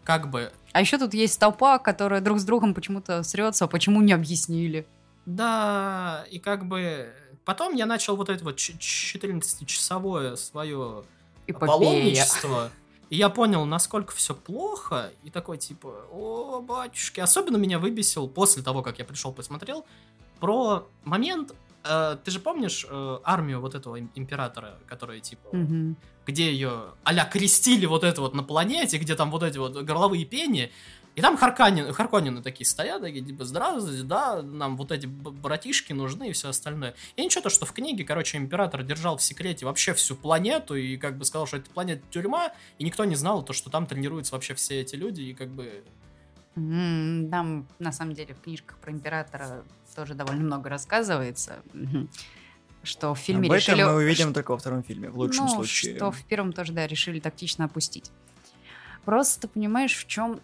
Как 0.04 0.30
бы, 0.30 0.52
А 0.72 0.80
еще 0.80 0.98
тут 0.98 1.14
есть 1.14 1.40
толпа, 1.40 1.78
которая 1.78 2.20
друг 2.20 2.38
с 2.38 2.44
другом 2.44 2.74
почему-то 2.74 3.22
срется, 3.22 3.64
а 3.64 3.68
почему 3.68 4.02
не 4.02 4.12
объяснили. 4.12 4.86
Да, 5.26 6.26
и 6.30 6.38
как 6.38 6.66
бы 6.66 7.10
потом 7.44 7.74
я 7.74 7.86
начал 7.86 8.16
вот 8.16 8.28
это 8.28 8.44
вот 8.44 8.56
ч- 8.56 8.72
14-часовое 8.78 10.36
свое 10.36 11.04
Эпопея. 11.46 11.66
паломничество, 11.68 12.70
и 13.10 13.16
я 13.16 13.28
понял, 13.28 13.64
насколько 13.64 14.14
все 14.14 14.34
плохо, 14.34 15.12
и 15.22 15.30
такой 15.30 15.58
типа, 15.58 16.06
о, 16.10 16.60
батюшки. 16.60 17.20
Особенно 17.20 17.56
меня 17.56 17.78
выбесил 17.78 18.28
после 18.28 18.62
того, 18.62 18.82
как 18.82 18.98
я 18.98 19.04
пришел 19.04 19.32
посмотрел, 19.32 19.84
про 20.40 20.86
момент, 21.04 21.54
э, 21.84 22.16
ты 22.24 22.30
же 22.30 22.40
помнишь 22.40 22.86
э, 22.88 23.18
армию 23.24 23.60
вот 23.60 23.74
этого 23.74 23.96
им- 23.96 24.10
императора, 24.14 24.78
которая 24.86 25.20
типа, 25.20 25.48
Мгм. 25.54 25.96
где 26.26 26.50
ее 26.50 26.92
а 27.04 27.24
крестили 27.26 27.86
вот 27.86 28.04
это 28.04 28.20
вот 28.22 28.34
на 28.34 28.42
планете, 28.42 28.96
где 28.98 29.14
там 29.14 29.30
вот 29.30 29.42
эти 29.42 29.58
вот 29.58 29.76
горловые 29.82 30.24
пени, 30.24 30.72
и 31.14 31.20
там 31.20 31.36
Харканин, 31.36 31.92
Харконины 31.92 32.42
такие 32.42 32.66
стоят, 32.66 33.02
такие, 33.02 33.24
типа, 33.24 33.44
здравствуйте, 33.44 34.02
да, 34.02 34.42
нам 34.42 34.76
вот 34.76 34.90
эти 34.90 35.06
братишки 35.06 35.92
нужны 35.92 36.30
и 36.30 36.32
все 36.32 36.48
остальное. 36.48 36.94
И 37.14 37.24
ничего, 37.24 37.42
то, 37.42 37.50
что 37.50 37.66
в 37.66 37.72
книге, 37.72 38.04
короче, 38.04 38.36
император 38.36 38.82
держал 38.82 39.16
в 39.16 39.22
секрете 39.22 39.64
вообще 39.64 39.94
всю 39.94 40.16
планету, 40.16 40.74
и 40.74 40.96
как 40.96 41.16
бы 41.16 41.24
сказал, 41.24 41.46
что 41.46 41.58
это 41.58 41.70
планета 41.70 42.02
тюрьма, 42.10 42.52
и 42.78 42.84
никто 42.84 43.04
не 43.04 43.14
знал, 43.14 43.44
то, 43.44 43.52
что 43.52 43.70
там 43.70 43.86
тренируются 43.86 44.34
вообще 44.34 44.54
все 44.54 44.80
эти 44.80 44.96
люди, 44.96 45.22
и 45.22 45.34
как 45.34 45.48
бы... 45.50 45.84
М, 46.56 47.28
Там, 47.30 47.68
на 47.78 47.92
самом 47.92 48.14
деле, 48.14 48.34
в 48.34 48.40
книжках 48.40 48.78
про 48.78 48.90
императора 48.90 49.62
тоже 49.94 50.14
довольно 50.14 50.42
много 50.42 50.68
рассказывается. 50.68 51.62
Что 52.82 53.14
в 53.14 53.18
фильме 53.18 53.48
Об 53.48 53.54
этом 53.54 53.76
решили... 53.76 53.82
мы 53.82 53.94
увидим 53.94 54.34
только 54.34 54.50
во 54.50 54.58
втором 54.58 54.82
фильме, 54.82 55.08
в 55.08 55.16
лучшем 55.16 55.46
ну, 55.46 55.54
случае. 55.54 55.96
что 55.96 56.10
в 56.10 56.22
первом 56.24 56.52
тоже, 56.52 56.72
да, 56.72 56.86
решили 56.86 57.18
тактично 57.18 57.64
опустить. 57.64 58.10
Просто 59.04 59.48
понимаешь, 59.48 59.96
в 59.96 60.06
чем 60.06 60.40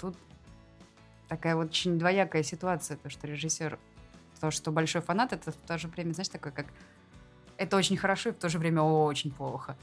тут 0.00 0.16
такая 1.28 1.56
вот 1.56 1.68
очень 1.68 1.98
двоякая 1.98 2.42
ситуация, 2.42 2.96
то, 2.96 3.10
что 3.10 3.26
режиссер, 3.26 3.78
то, 4.40 4.50
что 4.50 4.70
большой 4.70 5.02
фанат, 5.02 5.32
это 5.32 5.50
в 5.50 5.56
то 5.56 5.78
же 5.78 5.88
время, 5.88 6.12
знаешь, 6.12 6.28
такое 6.28 6.52
как 6.52 6.66
это 7.56 7.76
очень 7.76 7.96
хорошо 7.96 8.30
и 8.30 8.32
в 8.32 8.36
то 8.36 8.48
же 8.48 8.58
время 8.58 8.82
очень 8.82 9.30
плохо. 9.30 9.76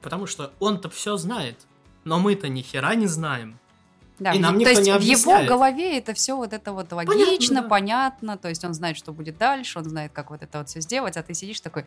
Потому 0.00 0.26
что 0.26 0.52
он-то 0.60 0.88
все 0.88 1.16
знает, 1.16 1.66
но 2.04 2.18
мы-то 2.18 2.48
ни 2.48 2.62
хера 2.62 2.94
не 2.94 3.06
знаем. 3.06 3.58
Да, 4.18 4.32
И 4.32 4.38
нам 4.38 4.54
то 4.54 4.60
никто 4.60 4.70
есть 4.70 4.82
не 4.82 4.98
в 4.98 5.02
его 5.02 5.44
голове 5.44 5.98
это 5.98 6.14
все 6.14 6.36
вот 6.36 6.54
это 6.54 6.72
вот 6.72 6.90
логично, 6.90 7.60
да. 7.60 7.68
понятно, 7.68 8.38
то 8.38 8.48
есть 8.48 8.64
он 8.64 8.72
знает, 8.72 8.96
что 8.96 9.12
будет 9.12 9.36
дальше, 9.36 9.78
он 9.78 9.84
знает, 9.84 10.12
как 10.12 10.30
вот 10.30 10.42
это 10.42 10.58
вот 10.58 10.70
все 10.70 10.80
сделать, 10.80 11.18
а 11.18 11.22
ты 11.22 11.34
сидишь 11.34 11.60
такой, 11.60 11.84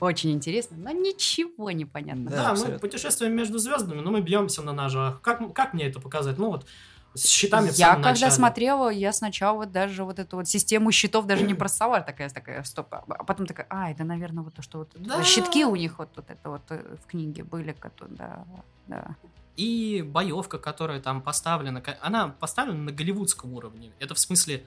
очень 0.00 0.32
интересно, 0.32 0.76
но 0.76 0.90
ничего 0.90 1.70
не 1.70 1.84
понятно. 1.84 2.30
Да, 2.30 2.54
Да, 2.54 2.64
мы 2.68 2.78
путешествуем 2.78 3.34
между 3.34 3.58
звездами, 3.58 4.00
но 4.00 4.10
мы 4.10 4.20
бьемся 4.20 4.62
на 4.62 4.72
ножах. 4.72 5.20
Как, 5.22 5.52
как 5.54 5.74
мне 5.74 5.86
это 5.86 6.00
показать? 6.00 6.38
Ну 6.38 6.50
вот, 6.50 6.66
с 7.14 7.26
щитами 7.28 7.68
в 7.70 7.76
Я 7.78 7.94
когда 7.94 8.10
начале. 8.10 8.32
смотрела, 8.32 8.88
я 8.88 9.12
сначала 9.12 9.56
вот 9.58 9.70
даже 9.72 10.04
вот 10.04 10.18
эту 10.18 10.36
вот 10.36 10.48
систему 10.48 10.90
щитов 10.90 11.26
даже 11.26 11.44
не 11.44 11.54
просовала, 11.54 12.00
такая, 12.00 12.28
такая, 12.28 12.62
стоп, 12.64 12.92
а 12.92 13.04
а 13.08 13.24
потом 13.24 13.46
такая, 13.46 13.66
а, 13.70 13.90
это, 13.90 14.02
наверное, 14.04 14.42
вот 14.42 14.54
то, 14.54 14.62
что 14.62 14.78
вот 14.78 14.90
Да. 14.96 15.22
щитки 15.22 15.64
у 15.64 15.76
них 15.76 15.98
вот, 15.98 16.10
вот 16.16 16.28
это 16.28 16.50
вот 16.50 16.62
э, 16.70 16.96
в 17.02 17.06
книге 17.06 17.44
были, 17.44 17.72
которые, 17.72 18.16
да, 18.16 18.44
да. 18.88 19.16
И 19.56 20.02
боевка, 20.04 20.58
которая 20.58 21.00
там 21.00 21.22
поставлена, 21.22 21.80
она 22.00 22.28
поставлена 22.28 22.82
на 22.82 22.90
голливудском 22.90 23.52
уровне. 23.54 23.92
Это 24.00 24.14
в 24.14 24.18
смысле, 24.18 24.66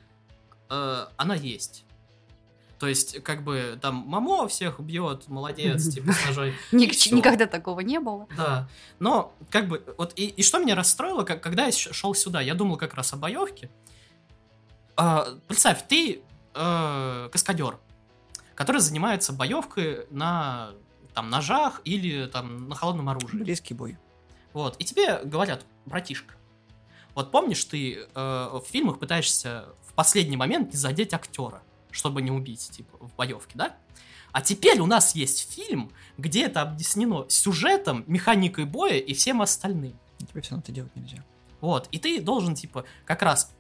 э, 0.70 1.06
она 1.18 1.36
есть. 1.36 1.84
То 2.80 2.88
есть, 2.88 3.24
как 3.24 3.44
бы, 3.44 3.78
там 3.82 3.96
Мамо 3.96 4.48
всех 4.48 4.80
бьет, 4.80 5.28
молодец, 5.28 5.90
типа, 5.90 6.12
с 6.12 6.26
ножой. 6.28 6.54
Никогда 6.72 7.48
такого 7.48 7.80
не 7.80 8.00
было. 8.00 8.28
Да. 8.38 8.70
Но, 9.00 9.34
как 9.50 9.68
бы, 9.68 9.84
вот, 9.98 10.14
и, 10.16 10.28
и 10.28 10.44
что 10.44 10.60
меня 10.60 10.76
расстроило, 10.76 11.24
как, 11.24 11.42
когда 11.42 11.66
я 11.66 11.72
шел 11.72 12.14
сюда, 12.14 12.40
я 12.42 12.54
думал 12.54 12.78
как 12.78 12.94
раз 12.94 13.14
о 13.14 13.18
боевке. 13.18 13.72
А, 14.96 15.28
представь, 15.48 15.88
ты 15.88 16.22
э, 16.54 17.30
каскадер, 17.32 17.80
который 18.54 18.82
занимается 18.82 19.34
боевкой 19.34 20.06
на 20.12 20.72
там, 21.14 21.30
ножах 21.30 21.82
или 21.84 22.28
там 22.28 22.70
на 22.70 22.76
холодном 22.76 23.10
оружии. 23.10 23.38
Близкий 23.38 23.74
бой. 23.74 23.98
Вот. 24.54 24.76
И 24.78 24.86
тебе 24.86 25.20
говорят, 25.24 25.66
братишка, 25.86 26.36
вот 27.16 27.32
помнишь, 27.32 27.64
ты 27.66 27.96
э, 27.96 28.06
в 28.14 28.64
фильмах 28.70 29.00
пытаешься 29.00 29.66
в 29.82 29.94
последний 29.94 30.38
момент 30.38 30.74
не 30.74 30.78
задеть 30.78 31.14
актера, 31.14 31.64
чтобы 31.98 32.22
не 32.22 32.32
убить, 32.32 32.70
типа, 32.72 32.98
в 33.00 33.16
боевке, 33.16 33.54
да? 33.56 33.76
А 34.32 34.42
теперь 34.42 34.80
у 34.80 34.86
нас 34.86 35.16
есть 35.16 35.52
фильм, 35.52 35.92
где 36.18 36.46
это 36.46 36.62
объяснено 36.62 37.26
сюжетом, 37.28 38.04
механикой 38.08 38.66
боя 38.66 38.98
и 38.98 39.14
всем 39.14 39.42
остальным. 39.42 39.98
Тебе 40.20 40.42
все 40.42 40.52
равно 40.52 40.64
это 40.64 40.72
делать 40.72 40.96
нельзя. 40.96 41.24
Вот. 41.60 41.88
И 41.92 41.98
ты 41.98 42.22
должен, 42.22 42.54
типа, 42.54 42.86
как 43.06 43.24
раз 43.24 43.52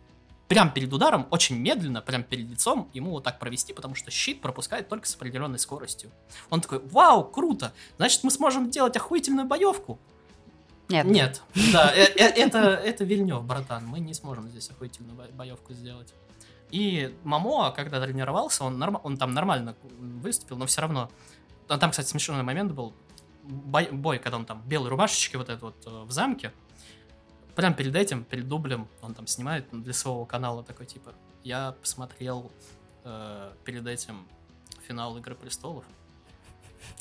прям 0.47 0.71
перед 0.71 0.93
ударом, 0.93 1.27
очень 1.31 1.57
медленно, 1.57 2.01
прям 2.01 2.23
перед 2.23 2.47
лицом 2.47 2.89
ему 2.93 3.11
вот 3.11 3.23
так 3.23 3.39
провести, 3.39 3.73
потому 3.73 3.95
что 3.95 4.11
щит 4.11 4.39
пропускает 4.39 4.87
только 4.87 5.07
с 5.07 5.15
определенной 5.15 5.59
скоростью. 5.59 6.11
Он 6.49 6.61
такой, 6.61 6.79
вау, 6.79 7.23
круто, 7.23 7.73
значит, 7.97 8.23
мы 8.23 8.29
сможем 8.31 8.69
делать 8.69 8.95
охуительную 8.95 9.47
боевку. 9.47 9.99
Нет. 10.89 11.05
Нет, 11.05 11.41
да, 11.73 11.91
э- 11.93 12.13
э- 12.15 12.45
это, 12.45 12.59
это 12.59 13.03
Вильнев, 13.03 13.43
братан, 13.43 13.85
мы 13.85 13.99
не 13.99 14.13
сможем 14.13 14.47
здесь 14.47 14.69
охуительную 14.69 15.17
бо- 15.17 15.27
боевку 15.33 15.73
сделать. 15.73 16.13
И 16.71 17.15
Мамо, 17.23 17.71
когда 17.71 18.01
тренировался, 18.03 18.63
он, 18.65 18.77
норм- 18.77 18.99
он 19.03 19.17
там 19.17 19.33
нормально 19.33 19.75
выступил, 19.99 20.57
но 20.57 20.65
все 20.65 20.81
равно. 20.81 21.09
А 21.67 21.77
Там, 21.77 21.91
кстати, 21.91 22.07
смешной 22.07 22.43
момент 22.43 22.71
был. 22.73 22.93
Бой, 23.43 23.87
бой, 23.91 24.19
когда 24.19 24.37
он 24.37 24.45
там 24.45 24.61
в 24.61 24.67
белой 24.67 24.89
рубашечке 24.89 25.37
вот 25.37 25.49
это 25.49 25.65
вот 25.65 25.85
э, 25.85 26.03
в 26.03 26.11
замке. 26.11 26.51
Прям 27.55 27.73
перед 27.73 27.95
этим, 27.95 28.25
перед 28.25 28.47
дублем, 28.47 28.87
он 29.01 29.13
там 29.13 29.25
снимает 29.25 29.65
для 29.71 29.93
своего 29.93 30.25
канала 30.25 30.63
такой, 30.63 30.85
типа, 30.85 31.13
я 31.43 31.71
посмотрел 31.79 32.51
э, 33.05 33.53
перед 33.63 33.87
этим 33.87 34.27
финал 34.85 35.17
Игры 35.17 35.35
Престолов. 35.35 35.85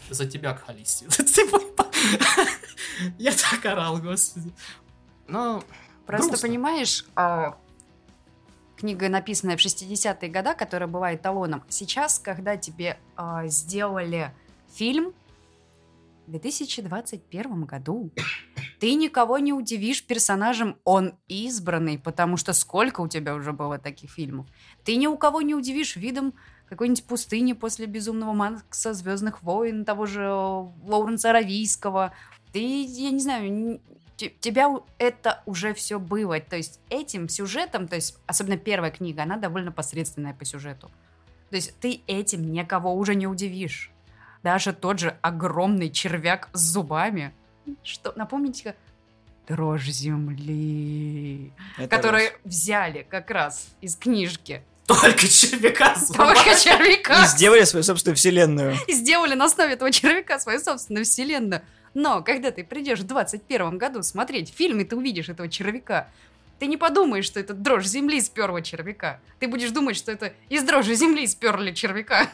За 0.08 0.26
тебя, 0.26 0.54
Кхалиси. 0.54 1.06
Типа, 1.08 1.60
Я 3.18 3.32
так 3.32 3.64
орал, 3.66 3.98
господи. 3.98 4.52
Ну, 5.28 5.62
Просто 6.06 6.40
понимаешь, 6.40 7.04
а, 7.16 7.58
книга, 8.76 9.08
написанная 9.08 9.56
в 9.56 9.60
60-е 9.60 10.30
годы, 10.30 10.54
которая 10.54 10.88
была 10.88 11.14
эталоном, 11.14 11.62
сейчас, 11.68 12.18
когда 12.18 12.56
тебе 12.56 12.98
а, 13.16 13.46
сделали 13.46 14.32
фильм 14.74 15.12
в 16.26 16.30
2021 16.30 17.64
году, 17.64 18.10
ты 18.80 18.94
никого 18.94 19.38
не 19.38 19.52
удивишь 19.52 20.04
персонажем 20.04 20.76
«он 20.84 21.14
избранный», 21.28 21.98
потому 21.98 22.36
что 22.36 22.52
сколько 22.52 23.00
у 23.00 23.08
тебя 23.08 23.34
уже 23.34 23.52
было 23.52 23.78
таких 23.78 24.10
фильмов. 24.10 24.46
Ты 24.84 24.96
ни 24.96 25.06
у 25.06 25.16
кого 25.16 25.40
не 25.42 25.54
удивишь 25.54 25.96
видом 25.96 26.34
какой-нибудь 26.68 27.04
пустыни 27.04 27.52
после 27.52 27.86
«Безумного 27.86 28.32
Макса», 28.32 28.92
«Звездных 28.92 29.42
войн», 29.42 29.84
того 29.84 30.06
же 30.06 30.22
э, 30.22 30.66
Лоуренса 30.84 31.30
Аравийского. 31.30 32.12
Ты, 32.52 32.84
я 32.84 33.10
не 33.10 33.20
знаю, 33.20 33.80
тебя 34.16 34.68
это 34.98 35.42
уже 35.46 35.74
все 35.74 35.98
было. 35.98 36.40
То 36.40 36.56
есть 36.56 36.80
этим 36.90 37.28
сюжетом, 37.28 37.88
то 37.88 37.96
есть 37.96 38.16
особенно 38.26 38.56
первая 38.56 38.90
книга, 38.90 39.22
она 39.22 39.36
довольно 39.36 39.72
посредственная 39.72 40.34
по 40.34 40.44
сюжету. 40.44 40.90
То 41.50 41.56
есть 41.56 41.78
ты 41.80 42.00
этим 42.06 42.52
никого 42.52 42.94
уже 42.94 43.14
не 43.14 43.26
удивишь. 43.26 43.90
Даже 44.42 44.72
тот 44.72 44.98
же 44.98 45.16
огромный 45.22 45.90
червяк 45.90 46.48
с 46.52 46.60
зубами. 46.60 47.32
Что, 47.82 48.12
напомните-ка, 48.16 48.74
дрожь 49.48 49.86
земли, 49.88 51.52
Это 51.78 51.88
которые 51.88 52.30
раз. 52.30 52.38
взяли 52.44 53.06
как 53.08 53.30
раз 53.30 53.68
из 53.80 53.96
книжки. 53.96 54.62
только 54.86 55.26
червяка 55.26 55.96
с 55.96 56.08
зубами. 56.08 56.34
Только 56.34 56.54
червяка. 56.58 57.24
И 57.24 57.26
сделали 57.28 57.64
свою 57.64 57.82
собственную 57.82 58.16
вселенную. 58.16 58.76
И 58.86 58.92
сделали 58.92 59.34
на 59.34 59.46
основе 59.46 59.74
этого 59.74 59.90
червяка 59.90 60.38
свою 60.38 60.60
собственную 60.60 61.04
вселенную. 61.04 61.62
Но 61.98 62.22
когда 62.22 62.50
ты 62.50 62.62
придешь 62.62 62.98
в 62.98 63.06
21 63.06 63.78
году 63.78 64.02
смотреть 64.02 64.52
фильм, 64.54 64.80
и 64.80 64.84
ты 64.84 64.94
увидишь 64.96 65.30
этого 65.30 65.48
червяка, 65.48 66.10
ты 66.58 66.66
не 66.66 66.76
подумаешь, 66.76 67.24
что 67.24 67.40
это 67.40 67.54
дрожь 67.54 67.86
земли 67.86 68.20
сперла 68.20 68.60
червяка. 68.60 69.18
Ты 69.40 69.48
будешь 69.48 69.70
думать, 69.70 69.96
что 69.96 70.12
это 70.12 70.34
из 70.50 70.62
дрожи 70.62 70.94
земли 70.94 71.26
сперли 71.26 71.72
червяка. 71.72 72.28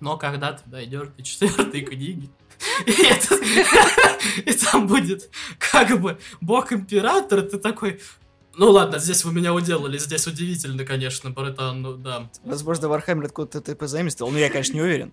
Но 0.00 0.16
когда 0.16 0.54
ты 0.54 0.68
дойдешь 0.68 1.06
до 1.16 1.22
четвертой 1.22 1.82
книги, 1.82 2.28
и, 2.84 2.90
это- 2.90 3.36
и 4.44 4.52
там 4.54 4.88
будет 4.88 5.30
как 5.60 6.00
бы 6.00 6.18
бог-император, 6.40 7.42
ты 7.42 7.58
такой, 7.58 8.00
ну 8.56 8.70
ладно, 8.72 8.98
здесь 8.98 9.24
вы 9.24 9.32
меня 9.32 9.54
уделали, 9.54 9.98
здесь 9.98 10.26
удивительно, 10.26 10.84
конечно, 10.84 11.30
братан, 11.30 11.80
ну 11.82 11.94
да. 11.94 12.28
Возможно, 12.42 12.88
Вархаммер 12.88 13.26
откуда-то 13.26 13.58
это 13.58 13.76
позаимствовал, 13.76 14.32
но 14.32 14.38
я, 14.38 14.50
конечно, 14.50 14.74
не 14.74 14.82
уверен. 14.82 15.12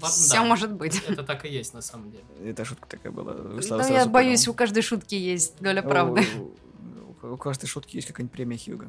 Да, 0.00 0.06
Все 0.08 0.44
может 0.44 0.72
быть. 0.72 1.02
Это 1.08 1.22
так 1.22 1.44
и 1.44 1.48
есть 1.48 1.74
на 1.74 1.82
самом 1.82 2.10
деле. 2.10 2.24
Это 2.44 2.64
шутка 2.64 2.86
такая 2.88 3.12
была. 3.12 3.60
Слава 3.62 3.82
я 3.82 3.86
сразу 3.88 4.10
боюсь, 4.10 4.44
понял. 4.44 4.52
у 4.52 4.56
каждой 4.56 4.82
шутки 4.82 5.14
есть 5.14 5.60
доля 5.60 5.82
правды. 5.82 6.22
У- 6.38 7.26
У 7.28 7.32
у 7.34 7.36
каждой 7.36 7.66
шутки 7.66 7.96
есть 7.96 8.08
какая-нибудь 8.08 8.32
премия 8.32 8.56
Хьюга. 8.58 8.88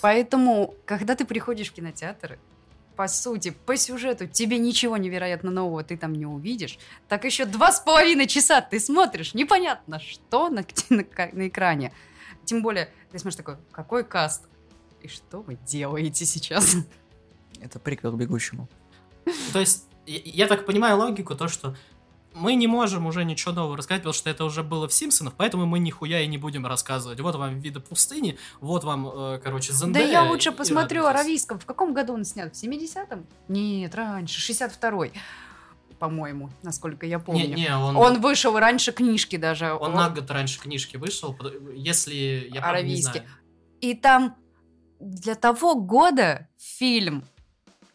Поэтому, 0.00 0.74
когда 0.84 1.14
ты 1.16 1.24
приходишь 1.24 1.70
в 1.70 1.72
кинотеатры, 1.72 2.38
по 2.96 3.08
сути, 3.08 3.50
по 3.64 3.76
сюжету 3.76 4.26
тебе 4.26 4.58
ничего 4.58 4.96
невероятно 4.98 5.50
нового 5.50 5.82
ты 5.82 5.96
там 5.96 6.12
не 6.14 6.26
увидишь. 6.26 6.78
Так 7.08 7.24
еще 7.24 7.46
два 7.46 7.72
с 7.72 7.80
половиной 7.80 8.26
часа 8.26 8.60
ты 8.60 8.78
смотришь, 8.78 9.32
непонятно 9.32 9.98
что 10.00 10.48
на, 10.50 10.64
на, 10.90 11.04
на 11.32 11.48
экране. 11.48 11.92
Тем 12.44 12.62
более, 12.62 12.92
ты 13.10 13.18
смотришь 13.18 13.36
такой, 13.36 13.56
какой 13.72 14.04
каст? 14.04 14.44
И 15.02 15.08
что 15.08 15.40
вы 15.40 15.56
делаете 15.66 16.26
сейчас? 16.26 16.76
Это 17.62 17.78
приквел 17.78 18.12
к 18.12 18.16
бегущему. 18.16 18.68
То 19.52 19.60
есть, 19.60 19.84
я, 20.06 20.20
я 20.24 20.46
так 20.46 20.66
понимаю 20.66 20.98
логику, 20.98 21.34
то, 21.34 21.48
что 21.48 21.74
мы 22.32 22.54
не 22.54 22.66
можем 22.68 23.06
уже 23.06 23.24
ничего 23.24 23.52
нового 23.52 23.76
рассказать, 23.76 24.02
потому 24.02 24.12
что 24.14 24.30
это 24.30 24.44
уже 24.44 24.62
было 24.62 24.86
в 24.86 24.92
Симпсонах, 24.92 25.34
поэтому 25.36 25.66
мы 25.66 25.80
нихуя 25.80 26.20
и 26.20 26.26
не 26.28 26.38
будем 26.38 26.64
рассказывать. 26.64 27.18
Вот 27.20 27.34
вам 27.34 27.58
виды 27.58 27.80
пустыни, 27.80 28.38
вот 28.60 28.84
вам, 28.84 29.08
э, 29.08 29.40
короче, 29.42 29.72
Да 29.72 29.78
Зендея. 29.78 30.06
я 30.06 30.22
лучше 30.22 30.52
посмотрю 30.52 31.06
о. 31.06 31.12
Равийском. 31.12 31.58
В 31.58 31.66
каком 31.66 31.92
году 31.92 32.14
он 32.14 32.24
снят? 32.24 32.54
В 32.54 32.62
70-м? 32.62 33.26
Нет, 33.48 33.94
раньше, 33.96 34.52
62-й, 34.52 35.12
по-моему, 35.98 36.50
насколько 36.62 37.04
я 37.04 37.18
помню. 37.18 37.48
Не, 37.48 37.54
не, 37.64 37.76
он, 37.76 37.96
Он 37.96 38.20
вышел 38.20 38.56
раньше 38.58 38.92
книжки 38.92 39.36
даже. 39.36 39.74
он 39.74 39.94
на 39.94 40.08
год 40.08 40.30
раньше 40.30 40.60
книжки 40.60 40.96
вышел, 40.96 41.36
если 41.74 42.14
я 42.14 42.60
правда 42.60 42.82
не 42.82 42.92
Аравийский. 42.92 43.12
знаю. 43.20 43.28
И 43.80 43.94
там 43.94 44.36
для 45.00 45.34
того 45.34 45.74
года 45.74 46.48
фильм 46.58 47.24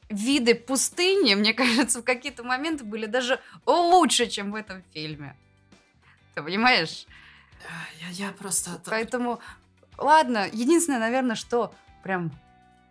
«Виды 0.09 0.55
пустыни», 0.55 1.35
мне 1.35 1.53
кажется, 1.61 2.01
в 2.01 2.03
какие-то 2.03 2.43
моменты 2.43 2.83
были 2.83 3.05
даже 3.05 3.39
лучше, 3.65 4.27
чем 4.27 4.51
в 4.51 4.55
этом 4.55 4.83
фильме. 4.93 5.35
Ты 6.33 6.43
понимаешь? 6.43 7.05
Я, 7.99 8.27
я 8.27 8.31
просто... 8.31 8.81
Поэтому, 8.85 9.39
ладно, 9.97 10.47
единственное, 10.51 10.99
наверное, 10.99 11.35
что 11.35 11.73
прям, 12.03 12.31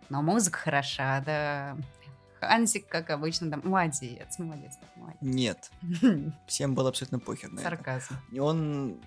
но 0.09 0.21
музыка 0.21 0.57
хороша, 0.57 1.21
да. 1.25 1.77
Хансик, 2.39 2.87
как 2.87 3.09
обычно, 3.09 3.49
там, 3.49 3.61
молодец, 3.63 4.37
молодец, 4.37 4.73
так, 4.77 5.21
Нет, 5.21 5.71
молодец. 5.81 6.33
всем 6.47 6.75
было 6.75 6.89
абсолютно 6.89 7.19
похер 7.19 7.51
на 7.51 7.59
это. 7.59 7.69
Сарказм. 7.69 8.15
И 8.31 8.39
он... 8.39 8.99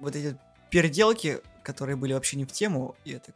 Вот 0.00 0.16
эти 0.16 0.36
переделки, 0.68 1.40
которые 1.62 1.94
были 1.94 2.12
вообще 2.12 2.36
не 2.36 2.44
в 2.44 2.50
тему, 2.50 2.96
и 3.04 3.12
это. 3.12 3.32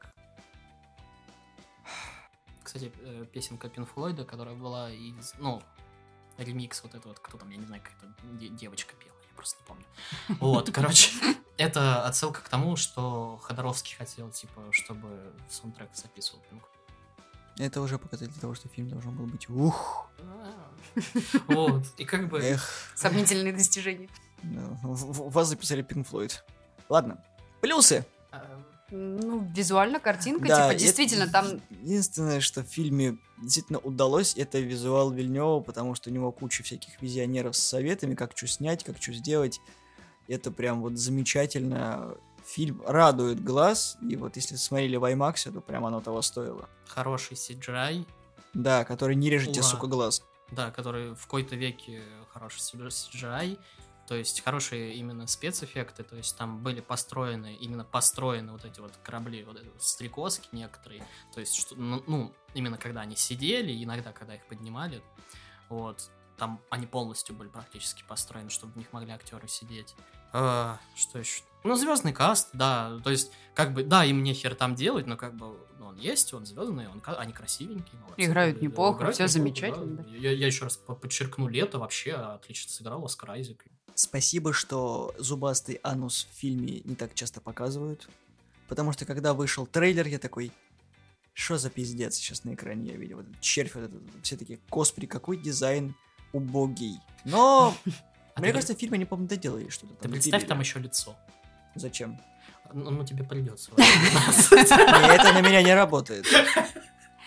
Кстати, 2.67 2.91
э, 2.99 3.27
песенка 3.33 3.69
Пин 3.69 3.87
Флойда, 3.87 4.25
которая 4.25 4.57
была 4.57 4.91
из, 4.91 5.35
ну, 5.39 5.62
ремикс 6.37 6.83
вот 6.83 6.97
это 6.97 7.07
вот, 7.07 7.21
кто 7.21 7.39
там, 7.39 7.49
я 7.51 7.59
не 7.59 7.64
знаю, 7.64 7.81
как 7.81 7.93
это 7.97 8.12
де- 8.41 8.49
девочка 8.49 8.97
пела, 8.97 9.14
я 9.31 9.37
просто 9.37 9.61
не 9.62 9.67
помню. 9.69 9.85
Вот, 10.41 10.73
короче, 10.73 11.12
это 11.59 12.05
отсылка 12.05 12.41
к 12.41 12.49
тому, 12.49 12.75
что 12.75 13.39
Ходоровский 13.45 13.95
хотел, 13.95 14.33
типа, 14.33 14.64
чтобы 14.73 15.33
саундтрек 15.49 15.91
записывал 15.95 16.43
Pink 16.51 16.62
Это 17.59 17.81
уже 17.81 18.01
показатель 18.01 18.35
того, 18.41 18.57
что 18.57 18.69
фильм 18.69 18.89
должен 18.89 19.14
был 19.14 19.27
быть... 19.27 19.49
Ух! 19.49 20.09
Вот, 21.47 21.85
и 21.99 22.05
как 22.05 22.29
бы... 22.29 22.41
Эх, 22.41 22.91
Сомнительные 22.97 23.53
достижения. 23.53 24.09
вас 24.43 25.47
записали 25.47 25.85
Pink 25.85 26.11
Floyd. 26.11 26.33
Ладно. 26.89 27.25
Плюсы. 27.61 28.05
Ну, 28.91 29.41
визуально 29.55 29.99
картинка, 29.99 30.47
Да, 30.49 30.55
типа, 30.57 30.70
это 30.72 30.78
действительно, 30.80 31.28
там 31.28 31.61
Единственное, 31.70 32.41
что 32.41 32.62
в 32.62 32.66
фильме 32.66 33.18
действительно 33.43 33.78
удалось, 33.80 34.37
это 34.37 34.59
визуал 34.61 35.11
Вильнева, 35.11 35.61
потому 35.61 35.95
что 35.95 36.09
у 36.11 36.12
него 36.12 36.30
куча 36.30 36.62
всяких 36.62 37.03
визионеров 37.03 37.57
с 37.57 37.61
советами, 37.62 38.14
как 38.14 38.37
что 38.37 38.47
снять, 38.47 38.84
как 38.84 38.97
что 39.03 39.12
сделать. 39.12 39.61
Это 40.28 40.51
прям 40.51 40.80
вот 40.82 40.97
замечательно. 40.99 42.16
Фильм 42.45 42.80
радует 42.87 43.43
глаз, 43.43 43.97
и 44.09 44.14
вот 44.14 44.37
если 44.37 44.55
смотрели 44.55 44.97
в 44.97 45.05
IMAX, 45.05 45.53
то 45.53 45.61
прям 45.61 45.84
оно 45.84 46.01
того 46.01 46.22
стоило. 46.22 46.68
Хороший 46.87 47.34
CGI, 47.34 48.07
Да, 48.55 48.84
который 48.84 49.16
не 49.16 49.28
режет 49.30 49.51
тебе, 49.51 49.62
Ура. 49.62 49.68
сука, 49.70 49.87
глаз. 49.89 50.22
да, 50.53 50.70
который 50.70 51.14
в 51.16 51.22
какой-то 51.22 51.57
веке 51.57 52.03
хороший 52.32 52.61
CGI, 52.61 53.59
то 54.07 54.15
есть 54.15 54.43
хорошие 54.43 54.95
именно 54.95 55.27
спецэффекты, 55.27 56.05
то 56.05 56.17
есть 56.17 56.37
там 56.37 56.63
были 56.63 56.81
построены, 56.81 57.55
именно 57.57 57.85
построены 57.85 58.53
вот 58.53 58.65
эти 58.65 58.81
вот 58.81 58.93
корабли, 59.03 59.43
вот 59.45 59.57
эти 59.59 59.69
вот 59.69 59.83
стрекозки 59.83 60.49
некоторые, 60.53 61.05
то 61.35 61.41
есть, 61.41 61.55
что, 61.57 61.75
ну, 61.75 62.03
ну, 62.07 62.33
именно 62.55 62.79
когда 62.79 63.01
они 63.01 63.17
сидели, 63.17 63.83
иногда 63.83 64.13
когда 64.13 64.35
их 64.35 64.47
поднимали, 64.47 65.03
вот, 65.69 66.11
там 66.37 66.61
они 66.71 66.87
полностью 66.87 67.35
были 67.35 67.49
практически 67.49 68.05
построены, 68.07 68.51
чтобы 68.51 68.75
в 68.75 68.77
них 68.77 68.93
могли 68.93 69.11
актеры 69.13 69.49
сидеть. 69.49 69.95
А, 70.33 70.79
что 70.95 71.19
еще? 71.19 71.43
Ну, 71.65 71.75
звездный 71.75 72.13
каст, 72.13 72.51
да, 72.53 73.01
то 73.03 73.11
есть, 73.11 73.33
как 73.55 73.73
бы, 73.75 73.83
да, 73.83 74.05
им 74.05 74.23
нехер 74.23 74.55
там 74.55 74.77
делать, 74.77 75.07
но 75.07 75.17
как 75.17 75.35
бы, 75.35 75.59
ну, 75.81 75.87
он 75.87 75.97
есть, 75.97 76.33
он 76.33 76.47
звездный, 76.47 76.87
он, 76.89 77.03
они 77.05 77.33
красивенькие, 77.33 78.01
молодцы. 78.01 78.23
Играют 78.25 78.57
Да, 78.57 78.61
да, 78.61 78.67
неплохо, 78.67 78.99
играют 78.99 79.15
всё 79.17 79.25
неплохо, 79.25 79.39
замечательно, 79.39 80.03
да. 80.05 80.09
Я, 80.11 80.31
я 80.31 80.47
еще 80.47 80.65
раз 80.65 80.77
по- 80.77 80.95
подчеркну, 80.95 81.49
лето 81.49 81.81
вообще 81.81 82.13
отлично 82.13 82.71
сыграл 82.71 83.05
Оскар 83.05 83.33
Айзек. 83.33 83.65
Спасибо, 83.97 84.53
что 84.53 85.15
зубастый 85.17 85.81
анус 85.83 86.29
в 86.31 86.39
фильме 86.39 86.83
не 86.85 86.95
так 86.95 87.15
часто 87.15 87.41
показывают. 87.41 88.07
Потому 88.69 88.93
что 88.93 89.07
когда 89.07 89.33
вышел 89.33 89.67
трейлер, 89.67 90.07
я 90.07 90.19
такой, 90.19 90.53
что 91.33 91.57
за 91.57 91.71
пиздец 91.71 92.17
сейчас 92.17 92.45
на 92.45 92.53
экране 92.53 92.91
я 92.91 92.97
видел? 92.99 93.17
Вот 93.17 93.27
этот 93.27 93.41
червь, 93.41 93.75
вот 93.75 93.85
этот, 93.85 94.03
все 94.23 94.37
такие, 94.37 94.59
господи, 94.69 95.07
какой 95.07 95.39
дизайн 95.39 95.95
убогий. 96.35 97.01
Но, 97.25 97.75
мне 98.37 98.53
кажется, 98.53 98.75
в 98.75 98.79
фильме 98.79 98.97
они, 98.97 99.07
по-моему, 99.07 99.31
доделали 99.31 99.71
что-то 99.71 99.95
Ты 99.95 100.11
представь 100.11 100.47
там 100.47 100.61
еще 100.61 100.79
лицо. 100.79 101.17
Зачем? 101.75 102.21
Ну, 102.75 102.91
ну, 102.91 103.03
тебе 103.03 103.25
придется. 103.25 103.71
Это 103.79 105.33
на 105.33 105.41
меня 105.41 105.63
не 105.63 105.75
работает. 105.75 106.27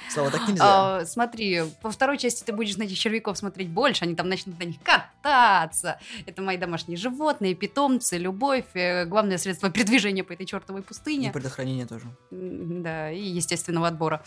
Слава, 0.10 0.32
так 0.32 0.48
нельзя. 0.48 0.64
А, 1.00 1.06
смотри, 1.06 1.62
по 1.82 1.92
второй 1.92 2.18
части 2.18 2.44
ты 2.44 2.52
будешь 2.52 2.78
на 2.78 2.84
этих 2.84 2.98
червяков 2.98 3.38
смотреть 3.38 3.70
больше, 3.70 4.06
они 4.06 4.16
там 4.16 4.28
начнут 4.30 4.60
на 4.60 4.64
них 4.64 4.78
кататься. 4.84 6.00
Это 6.26 6.42
мои 6.42 6.58
домашние 6.58 6.98
животные, 6.98 7.54
питомцы, 7.56 8.18
любовь, 8.18 8.66
э, 8.74 9.06
главное 9.06 9.38
средство 9.38 9.70
передвижения 9.70 10.24
по 10.24 10.34
этой 10.34 10.46
чертовой 10.46 10.82
И 10.82 10.84
пустыне. 10.84 11.32
предохранение 11.32 11.86
тоже. 11.86 12.08
Да, 12.32 13.12
и 13.12 13.22
естественного 13.22 13.88
отбора. 13.88 14.24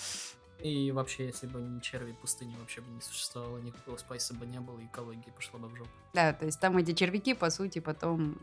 И 0.63 0.93
вообще, 0.93 1.27
если 1.27 1.49
бы 1.49 1.61
не 1.61 1.81
черви 1.83 2.13
пустыни, 2.13 2.55
вообще 2.61 2.81
бы 2.83 2.91
не 2.93 3.01
существовало, 3.01 3.59
никакого 3.59 3.97
спайса 3.97 4.33
бы 4.35 4.47
не 4.47 4.61
было, 4.61 4.79
и 4.79 4.87
экология 4.87 5.33
пошла 5.33 5.59
бы 5.59 5.69
в 5.69 5.75
жопу. 5.77 5.91
Да, 6.15 6.33
то 6.33 6.47
есть 6.47 6.61
там 6.61 6.77
эти 6.77 6.93
червяки, 6.93 7.35
по 7.35 7.51
сути, 7.51 7.81
потом 7.81 8.39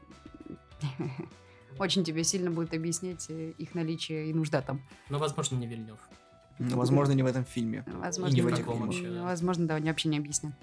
очень 1.79 2.03
тебе 2.03 2.23
сильно 2.25 2.51
будет 2.51 2.73
объяснять 2.73 3.29
э, 3.29 3.51
их 3.57 3.73
наличие 3.73 4.29
и 4.29 4.33
нужда 4.33 4.61
там. 4.61 4.81
Но, 5.09 5.17
возможно, 5.17 5.55
не 5.55 5.67
Вильнев. 5.67 5.97
Ну, 6.59 6.77
возможно, 6.77 7.13
не 7.13 7.23
в 7.23 7.25
этом 7.25 7.45
фильме. 7.45 7.83
Возможно, 7.87 8.35
не 8.35 8.41
в 8.41 8.47
да. 8.49 8.53
этих 8.55 8.65
фильмах. 8.65 8.95
М, 8.95 9.13
да. 9.15 9.23
Возможно, 9.23 9.67
да, 9.67 9.75
они 9.75 9.89
вообще 9.89 10.09
не 10.09 10.17
объяснят. 10.17 10.53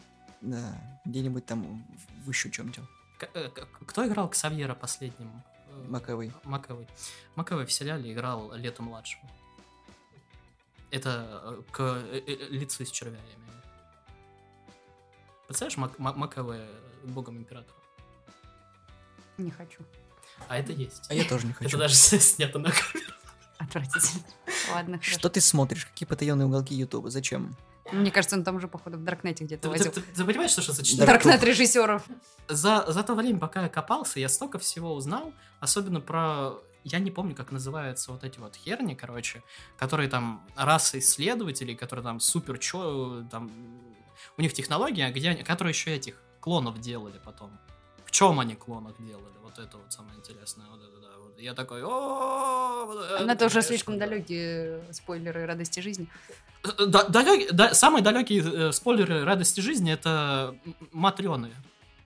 Да, 0.42 1.00
где-нибудь 1.06 1.46
там 1.46 1.62
в- 1.64 2.26
в 2.26 2.28
еще 2.28 2.50
чем-то. 2.50 2.86
Э, 3.34 3.48
к- 3.48 3.66
Кто 3.86 4.06
играл 4.06 4.28
Ксавьера 4.28 4.74
последним? 4.74 5.30
Э, 5.70 5.84
Маковый. 5.88 6.32
Маковый. 6.44 6.86
Маковый 7.34 7.64
в 7.64 7.72
сериале 7.72 8.12
играл 8.12 8.52
Лето 8.54 8.82
младшего. 8.82 9.22
Это 10.90 11.40
э, 11.44 11.62
к 11.72 12.02
лицу 12.50 12.82
из 12.82 12.90
червя, 12.90 13.16
я 13.16 13.34
имею 13.34 13.38
в 13.38 13.46
виду. 13.46 14.72
Представляешь, 15.48 15.78
Мак- 15.78 15.98
Ма- 15.98 16.12
Маковый 16.14 16.60
богом 17.04 17.38
императора? 17.38 17.76
Не 19.38 19.50
хочу. 19.50 19.80
А 20.48 20.58
это 20.58 20.72
есть. 20.72 21.06
А 21.10 21.14
я 21.14 21.24
тоже 21.24 21.46
не 21.46 21.52
Это 21.60 21.64
хочу. 21.64 21.78
даже 21.78 21.94
снято 22.20 22.58
на 22.58 22.70
камеру. 22.70 23.12
Отвратительно. 23.58 24.22
Ладно, 24.72 24.98
хорошо. 24.98 25.18
Что 25.18 25.28
ты 25.28 25.40
смотришь? 25.40 25.86
Какие 25.86 26.06
потаенные 26.06 26.46
уголки 26.46 26.74
Ютуба? 26.74 27.10
Зачем? 27.10 27.56
Мне 27.92 28.10
кажется, 28.10 28.36
он 28.36 28.42
там 28.44 28.56
уже, 28.56 28.66
походу, 28.68 28.98
в 28.98 29.04
Даркнете 29.04 29.44
где-то 29.44 29.68
возил. 29.68 29.92
ты- 29.92 30.00
ты 30.02 30.24
понимаешь, 30.24 30.50
что 30.50 30.60
это 30.62 30.72
за 30.72 30.78
Да. 30.82 30.84
четыре? 30.84 31.06
Даркнет 31.06 31.42
режиссеров. 31.44 32.02
За, 32.48 32.84
за 32.88 33.02
то 33.04 33.14
время, 33.14 33.38
пока 33.38 33.62
я 33.62 33.68
копался, 33.68 34.18
я 34.20 34.28
столько 34.28 34.58
всего 34.58 34.92
узнал, 34.94 35.32
особенно 35.60 36.00
про... 36.00 36.54
Я 36.82 36.98
не 36.98 37.10
помню, 37.10 37.34
как 37.34 37.50
называются 37.52 38.12
вот 38.12 38.22
эти 38.24 38.38
вот 38.38 38.56
херни, 38.56 38.94
короче, 38.94 39.42
которые 39.78 40.08
там 40.08 40.44
раса 40.56 40.98
исследователей, 40.98 41.74
которые 41.76 42.02
там 42.04 42.20
супер 42.20 42.58
чё, 42.58 43.24
там... 43.30 43.50
У 44.36 44.42
них 44.42 44.52
технология, 44.52 45.10
где 45.10 45.30
они, 45.30 45.42
которые 45.44 45.72
еще 45.72 45.94
этих 45.94 46.20
клонов 46.40 46.80
делали 46.80 47.20
потом. 47.24 47.50
Чем 48.16 48.40
они 48.40 48.54
клонах 48.54 48.94
делали? 48.98 49.34
Вот 49.42 49.58
это 49.58 49.76
вот 49.76 49.92
самое 49.92 50.16
интересное. 50.16 50.64
Вот 50.70 50.80
это, 50.80 51.00
да. 51.02 51.08
Вот 51.22 51.38
Я 51.38 51.52
такой, 51.52 51.82
о 51.84 52.86
Но 53.26 53.32
это 53.32 53.44
уже 53.44 53.60
слишком 53.60 53.98
да». 53.98 54.06
далекие 54.06 54.82
спойлеры 54.90 55.44
радости 55.44 55.80
жизни. 55.80 56.08
Э, 56.64 56.86
да- 56.86 57.04
далёкий- 57.08 57.48
да, 57.52 57.74
самые 57.74 58.02
далекие 58.02 58.42
э, 58.68 58.72
спойлеры 58.72 59.22
радости 59.24 59.60
жизни 59.60 59.92
это 59.92 60.54
Матрены. 60.92 61.50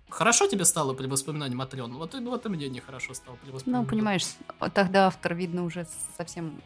Хорошо 0.08 0.48
тебе 0.48 0.64
стало 0.64 0.94
при 0.94 1.06
воспоминании 1.06 1.54
Матрен? 1.54 1.92
Вот, 1.94 2.12
вот 2.14 2.46
и 2.46 2.48
мне 2.48 2.68
нехорошо 2.68 3.14
стало 3.14 3.36
при 3.36 3.52
воспоминании. 3.52 3.84
Ну, 3.84 3.88
понимаешь, 3.90 4.26
тогда 4.74 5.06
автор, 5.06 5.34
видно, 5.36 5.62
уже 5.64 5.86
совсем 6.16 6.60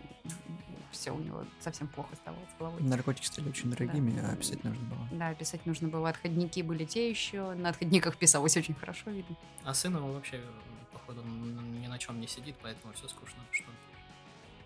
все 0.95 1.11
у 1.11 1.19
него 1.19 1.45
совсем 1.61 1.87
плохо 1.89 2.15
стало 2.17 2.37
с 2.55 2.59
головой. 2.59 2.83
Наркотики 2.83 3.27
стали 3.27 3.49
очень 3.49 3.71
дорогими, 3.71 4.19
а 4.25 4.35
писать 4.37 4.65
нужно 4.65 4.85
было. 4.87 5.09
Да, 5.13 5.35
писать 5.35 5.67
нужно 5.67 5.89
было. 5.89 6.09
Отходники 6.09 6.63
были 6.63 6.85
те 6.85 7.11
еще. 7.11 7.55
На 7.55 7.69
отходниках 7.71 8.17
писалось 8.17 8.57
очень 8.57 8.75
хорошо, 8.75 9.11
видно. 9.11 9.37
А 9.65 9.75
сын 9.75 9.97
его 9.97 10.13
вообще, 10.13 10.41
походу, 10.93 11.23
ни 11.23 11.87
на 11.87 11.99
чем 11.99 12.21
не 12.21 12.27
сидит, 12.27 12.57
поэтому 12.63 12.93
все 12.95 13.09
скучно. 13.09 13.43
Что... 13.51 13.65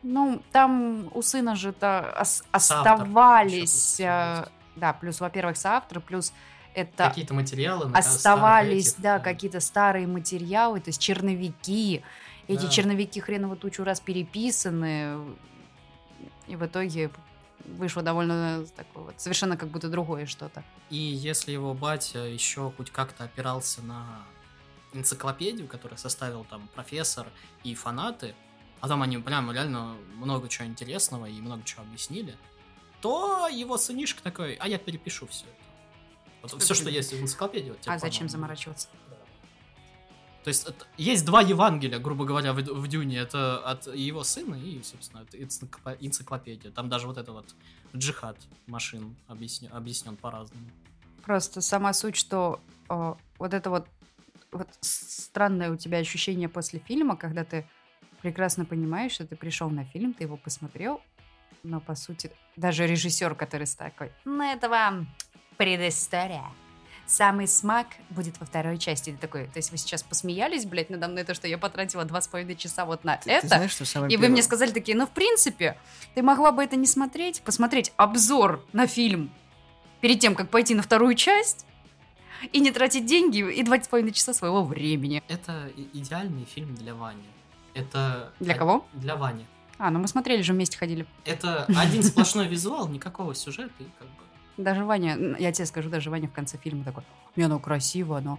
Ну, 0.02 0.42
там 0.52 1.10
у 1.12 1.22
сына 1.22 1.56
же 1.56 1.70
-то 1.70 2.20
ос- 2.20 2.44
оставались... 2.52 3.98
ещё 4.00 4.44
э, 4.44 4.46
Да, 4.76 4.92
плюс, 4.92 5.20
во-первых, 5.20 5.56
соавторы, 5.56 6.00
плюс 6.00 6.32
это 6.74 7.08
Какие-то 7.08 7.34
материалы 7.34 7.90
оставались, 7.92 8.92
этих, 8.92 9.02
да, 9.02 9.16
э, 9.16 9.20
какие-то 9.20 9.60
старые 9.60 10.06
материалы, 10.06 10.80
то 10.80 10.90
есть 10.90 11.00
черновики. 11.00 12.02
Эти 12.46 12.62
Да. 12.62 12.68
черновики 12.68 13.20
хреново 13.20 13.56
тучу 13.56 13.84
раз 13.84 14.00
переписаны, 14.00 15.18
и 16.48 16.56
в 16.56 16.64
итоге 16.64 17.10
вышло 17.64 18.02
довольно 18.02 18.64
такое 18.76 19.04
вот, 19.04 19.20
совершенно 19.20 19.56
как 19.56 19.68
будто 19.68 19.88
другое 19.88 20.26
что-то. 20.26 20.64
И 20.90 20.96
если 20.96 21.52
его 21.52 21.74
батя 21.74 22.20
еще 22.20 22.72
хоть 22.76 22.90
как-то 22.90 23.24
опирался 23.24 23.82
на 23.82 24.24
энциклопедию, 24.92 25.68
которую 25.68 25.98
составил 25.98 26.44
там 26.44 26.68
профессор 26.74 27.26
и 27.62 27.74
фанаты, 27.74 28.34
а 28.80 28.88
там 28.88 29.02
они 29.02 29.18
прям 29.18 29.50
реально 29.52 29.96
много 30.14 30.48
чего 30.48 30.66
интересного 30.66 31.26
и 31.26 31.40
много 31.40 31.62
чего 31.64 31.82
объяснили, 31.82 32.36
то 33.00 33.48
его 33.48 33.76
сынишка 33.76 34.22
такой, 34.22 34.54
а 34.54 34.68
я 34.68 34.78
перепишу 34.78 35.26
все 35.26 35.44
это. 35.46 35.54
Вот 36.42 36.62
все, 36.62 36.74
что 36.74 36.88
есть 36.88 37.12
в 37.12 37.20
энциклопедии. 37.20 37.70
Вот 37.70 37.80
тебе, 37.80 37.92
А 37.92 37.98
зачем 37.98 38.28
заморачиваться? 38.28 38.88
То 40.44 40.48
есть 40.48 40.66
это- 40.68 40.86
есть 40.96 41.24
два 41.24 41.42
Евангелия, 41.42 41.98
грубо 41.98 42.24
говоря, 42.24 42.52
в, 42.52 42.56
в 42.62 42.88
Дюне. 42.88 43.18
Это 43.18 43.58
от 43.58 43.86
его 43.94 44.24
сына 44.24 44.54
и, 44.54 44.82
собственно, 44.82 45.22
это 45.22 45.36
энциклопе- 45.36 45.96
энциклопедия. 46.00 46.70
Там 46.70 46.88
даже 46.88 47.06
вот 47.06 47.18
это 47.18 47.32
вот 47.32 47.54
джихад 47.94 48.36
машин 48.66 49.16
объяснен, 49.26 49.70
объяснен 49.72 50.16
по-разному. 50.16 50.66
Просто 51.24 51.60
сама 51.60 51.92
суть, 51.92 52.16
что 52.16 52.60
э, 52.88 53.14
вот 53.38 53.52
это 53.54 53.68
вот, 53.70 53.86
вот 54.52 54.68
странное 54.80 55.70
у 55.70 55.76
тебя 55.76 55.98
ощущение 55.98 56.48
после 56.48 56.78
фильма, 56.78 57.16
когда 57.16 57.44
ты 57.44 57.66
прекрасно 58.22 58.64
понимаешь, 58.64 59.12
что 59.12 59.26
ты 59.26 59.36
пришел 59.36 59.68
на 59.70 59.84
фильм, 59.84 60.14
ты 60.14 60.24
его 60.24 60.36
посмотрел, 60.36 61.02
но 61.62 61.80
по 61.80 61.94
сути 61.94 62.30
даже 62.56 62.86
режиссер, 62.86 63.34
который 63.34 63.66
такой, 63.66 64.12
ну 64.24 64.42
это 64.42 64.68
вам 64.68 65.08
предыстория. 65.56 66.44
Самый 67.08 67.48
смак 67.48 67.86
будет 68.10 68.38
во 68.38 68.44
второй 68.44 68.76
части. 68.76 69.10
Ты 69.10 69.16
такой, 69.16 69.46
то 69.46 69.56
есть 69.56 69.70
вы 69.70 69.78
сейчас 69.78 70.02
посмеялись, 70.02 70.66
блядь, 70.66 70.90
надо 70.90 71.08
мной, 71.08 71.24
то, 71.24 71.32
что 71.32 71.48
я 71.48 71.56
потратила 71.56 72.04
два 72.04 72.20
с 72.20 72.28
половиной 72.28 72.54
часа 72.54 72.84
вот 72.84 73.02
на 73.02 73.16
Ты, 73.16 73.24
ты 73.24 73.30
это, 73.30 73.46
знаешь, 73.46 73.70
что 73.70 73.86
самое 73.86 74.12
и 74.12 74.16
вы 74.16 74.22
первое? 74.22 74.32
мне 74.34 74.42
сказали 74.42 74.72
такие, 74.72 74.94
ну, 74.94 75.06
в 75.06 75.10
принципе, 75.10 75.78
ты 76.14 76.22
могла 76.22 76.52
бы 76.52 76.62
это 76.62 76.76
не 76.76 76.86
смотреть, 76.86 77.40
посмотреть 77.40 77.94
обзор 77.96 78.62
на 78.74 78.86
фильм 78.86 79.30
перед 80.02 80.20
тем, 80.20 80.34
как 80.34 80.50
пойти 80.50 80.74
на 80.74 80.82
вторую 80.82 81.14
часть, 81.14 81.64
и 82.52 82.60
не 82.60 82.70
тратить 82.70 83.06
деньги 83.06 83.38
и 83.38 83.62
два 83.62 83.80
с 83.82 83.88
половиной 83.88 84.12
часа 84.12 84.34
своего 84.34 84.62
времени. 84.62 85.22
Это 85.28 85.72
идеальный 85.94 86.44
фильм 86.44 86.74
для 86.74 86.94
Вани. 86.94 87.24
Это... 87.72 88.32
Для 88.38 88.54
кого? 88.54 88.86
Для 88.92 89.16
Вани. 89.16 89.46
А, 89.78 89.90
ну 89.90 89.98
мы 89.98 90.08
смотрели 90.08 90.42
же, 90.42 90.52
вместе 90.52 90.76
ходили. 90.76 91.06
Это 91.24 91.64
один 91.74 92.02
сплошной 92.02 92.48
визуал, 92.48 92.86
никакого 92.88 93.34
сюжета 93.34 93.72
и 93.78 93.86
как 93.98 94.08
бы... 94.08 94.27
Даже 94.58 94.84
Ваня, 94.84 95.36
я 95.38 95.52
тебе 95.52 95.66
скажу, 95.66 95.88
даже 95.88 96.10
Ваня 96.10 96.28
в 96.28 96.32
конце 96.32 96.58
фильма 96.58 96.84
такой, 96.84 97.04
не, 97.36 97.44
оно 97.44 97.58
красиво, 97.60 98.20
но... 98.20 98.38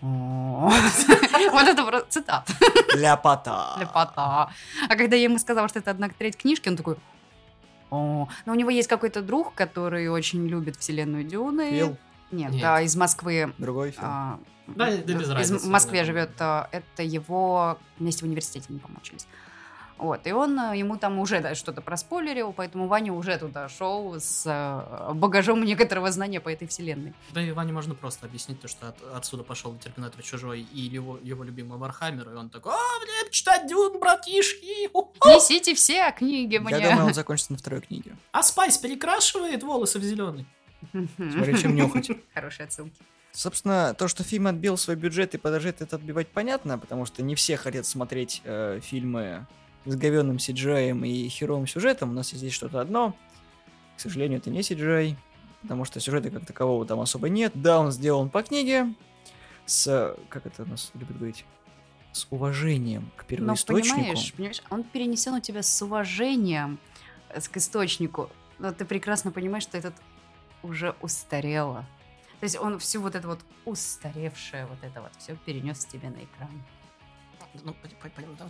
Вот 0.02 1.68
это 1.68 1.84
просто 1.84 2.06
цитат. 2.08 2.48
Ляпота. 2.94 3.76
Лепота. 3.78 4.50
А 4.88 4.96
когда 4.96 5.16
я 5.16 5.24
ему 5.24 5.38
сказала, 5.38 5.68
что 5.68 5.78
это 5.78 5.90
одна 5.90 6.08
треть 6.08 6.36
книжки, 6.36 6.68
он 6.68 6.76
такой... 6.76 6.96
Но 7.90 8.28
у 8.46 8.54
него 8.54 8.70
есть 8.70 8.88
какой-то 8.88 9.20
друг, 9.22 9.54
который 9.54 10.08
очень 10.08 10.46
любит 10.46 10.76
вселенную 10.76 11.24
Дюны. 11.24 11.70
Фил, 11.70 11.96
Нет, 12.30 12.60
да, 12.60 12.80
из 12.80 12.96
Москвы. 12.96 13.52
другой 13.58 13.90
Фил. 13.90 14.00
а, 14.04 14.38
Да, 14.68 14.86
да 14.86 15.12
без 15.14 15.28
разницы, 15.28 15.66
в 15.66 15.68
Москве 15.70 16.04
живет. 16.04 16.30
а, 16.38 16.68
Это 16.72 17.02
его 17.02 17.78
вместе 17.98 18.24
в 18.24 18.28
университете 18.28 18.66
не 18.70 18.78
помочились. 18.78 19.26
Вот, 20.00 20.26
и 20.26 20.32
он 20.32 20.58
а, 20.58 20.74
ему 20.74 20.96
там 20.96 21.18
уже 21.18 21.40
да, 21.40 21.54
что-то 21.54 21.82
проспойлерил, 21.82 22.54
поэтому 22.54 22.88
Ваня 22.88 23.12
уже 23.12 23.36
туда 23.36 23.68
шел 23.68 24.14
с 24.18 24.44
а, 24.46 25.12
багажом 25.14 25.62
некоторого 25.62 26.10
знания 26.10 26.40
по 26.40 26.48
этой 26.48 26.66
вселенной. 26.66 27.12
Да 27.32 27.42
и 27.42 27.52
Ване 27.52 27.72
можно 27.74 27.94
просто 27.94 28.24
объяснить 28.26 28.60
то, 28.62 28.66
что 28.68 28.88
от- 28.88 29.02
отсюда 29.14 29.42
пошел 29.42 29.76
Терминатор 29.76 30.22
Чужой 30.22 30.60
и 30.72 30.80
его, 30.80 31.18
его 31.22 31.44
любимый 31.44 31.78
Вархаммер, 31.78 32.30
и 32.30 32.34
он 32.34 32.48
такой, 32.48 32.72
а, 32.72 33.00
блин, 33.04 33.30
читать 33.30 33.66
Дюн, 33.68 34.00
братишки! 34.00 34.88
ху-ху». 34.90 35.28
Несите 35.28 35.74
все 35.74 36.10
книги 36.12 36.54
Я 36.54 36.60
мне. 36.62 36.80
думаю, 36.80 37.06
он 37.06 37.14
закончится 37.14 37.52
на 37.52 37.58
второй 37.58 37.82
книге. 37.82 38.16
А 38.32 38.42
Спайс 38.42 38.78
перекрашивает 38.78 39.62
волосы 39.62 39.98
в 39.98 40.02
зеленый. 40.02 40.46
Смотри, 41.16 41.58
чем 41.58 41.74
нюхать. 41.74 42.10
Хорошие 42.34 42.64
отсылки. 42.64 42.96
Собственно, 43.32 43.94
то, 43.94 44.08
что 44.08 44.24
фильм 44.24 44.46
отбил 44.48 44.76
свой 44.76 44.96
бюджет 44.96 45.34
и 45.34 45.38
продолжает 45.38 45.82
это 45.82 45.96
отбивать, 45.96 46.28
понятно, 46.28 46.78
потому 46.78 47.06
что 47.06 47.22
не 47.22 47.34
все 47.34 47.56
хотят 47.56 47.86
смотреть 47.86 48.40
э, 48.44 48.80
фильмы 48.82 49.46
с 49.84 49.96
говенным 49.96 50.36
CGI 50.36 51.06
и 51.06 51.28
херовым 51.28 51.66
сюжетом. 51.66 52.10
У 52.10 52.12
нас 52.12 52.28
есть 52.28 52.40
здесь 52.40 52.52
что-то 52.52 52.80
одно. 52.80 53.14
К 53.96 54.00
сожалению, 54.00 54.38
это 54.38 54.50
не 54.50 54.60
CGI, 54.60 55.16
потому 55.62 55.84
что 55.84 56.00
сюжета 56.00 56.30
как 56.30 56.46
такового 56.46 56.86
там 56.86 57.00
особо 57.00 57.28
нет. 57.28 57.52
Да, 57.54 57.80
он 57.80 57.90
сделан 57.90 58.30
по 58.30 58.42
книге 58.42 58.94
с, 59.66 60.16
как 60.28 60.46
это 60.46 60.64
у 60.64 60.66
нас 60.66 60.90
любят 60.94 61.16
говорить, 61.16 61.44
с 62.12 62.26
уважением 62.30 63.10
к 63.16 63.22
Но 63.22 63.26
первоисточнику. 63.28 63.96
понимаешь, 63.96 64.32
понимаешь, 64.34 64.62
он 64.70 64.82
перенесен 64.82 65.34
у 65.34 65.40
тебя 65.40 65.62
с 65.62 65.82
уважением 65.82 66.78
э, 67.28 67.40
к 67.40 67.56
источнику, 67.56 68.30
но 68.58 68.72
ты 68.72 68.84
прекрасно 68.84 69.30
понимаешь, 69.30 69.62
что 69.62 69.78
этот 69.78 69.94
уже 70.62 70.94
устарело. 71.00 71.86
То 72.40 72.44
есть 72.44 72.58
он 72.58 72.78
всю 72.78 73.00
вот 73.00 73.14
это 73.14 73.28
вот 73.28 73.40
устаревшее 73.64 74.66
вот 74.66 74.78
это 74.82 75.02
вот 75.02 75.12
все 75.18 75.36
перенес 75.36 75.84
тебе 75.84 76.08
на 76.08 76.24
экран. 76.24 76.50
Ну, 77.54 77.74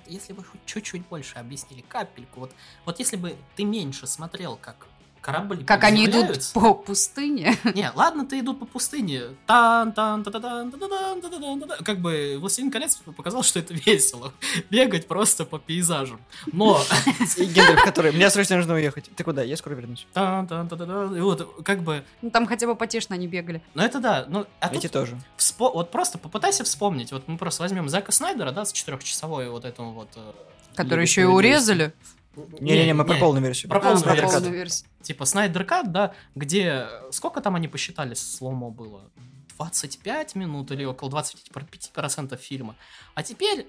если 0.07 0.32
бы 0.32 0.44
хоть 0.44 0.64
чуть-чуть 0.66 1.07
больше 1.07 1.38
объяснили, 1.38 1.80
капельку, 1.80 2.40
вот, 2.40 2.55
вот 2.84 2.98
если 2.98 3.16
бы 3.16 3.36
ты 3.57 3.64
меньше 3.64 4.07
смотрел, 4.07 4.57
как 4.57 4.86
корабли 5.21 5.64
Как 5.64 5.85
они 5.85 6.07
идут 6.07 6.51
по 6.55 6.75
пустыне. 6.75 7.57
Не, 7.75 7.91
ладно, 7.95 8.25
ты 8.27 8.41
идут 8.41 8.59
по 8.59 8.66
пустыне. 8.66 9.37
Тан 9.47 9.93
тан 9.93 10.23
та 10.23 10.31
та 10.31 10.41
тан 10.41 10.71
та 10.71 10.79
та 10.79 10.89
тан 10.89 11.21
та 11.21 11.29
та 11.29 11.39
тан 11.39 11.61
та 11.61 11.66
та 11.66 11.85
Как 11.85 12.01
бы 12.01 12.39
«Властелин 12.39 12.71
колец» 12.71 12.97
показал, 12.97 13.43
что 13.43 13.59
это 13.61 13.75
весело. 13.75 14.33
Бегать 14.71 15.07
просто 15.09 15.45
по 15.45 15.59
пейзажам. 15.59 16.21
Но... 16.53 16.81
Гендальф, 17.37 17.85
который, 17.85 18.12
мне 18.12 18.31
срочно 18.31 18.57
нужно 18.57 18.75
уехать. 18.75 19.11
Ты 19.16 19.25
куда? 19.25 19.43
Я 19.43 19.57
скоро 19.57 19.75
вернусь. 19.75 20.07
тан 20.12 20.47
тан 20.47 20.68
та 20.68 20.77
та 20.77 20.87
та 20.87 21.16
И 21.16 21.21
вот, 21.21 21.62
как 21.64 21.83
бы... 21.83 22.03
Ну, 22.23 22.31
там 22.31 22.47
хотя 22.47 22.66
бы 22.66 22.75
потешно 22.77 23.14
они 23.16 23.27
бегали. 23.29 23.62
Ну, 23.75 23.83
это 23.83 24.01
да. 24.01 24.27
Ну, 24.29 24.47
а 24.61 24.68
Эти 24.75 24.89
тоже. 24.89 25.16
Вспо- 25.37 25.73
Вот 25.73 25.91
просто 25.91 26.18
попытайся 26.18 26.64
вспомнить. 26.64 27.12
Вот 27.12 27.29
мы 27.29 27.37
просто 27.39 27.62
возьмем 27.62 27.89
Зака 27.89 28.12
Снайдера, 28.12 28.53
да, 28.53 28.64
с 28.64 28.73
четырехчасовой 28.73 29.49
вот 29.51 29.64
этому 29.64 29.93
вот... 29.93 30.09
э, 30.16 30.33
Которые 30.75 30.91
Лигой 30.91 31.05
еще 31.05 31.21
и 31.23 31.25
урезали. 31.25 31.93
Не-не-не, 32.37 32.95
мы 32.95 33.05
про 33.05 33.16
полную 33.16 33.43
версию. 33.43 33.70
Про 33.70 33.78
А, 33.78 33.81
полную 33.81 34.03
про 34.03 34.14
версию. 34.14 34.33
полную 34.33 34.55
версию. 34.55 34.89
Типа 35.03 35.24
Снайдер 35.24 35.64
Кат, 35.64 35.91
да, 35.93 36.14
где... 36.35 36.87
Сколько 37.11 37.41
там 37.41 37.57
они 37.57 37.68
посчитали 37.68 38.14
сломо 38.14 38.70
было? 38.70 39.11
25 39.57 40.37
минут 40.37 40.70
или 40.70 40.85
около 40.85 41.11
25% 41.11 42.37
фильма. 42.39 42.76
А 43.14 43.22
теперь 43.22 43.66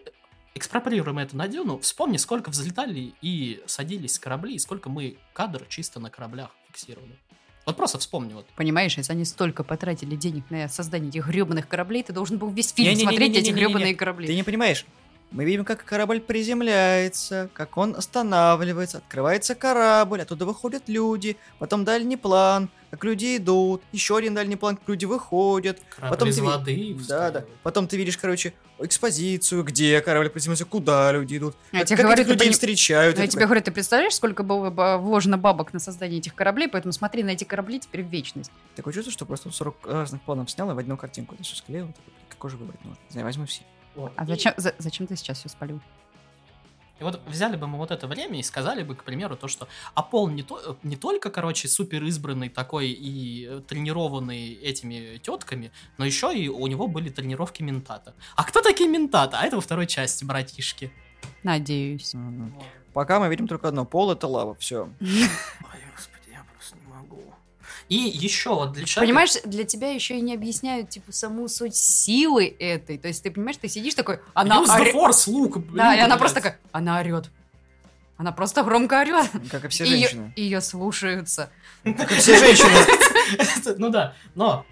экспроприируем 0.53 1.19
это 1.19 1.35
на 1.35 1.47
Дюну, 1.47 1.79
вспомни, 1.79 2.17
сколько 2.17 2.49
взлетали 2.49 3.13
и 3.21 3.61
садились 3.65 4.13
с 4.13 4.19
корабли, 4.19 4.55
и 4.55 4.59
сколько 4.59 4.89
мы 4.89 5.17
кадр 5.33 5.65
чисто 5.67 5.99
на 5.99 6.09
кораблях 6.09 6.51
фиксировали. 6.67 7.17
Вот 7.65 7.77
просто 7.77 7.99
вспомни 7.99 8.33
вот. 8.33 8.47
Понимаешь, 8.55 8.97
если 8.97 9.11
они 9.11 9.23
столько 9.23 9.63
потратили 9.63 10.15
денег 10.15 10.49
на 10.49 10.67
создание 10.67 11.09
этих 11.09 11.27
гребаных 11.27 11.67
кораблей, 11.67 12.03
ты 12.03 12.11
должен 12.11 12.37
был 12.37 12.49
весь 12.49 12.71
фильм 12.71 12.95
смотреть 12.95 13.37
эти 13.37 13.51
гребаные 13.51 13.95
корабли. 13.95 14.27
Ты 14.27 14.35
не 14.35 14.43
понимаешь. 14.43 14.85
Мы 15.31 15.45
видим, 15.45 15.63
как 15.63 15.85
корабль 15.85 16.19
приземляется, 16.19 17.49
как 17.53 17.77
он 17.77 17.95
останавливается, 17.95 18.97
открывается 18.97 19.55
корабль, 19.55 20.21
оттуда 20.21 20.45
выходят 20.45 20.83
люди, 20.87 21.37
потом 21.57 21.85
дальний 21.85 22.17
план, 22.17 22.69
как 22.89 23.03
люди 23.05 23.37
идут, 23.37 23.81
еще 23.93 24.17
один 24.17 24.33
дальний 24.35 24.57
план, 24.57 24.75
как 24.75 24.87
люди 24.89 25.05
выходят. 25.05 25.79
Корабль 25.95 26.13
Потом 26.15 26.29
из 26.29 26.35
ты 26.35 26.41
ви- 26.41 26.47
воды. 26.47 26.95
Да, 27.07 27.31
да. 27.31 27.45
Потом 27.63 27.87
ты 27.87 27.95
видишь, 27.95 28.17
короче, 28.17 28.53
экспозицию, 28.79 29.63
где 29.63 30.01
корабль 30.01 30.29
приземлился, 30.29 30.65
куда 30.65 31.11
люди 31.13 31.37
идут, 31.37 31.55
Я 31.71 31.79
как, 31.79 31.87
тебе 31.87 31.97
как 31.97 32.05
говорю, 32.07 32.21
этих 32.21 32.27
ты 32.27 32.33
людей 32.33 32.47
пони- 32.47 32.53
встречают. 32.53 33.17
Я 33.17 33.23
и 33.23 33.27
тебе 33.29 33.45
говорю, 33.45 33.61
ты 33.61 33.71
представляешь, 33.71 34.13
сколько 34.15 34.43
было 34.43 34.69
бы 34.69 34.97
вложено 34.97 35.37
бабок 35.37 35.71
на 35.71 35.79
создание 35.79 36.19
этих 36.19 36.35
кораблей, 36.35 36.67
поэтому 36.67 36.91
смотри 36.91 37.23
на 37.23 37.29
эти 37.29 37.45
корабли 37.45 37.79
теперь 37.79 38.03
в 38.03 38.07
вечность. 38.07 38.51
Такое 38.75 38.93
чувство, 38.93 39.13
что 39.13 39.25
просто 39.25 39.49
40 39.49 39.75
разных 39.87 40.21
планов 40.23 40.51
снял 40.51 40.69
и 40.71 40.73
в 40.73 40.77
одну 40.77 40.97
картинку 40.97 41.35
это 41.35 41.43
все 41.43 41.55
склеил. 41.55 41.87
такой, 41.87 42.03
«Блин, 42.05 42.15
Какой 42.27 42.49
же 42.51 42.57
выбрать 42.57 42.83
нужно? 42.83 42.99
Не 43.09 43.11
знаю, 43.13 43.25
возьму 43.27 43.45
все. 43.45 43.61
Вот. 43.95 44.11
А 44.15 44.23
И- 44.23 44.27
зачем, 44.27 44.53
за- 44.57 44.75
зачем 44.77 45.07
ты 45.07 45.15
сейчас 45.15 45.39
все 45.39 45.49
спалил? 45.49 45.79
И 46.99 47.03
вот 47.03 47.19
взяли 47.25 47.55
бы 47.55 47.65
мы 47.65 47.79
вот 47.79 47.89
это 47.89 48.05
время 48.05 48.39
и 48.39 48.43
сказали 48.43 48.83
бы, 48.83 48.93
к 48.95 49.03
примеру, 49.03 49.35
то, 49.35 49.47
что 49.47 49.67
Апол 49.95 50.27
не, 50.29 50.43
то, 50.43 50.77
не 50.83 50.95
только, 50.95 51.31
короче, 51.31 51.67
супер 51.67 52.03
избранный 52.03 52.47
такой 52.49 52.89
и 52.91 53.47
э, 53.49 53.61
тренированный 53.67 54.53
этими 54.53 55.17
тетками, 55.17 55.71
но 55.97 56.05
еще 56.05 56.31
и 56.31 56.47
у 56.47 56.67
него 56.67 56.87
были 56.87 57.09
тренировки 57.09 57.63
ментата. 57.63 58.13
А 58.35 58.43
кто 58.43 58.61
такие 58.61 58.87
ментата? 58.87 59.39
А 59.39 59.45
это 59.47 59.55
во 59.55 59.61
второй 59.63 59.87
части, 59.87 60.23
братишки. 60.25 60.91
Надеюсь. 61.41 62.13
Мгм. 62.13 62.53
Пока 62.93 63.19
мы 63.19 63.29
видим 63.29 63.47
только 63.47 63.69
одно. 63.69 63.83
Пол 63.85 64.11
это 64.11 64.27
лава, 64.27 64.53
все. 64.53 64.83
Ой, 65.01 65.81
господи, 65.95 66.29
я 66.31 66.45
просто 66.53 66.77
не 66.77 66.85
могу. 66.85 67.33
И 67.91 67.97
еще 67.97 68.55
вот 68.55 68.71
для 68.71 68.85
человека... 68.85 69.01
Понимаешь, 69.01 69.33
для 69.43 69.65
тебя 69.65 69.89
еще 69.89 70.17
и 70.17 70.21
не 70.21 70.33
объясняют, 70.33 70.89
типа, 70.89 71.11
саму 71.11 71.49
суть 71.49 71.75
силы 71.75 72.47
этой. 72.57 72.97
То 72.97 73.09
есть 73.09 73.21
ты 73.21 73.31
понимаешь, 73.31 73.57
ты 73.57 73.67
сидишь 73.67 73.95
такой, 73.95 74.21
она 74.33 74.61
Use 74.63 74.67
the 74.67 74.93
force, 74.93 75.29
лук. 75.29 75.57
Да, 75.73 75.93
и 75.93 75.99
она 75.99 76.15
просто 76.15 76.35
такая, 76.35 76.57
она 76.71 77.01
орет. 77.01 77.29
Она 78.15 78.31
просто 78.31 78.63
громко 78.63 79.01
орет. 79.01 79.29
Как 79.51 79.65
и 79.65 79.67
все 79.67 79.83
женщины. 79.83 80.31
Ее 80.37 80.61
слушаются. 80.61 81.49
Как 81.83 82.09
и 82.13 82.15
все 82.15 82.37
женщины. 82.37 83.75
Ну 83.77 83.89
да, 83.89 84.15
но... 84.35 84.65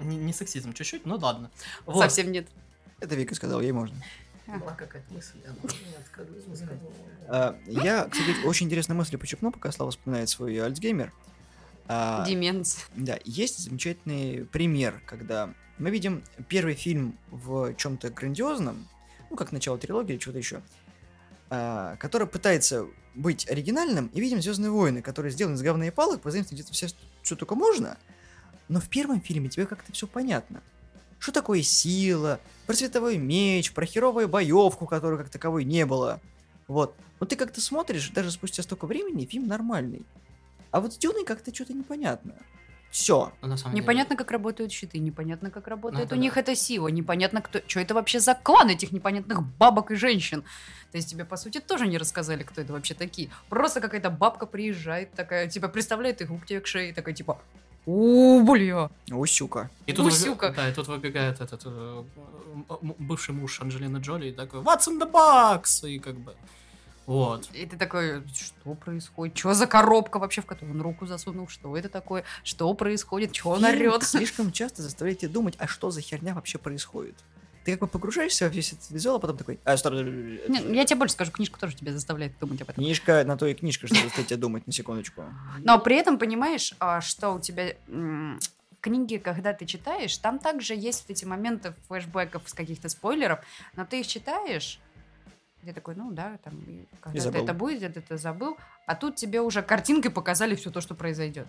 Не, 0.00 0.32
сексизм 0.32 0.72
чуть-чуть, 0.72 1.06
ну 1.06 1.18
ладно. 1.18 1.52
Совсем 1.94 2.32
нет. 2.32 2.48
Это 2.98 3.14
Вика 3.14 3.36
сказала, 3.36 3.60
ей 3.60 3.70
можно. 3.70 3.96
Была 4.48 4.72
какая-то 4.72 5.14
мысль. 5.14 5.38
А, 7.28 7.56
Я, 7.68 8.08
кстати, 8.10 8.44
очень 8.44 8.66
интересную 8.66 8.98
мысль 8.98 9.16
почерпну, 9.18 9.52
пока 9.52 9.70
Слава 9.70 9.92
вспоминает 9.92 10.28
свой 10.28 10.56
Альцгеймер. 10.58 11.12
А, 11.88 12.24
Деменс. 12.26 12.86
Да, 12.94 13.18
есть 13.24 13.58
замечательный 13.58 14.44
пример, 14.44 15.02
когда 15.06 15.54
мы 15.78 15.90
видим 15.90 16.22
первый 16.48 16.74
фильм 16.74 17.18
в 17.30 17.74
чем-то 17.74 18.10
грандиозном, 18.10 18.88
ну, 19.30 19.36
как 19.36 19.52
начало 19.52 19.78
трилогии 19.78 20.14
или 20.14 20.20
что-то 20.20 20.38
еще, 20.38 20.60
а, 21.50 21.96
который 21.96 22.26
пытается 22.26 22.86
быть 23.14 23.48
оригинальным, 23.48 24.08
и 24.08 24.20
видим 24.20 24.42
Звездные 24.42 24.70
войны, 24.70 25.02
которые 25.02 25.32
сделаны 25.32 25.54
из 25.54 25.62
говна 25.62 25.86
и 25.86 25.90
палок, 25.90 26.20
позаимствовать 26.20 26.60
где-то 26.60 26.74
все, 26.74 26.88
что 27.22 27.36
только 27.36 27.54
можно, 27.54 27.98
но 28.68 28.80
в 28.80 28.88
первом 28.88 29.20
фильме 29.20 29.48
тебе 29.48 29.66
как-то 29.66 29.92
все 29.92 30.06
понятно. 30.06 30.62
Что 31.18 31.32
такое 31.32 31.62
сила, 31.62 32.40
про 32.66 32.74
световой 32.74 33.16
меч, 33.16 33.72
про 33.72 33.86
херовую 33.86 34.28
боевку, 34.28 34.86
которой 34.86 35.18
как 35.18 35.30
таковой 35.30 35.64
не 35.64 35.86
было. 35.86 36.20
Вот. 36.68 36.94
Но 37.20 37.26
ты 37.26 37.36
как-то 37.36 37.60
смотришь, 37.60 38.10
даже 38.10 38.30
спустя 38.30 38.62
столько 38.62 38.86
времени, 38.86 39.24
фильм 39.24 39.46
нормальный. 39.46 40.04
А 40.70 40.80
вот 40.80 40.92
с 40.92 40.98
Дюной 40.98 41.24
как-то 41.24 41.54
что-то 41.54 41.72
непонятно. 41.72 42.34
Все. 42.90 43.32
Ну, 43.42 43.48
самом 43.56 43.74
деле. 43.74 43.82
Непонятно, 43.82 44.16
как 44.16 44.30
работают 44.30 44.72
щиты, 44.72 44.98
непонятно, 44.98 45.50
как 45.50 45.66
работает 45.68 46.06
это 46.06 46.14
у 46.14 46.18
да. 46.18 46.22
них 46.22 46.36
эта 46.36 46.54
сила, 46.56 46.88
непонятно, 46.88 47.42
кто, 47.42 47.60
что 47.66 47.80
это 47.80 47.94
вообще 47.94 48.20
за 48.20 48.34
клан 48.34 48.70
этих 48.70 48.90
непонятных 48.92 49.42
бабок 49.42 49.90
и 49.90 49.96
женщин. 49.96 50.42
То 50.92 50.98
есть 50.98 51.10
тебе, 51.10 51.24
по 51.24 51.36
сути, 51.36 51.60
тоже 51.60 51.86
не 51.88 51.98
рассказали, 51.98 52.42
кто 52.42 52.60
это 52.62 52.72
вообще 52.72 52.94
такие. 52.94 53.28
Просто 53.50 53.80
какая-то 53.80 54.08
бабка 54.08 54.46
приезжает 54.46 55.12
такая, 55.12 55.46
типа, 55.48 55.68
представляет 55.68 56.22
их 56.22 56.30
рук 56.30 56.46
тебе 56.46 56.60
к 56.60 56.66
шее, 56.66 56.94
такая, 56.94 57.14
типа, 57.14 57.38
о, 57.84 58.40
бля. 58.40 58.90
Усюка. 59.12 59.70
И 59.86 59.92
тут, 59.92 60.06
Гусюка. 60.06 60.46
выби- 60.48 60.56
да, 60.56 60.68
и 60.68 60.72
тут 60.72 60.88
выбегает 60.88 61.40
этот 61.40 61.62
э, 61.66 62.04
м- 62.82 62.94
бывший 62.98 63.32
муж 63.34 63.60
Анджелины 63.60 63.98
Джоли 63.98 64.28
и 64.28 64.32
такой 64.32 64.60
«What's 64.62 64.88
in 64.88 64.98
the 64.98 65.10
box?» 65.10 65.88
И 65.88 65.98
как 65.98 66.16
бы... 66.16 66.34
Вот. 67.06 67.48
И 67.52 67.64
ты 67.66 67.76
такой, 67.76 68.24
что 68.34 68.74
происходит? 68.74 69.38
Что 69.38 69.54
за 69.54 69.66
коробка 69.66 70.18
вообще, 70.18 70.42
в 70.42 70.46
которую 70.46 70.74
он 70.74 70.82
руку 70.82 71.06
засунул? 71.06 71.48
Что 71.48 71.76
это 71.76 71.88
такое? 71.88 72.24
Что 72.42 72.72
происходит? 72.74 73.34
Что 73.34 73.50
он 73.50 73.64
орет? 73.64 74.02
слишком 74.02 74.52
часто 74.52 74.82
заставляет 74.82 75.20
тебя 75.20 75.30
думать, 75.30 75.54
а 75.58 75.68
что 75.68 75.90
за 75.90 76.00
херня 76.00 76.34
вообще 76.34 76.58
происходит. 76.58 77.14
Ты 77.64 77.72
как 77.72 77.80
бы 77.80 77.86
погружаешься 77.88 78.44
во 78.44 78.50
весь 78.50 78.72
этот 78.72 78.90
визуал, 78.90 79.16
а 79.16 79.18
потом 79.18 79.36
такой... 79.36 79.58
А, 79.64 79.76
стоп, 79.76 79.94
Не, 79.94 80.76
Я 80.76 80.84
тебе 80.84 80.98
больше 80.98 81.14
скажу, 81.14 81.32
книжка 81.32 81.58
тоже 81.58 81.74
тебя 81.74 81.92
заставляет 81.92 82.38
думать 82.38 82.60
об 82.62 82.70
этом. 82.70 82.84
Книжка, 82.84 83.24
на 83.24 83.36
то 83.36 83.46
и 83.46 83.54
книжка, 83.54 83.88
чтобы 83.88 84.04
заставить 84.04 84.28
тебя 84.28 84.38
думать, 84.38 84.66
на 84.68 84.72
секундочку. 84.72 85.24
Но 85.64 85.78
при 85.80 85.96
этом 85.96 86.18
понимаешь, 86.18 86.74
а, 86.78 87.00
что 87.00 87.32
у 87.32 87.40
тебя 87.40 87.74
книги, 88.80 89.16
когда 89.16 89.52
ты 89.52 89.66
читаешь, 89.66 90.16
там 90.18 90.38
также 90.38 90.74
есть 90.74 91.02
вот 91.02 91.10
эти 91.10 91.24
моменты 91.24 91.74
флешбеков 91.88 92.48
с 92.48 92.54
каких-то 92.54 92.88
спойлеров, 92.88 93.40
но 93.74 93.84
ты 93.84 93.98
их 93.98 94.06
читаешь, 94.06 94.78
ты 95.66 95.72
такой, 95.72 95.94
ну 95.94 96.10
да, 96.12 96.38
там, 96.42 96.54
забыл. 97.14 97.42
это 97.42 97.54
будет, 97.54 97.82
это 97.82 98.00
ты 98.00 98.16
забыл, 98.16 98.56
а 98.86 98.94
тут 98.94 99.16
тебе 99.16 99.40
уже 99.40 99.62
картинкой 99.62 100.10
показали 100.10 100.54
все 100.54 100.70
то, 100.70 100.80
что 100.80 100.94
произойдет. 100.94 101.46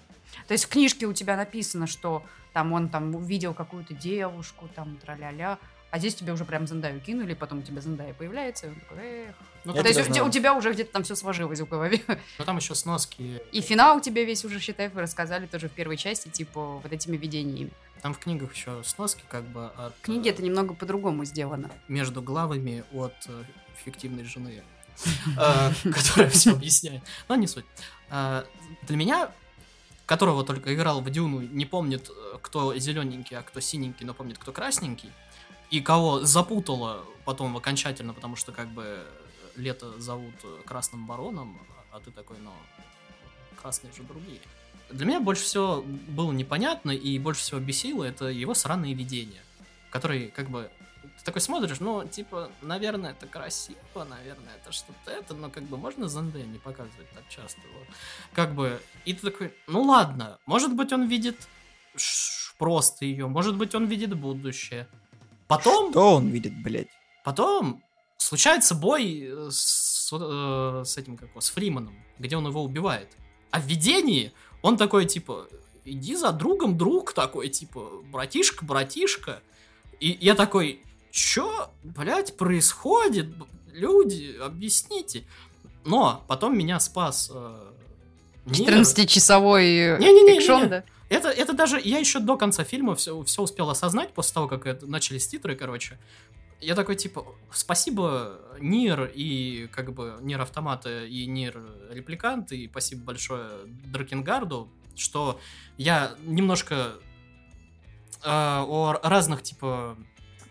То 0.47 0.53
есть 0.53 0.65
в 0.65 0.69
книжке 0.69 1.05
у 1.05 1.13
тебя 1.13 1.37
написано, 1.37 1.87
что 1.87 2.23
там 2.53 2.73
он 2.73 2.89
там 2.89 3.15
увидел 3.15 3.53
какую-то 3.53 3.93
девушку, 3.93 4.67
там, 4.75 4.97
тра-ля-ля, 4.97 5.59
а 5.89 5.99
здесь 5.99 6.15
тебе 6.15 6.33
уже 6.33 6.43
прям 6.43 6.67
Зендаю 6.67 6.99
кинули, 6.99 7.33
потом 7.33 7.59
у 7.59 7.61
тебя 7.61 7.79
Зендая 7.79 8.13
появляется, 8.13 8.67
и 8.67 8.69
он 8.69 8.75
такой, 8.75 8.97
эх. 8.99 9.35
Ну, 9.63 9.73
Я 9.73 9.83
То 9.83 9.89
есть 9.89 10.19
у 10.19 10.25
у 10.25 10.29
тебя 10.29 10.53
уже 10.53 10.71
где-то 10.73 10.91
там 10.91 11.03
все 11.03 11.15
сложилось 11.15 11.59
в 11.59 11.67
голове. 11.67 12.01
ну, 12.37 12.45
там 12.45 12.57
еще 12.57 12.75
сноски. 12.75 13.41
И 13.51 13.61
финал 13.61 14.01
тебе 14.01 14.25
весь 14.25 14.43
уже, 14.43 14.59
считай, 14.59 14.89
вы 14.89 15.01
рассказали 15.01 15.45
тоже 15.45 15.69
в 15.69 15.71
первой 15.71 15.97
части, 15.97 16.27
типа, 16.29 16.79
вот 16.83 16.91
этими 16.91 17.15
видениями. 17.17 17.71
Там 18.01 18.13
в 18.13 18.19
книгах 18.19 18.53
еще 18.53 18.83
сноски 18.83 19.23
как 19.27 19.43
бы 19.45 19.67
от... 19.67 19.93
Э, 20.07 20.21
это 20.29 20.43
немного 20.43 20.73
по-другому 20.73 21.25
сделано. 21.25 21.71
между 21.87 22.21
главами 22.21 22.83
от 22.93 23.15
э, 23.27 23.43
фиктивной 23.83 24.23
жены, 24.23 24.63
э, 25.37 25.71
которая 25.91 26.29
все 26.29 26.51
объясняет. 26.53 27.01
Но 27.27 27.35
не 27.35 27.47
суть. 27.47 27.65
Э, 28.09 28.43
Для 28.83 28.97
меня, 28.97 29.31
которого 30.05 30.43
только 30.43 30.73
играл 30.73 31.01
в 31.01 31.09
Дюну, 31.09 31.41
не 31.41 31.65
помнит, 31.65 32.09
э, 32.09 32.37
кто 32.41 32.77
зелененький, 32.77 33.37
а 33.37 33.41
кто 33.43 33.59
синенький, 33.59 34.05
но 34.05 34.13
помнит, 34.13 34.37
кто 34.37 34.51
красненький, 34.51 35.11
и 35.69 35.81
кого 35.81 36.23
запутало 36.23 37.05
потом 37.25 37.57
окончательно, 37.57 38.13
потому 38.13 38.35
что 38.35 38.51
как 38.51 38.67
бы 38.69 39.05
лето 39.55 39.99
зовут 39.99 40.35
э, 40.43 40.61
Красным 40.65 41.05
Бароном, 41.05 41.59
а 41.91 41.99
ты 41.99 42.11
такой, 42.11 42.37
ну, 42.39 42.51
красные 43.61 43.91
же 43.93 44.03
другие. 44.03 44.39
Для 44.89 45.05
меня 45.05 45.19
больше 45.19 45.43
всего 45.43 45.83
было 46.07 46.31
непонятно 46.31 46.91
и 46.91 47.19
больше 47.19 47.41
всего 47.41 47.59
бесило 47.59 48.03
это 48.05 48.25
его 48.27 48.53
сраные 48.53 48.93
видения, 48.93 49.41
которые 49.89 50.29
как 50.29 50.49
бы 50.49 50.71
ты 51.17 51.23
такой 51.23 51.41
смотришь, 51.41 51.79
ну, 51.79 52.07
типа, 52.07 52.49
наверное, 52.61 53.11
это 53.11 53.27
красиво, 53.27 53.77
наверное, 53.95 54.55
это 54.61 54.71
что-то 54.71 55.11
это, 55.11 55.33
но 55.33 55.49
как 55.49 55.63
бы 55.63 55.77
можно 55.77 56.07
Зенде 56.07 56.43
не 56.43 56.59
показывать 56.59 57.09
так 57.13 57.27
часто, 57.29 57.61
вот. 57.77 57.87
Как 58.33 58.53
бы, 58.53 58.81
и 59.05 59.13
ты 59.13 59.31
такой, 59.31 59.53
ну 59.67 59.83
ладно, 59.83 60.37
может 60.45 60.73
быть, 60.75 60.91
он 60.93 61.07
видит 61.07 61.47
просто 62.57 63.05
ее, 63.05 63.27
может 63.27 63.55
быть, 63.55 63.75
он 63.75 63.85
видит 63.85 64.15
будущее. 64.15 64.87
Потом, 65.47 65.91
Что 65.91 66.15
он 66.15 66.29
видит, 66.29 66.53
блядь? 66.61 66.89
потом 67.23 67.83
случается 68.17 68.75
бой 68.75 69.27
э, 69.27 69.49
с, 69.51 70.09
э, 70.11 70.83
с 70.85 70.97
этим, 70.97 71.17
как 71.17 71.29
его, 71.29 71.41
с 71.41 71.49
Фриманом, 71.49 71.95
где 72.19 72.35
он 72.35 72.47
его 72.47 72.63
убивает. 72.63 73.09
А 73.51 73.59
в 73.61 73.65
видении 73.65 74.33
он 74.61 74.77
такой, 74.77 75.05
типа, 75.05 75.47
иди 75.85 76.15
за 76.15 76.31
другом, 76.31 76.77
друг 76.77 77.13
такой, 77.13 77.49
типа, 77.49 78.01
братишка, 78.11 78.65
братишка. 78.65 79.41
И 79.99 80.17
я 80.19 80.35
такой, 80.35 80.81
чё, 81.17 81.71
блядь, 81.83 82.37
происходит? 82.37 83.27
Люди, 83.73 84.37
объясните. 84.41 85.23
Но 85.83 86.23
потом 86.27 86.57
меня 86.57 86.79
спас 86.79 87.31
э, 87.33 87.71
Нир. 88.45 88.73
14-часовой 88.73 89.97
Не-не-не-не-не. 89.99 90.39
экшон, 90.39 90.69
да? 90.69 90.83
Это, 91.09 91.29
это 91.29 91.53
даже 91.53 91.79
я 91.83 91.97
еще 91.99 92.19
до 92.19 92.37
конца 92.37 92.63
фильма 92.63 92.95
все, 92.95 93.23
все 93.23 93.41
успел 93.41 93.69
осознать 93.69 94.13
после 94.13 94.33
того, 94.33 94.47
как 94.47 94.67
это, 94.67 94.85
начались 94.85 95.27
титры, 95.27 95.55
короче. 95.55 95.97
Я 96.59 96.75
такой, 96.75 96.95
типа, 96.95 97.25
спасибо, 97.51 98.39
Нир 98.59 99.09
и, 99.13 99.67
как 99.71 99.93
бы, 99.93 100.17
Нир 100.21 100.41
Автомата 100.41 101.05
и 101.05 101.25
Нир 101.25 101.61
Репликант, 101.91 102.51
и 102.51 102.67
спасибо 102.67 103.05
большое 103.05 103.47
Дракенгарду, 103.65 104.69
что 104.95 105.39
я 105.77 106.11
немножко 106.25 106.93
э, 108.23 108.29
о 108.29 108.99
разных, 109.03 109.43
типа, 109.43 109.97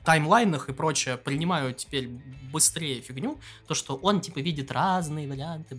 таймлайнах 0.06 0.68
и 0.70 0.72
прочее 0.72 1.16
принимаю 1.18 1.74
теперь 1.74 2.08
быстрее 2.52 3.00
фигню, 3.02 3.38
то, 3.66 3.74
что 3.74 3.96
он, 3.96 4.20
типа, 4.20 4.38
видит 4.38 4.72
разные 4.72 5.28
варианты. 5.28 5.76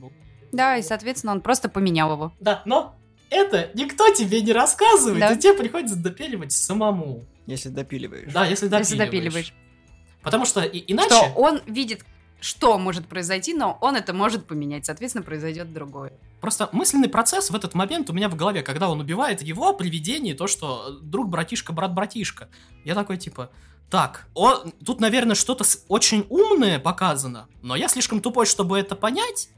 Да, 0.52 0.78
и, 0.78 0.84
соответственно, 0.84 1.32
он 1.34 1.42
просто 1.42 1.70
поменял 1.70 2.12
его. 2.12 2.34
Да, 2.40 2.62
но 2.66 2.96
это 3.30 3.72
никто 3.74 4.14
тебе 4.14 4.42
не 4.42 4.54
рассказывает, 4.54 5.20
Да. 5.20 5.32
и 5.34 5.38
тебе 5.40 5.54
приходится 5.54 5.96
допиливать 5.96 6.52
самому. 6.52 7.24
Если 7.48 7.70
допиливаешь. 7.70 8.32
Да, 8.34 8.46
если 8.46 8.68
допиливаешь. 8.68 8.90
Если 8.90 8.98
допиливаешь. 8.98 9.54
Потому 10.22 10.46
что 10.46 10.62
и- 10.62 10.84
иначе... 10.92 11.10
Что 11.10 11.32
он 11.36 11.62
видит, 11.66 12.04
что 12.42 12.78
может 12.78 13.08
произойти, 13.08 13.54
но 13.54 13.78
он 13.82 13.96
это 13.96 14.14
может 14.14 14.46
поменять. 14.46 14.86
Соответственно, 14.86 15.24
произойдет 15.24 15.74
другое. 15.74 16.12
Просто 16.42 16.70
мысленный 16.72 17.10
процесс 17.10 17.50
в 17.50 17.56
этот 17.56 17.74
момент 17.74 18.10
у 18.10 18.14
меня 18.14 18.28
в 18.30 18.36
голове, 18.36 18.62
когда 18.62 18.90
он 18.90 19.00
убивает 19.00 19.42
его 19.42 19.74
при 19.74 19.90
видении, 19.90 20.34
то, 20.34 20.48
что 20.48 21.00
друг 21.02 21.30
братишка, 21.30 21.72
брат 21.74 21.94
братишка. 21.94 22.50
Я 22.86 22.94
такой, 22.96 23.18
типа, 23.18 23.50
так, 23.90 24.28
он, 24.34 24.74
тут, 24.86 25.00
наверное, 25.00 25.36
что-то 25.36 25.66
очень 25.88 26.26
умное 26.30 26.80
показано, 26.80 27.48
но 27.62 27.76
я 27.76 27.88
слишком 27.88 28.20
тупой, 28.20 28.46
чтобы 28.46 28.78
это 28.78 28.96
понять, 28.96 29.50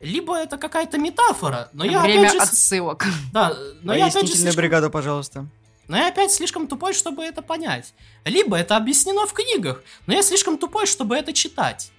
либо 0.00 0.36
это 0.36 0.56
какая-то 0.58 0.98
метафора, 0.98 1.68
но 1.72 1.84
я 1.84 2.00
Время 2.00 2.28
опять 2.28 2.32
же... 2.34 2.38
отсылок. 2.40 3.06
Да, 3.32 3.56
но 3.82 3.94
я 3.94 4.06
опять 4.06 4.26
же 4.28 4.34
слишком- 4.34 4.56
бригаду, 4.56 4.90
пожалуйста. 4.90 5.46
Но 5.88 5.96
я 5.96 6.08
опять 6.08 6.32
слишком 6.32 6.66
тупой, 6.66 6.94
чтобы 6.94 7.22
это 7.22 7.42
понять. 7.42 7.94
Либо 8.24 8.56
это 8.56 8.76
объяснено 8.76 9.24
в 9.26 9.32
книгах, 9.32 9.82
но 10.06 10.14
я 10.14 10.22
слишком 10.22 10.58
тупой, 10.58 10.86
чтобы 10.86 11.16
это 11.16 11.32
читать. 11.32 11.92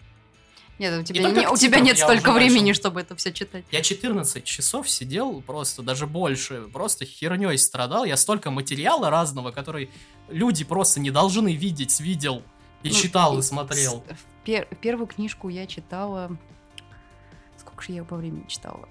Нет, 0.80 1.00
у 1.00 1.04
тебя, 1.04 1.32
не- 1.32 1.48
у 1.48 1.56
тебя 1.58 1.80
нет 1.80 1.98
столько 1.98 2.32
времени, 2.32 2.68
начал. 2.70 2.80
чтобы 2.82 3.02
это 3.02 3.16
все 3.16 3.34
читать. 3.34 3.66
Я 3.72 3.82
14 3.82 4.44
часов 4.44 4.90
сидел 4.90 5.42
просто, 5.42 5.82
даже 5.82 6.06
больше, 6.06 6.68
просто 6.72 7.06
херней 7.06 7.58
страдал. 7.58 8.06
Я 8.06 8.16
столько 8.18 8.52
материала 8.52 9.10
разного, 9.10 9.52
который 9.52 9.90
люди 10.28 10.64
просто 10.64 11.00
не 11.00 11.10
должны 11.10 11.56
видеть, 11.56 12.00
видел 12.00 12.44
и 12.84 12.90
Ну, 12.90 12.94
читал, 12.96 13.40
и 13.40 13.42
с- 13.42 13.48
смотрел. 13.48 14.04
пер- 14.46 14.68
первую 14.82 15.08
книжку 15.08 15.50
я 15.50 15.66
читала... 15.66 16.30
Сколько 17.58 17.82
же 17.84 17.94
я 17.94 18.04
по 18.04 18.16
времени 18.16 18.46
читала? 18.48 18.88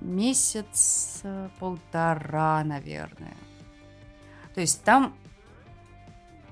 Месяц, 0.00 1.22
полтора, 1.60 2.64
наверное. 2.64 3.36
То 4.54 4.60
есть 4.60 4.82
там 4.82 5.14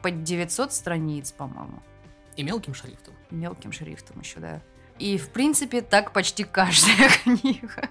под 0.03 0.23
900 0.23 0.73
страниц, 0.73 1.33
по-моему. 1.33 1.83
И 2.37 2.43
мелким 2.45 2.75
шрифтом. 2.75 3.15
Мелким 3.31 3.73
шрифтом 3.73 4.21
еще, 4.21 4.41
да. 4.41 4.63
И, 4.99 5.17
в 5.19 5.31
принципе, 5.31 5.81
так 5.83 6.13
почти 6.13 6.45
каждая 6.45 7.09
книга. 7.25 7.89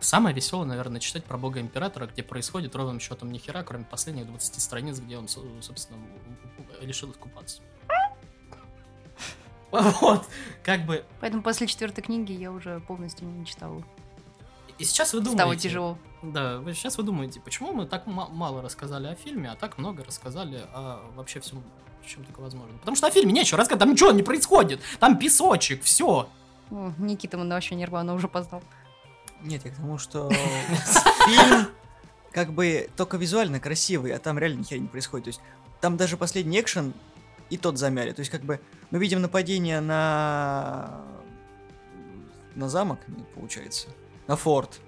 Самое 0.00 0.34
веселое, 0.34 0.66
наверное, 0.66 1.00
читать 1.00 1.24
про 1.24 1.38
Бога 1.38 1.60
Императора, 1.60 2.06
где 2.06 2.22
происходит 2.22 2.74
ровным 2.76 3.00
счетом 3.00 3.32
ни 3.32 3.38
хера, 3.38 3.62
кроме 3.62 3.84
последних 3.84 4.26
20 4.26 4.60
страниц, 4.60 4.98
где 4.98 5.16
он, 5.18 5.26
со- 5.28 5.40
собственно, 5.62 5.98
решил 6.82 7.10
искупаться. 7.12 7.62
Вот, 9.70 10.26
как 10.62 10.86
бы 10.86 11.04
Поэтому 11.20 11.42
после 11.42 11.66
четвертой 11.66 12.02
книги 12.04 12.32
я 12.32 12.50
уже 12.52 12.80
полностью 12.80 13.26
не 13.28 13.44
читала. 13.44 13.82
И 14.78 14.84
сейчас 14.84 15.12
вы 15.12 15.20
Стало 15.22 15.36
думаете... 15.38 15.68
тяжело. 15.68 15.98
Да, 16.22 16.58
вы 16.58 16.72
сейчас 16.74 16.98
вы 16.98 17.02
думаете, 17.04 17.40
почему 17.40 17.72
мы 17.72 17.86
так 17.86 18.06
ма- 18.06 18.28
мало 18.28 18.62
рассказали 18.62 19.06
о 19.08 19.14
фильме, 19.14 19.50
а 19.50 19.56
так 19.56 19.78
много 19.78 20.04
рассказали 20.04 20.60
о 20.72 21.00
вообще 21.14 21.40
всем, 21.40 21.62
чем 22.06 22.24
только 22.24 22.40
возможно. 22.40 22.78
Потому 22.78 22.96
что 22.96 23.06
о 23.06 23.10
фильме 23.10 23.32
нечего 23.32 23.58
рассказать, 23.58 23.80
там 23.80 23.90
ничего 23.90 24.12
не 24.12 24.22
происходит, 24.22 24.80
там 25.00 25.18
песочек, 25.18 25.82
все. 25.82 26.28
О, 26.70 26.92
Никита 26.98 27.36
на 27.36 27.54
вообще 27.54 27.74
нервно 27.74 28.14
уже 28.14 28.28
поздал. 28.28 28.62
Нет, 29.42 29.64
я 29.64 29.70
к 29.70 29.76
тому, 29.76 29.98
что 29.98 30.30
фильм 31.26 31.68
как 32.32 32.52
бы 32.52 32.88
только 32.96 33.16
визуально 33.16 33.60
красивый, 33.60 34.12
а 34.14 34.18
там 34.18 34.38
реально 34.38 34.60
нихера 34.60 34.78
не 34.78 34.88
происходит. 34.88 35.24
То 35.24 35.28
есть 35.28 35.40
там 35.80 35.96
даже 35.96 36.16
последний 36.16 36.60
экшен 36.60 36.94
и 37.50 37.56
тот 37.56 37.78
замяли. 37.78 38.12
То 38.12 38.20
есть 38.20 38.30
как 38.30 38.42
бы 38.42 38.60
мы 38.90 38.98
видим 38.98 39.20
нападение 39.20 39.80
на 39.80 41.02
на 42.54 42.68
замок, 42.68 42.98
нет, 43.06 43.28
получается, 43.34 43.88
на 44.26 44.36
форт. 44.36 44.80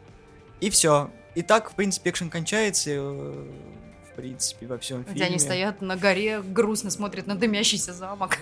И 0.60 0.70
все. 0.70 1.10
И 1.34 1.42
так, 1.42 1.70
в 1.70 1.74
принципе, 1.74 2.10
экшен 2.10 2.30
кончается, 2.30 2.90
э, 2.90 3.50
в 3.87 3.87
принципе, 4.18 4.66
во 4.66 4.78
всем 4.78 5.04
фильме. 5.04 5.14
Где 5.14 5.24
они 5.26 5.38
стоят 5.38 5.80
на 5.80 5.96
горе, 5.96 6.42
грустно 6.42 6.90
смотрят 6.90 7.28
на 7.28 7.36
дымящийся 7.36 7.92
замок. 7.92 8.38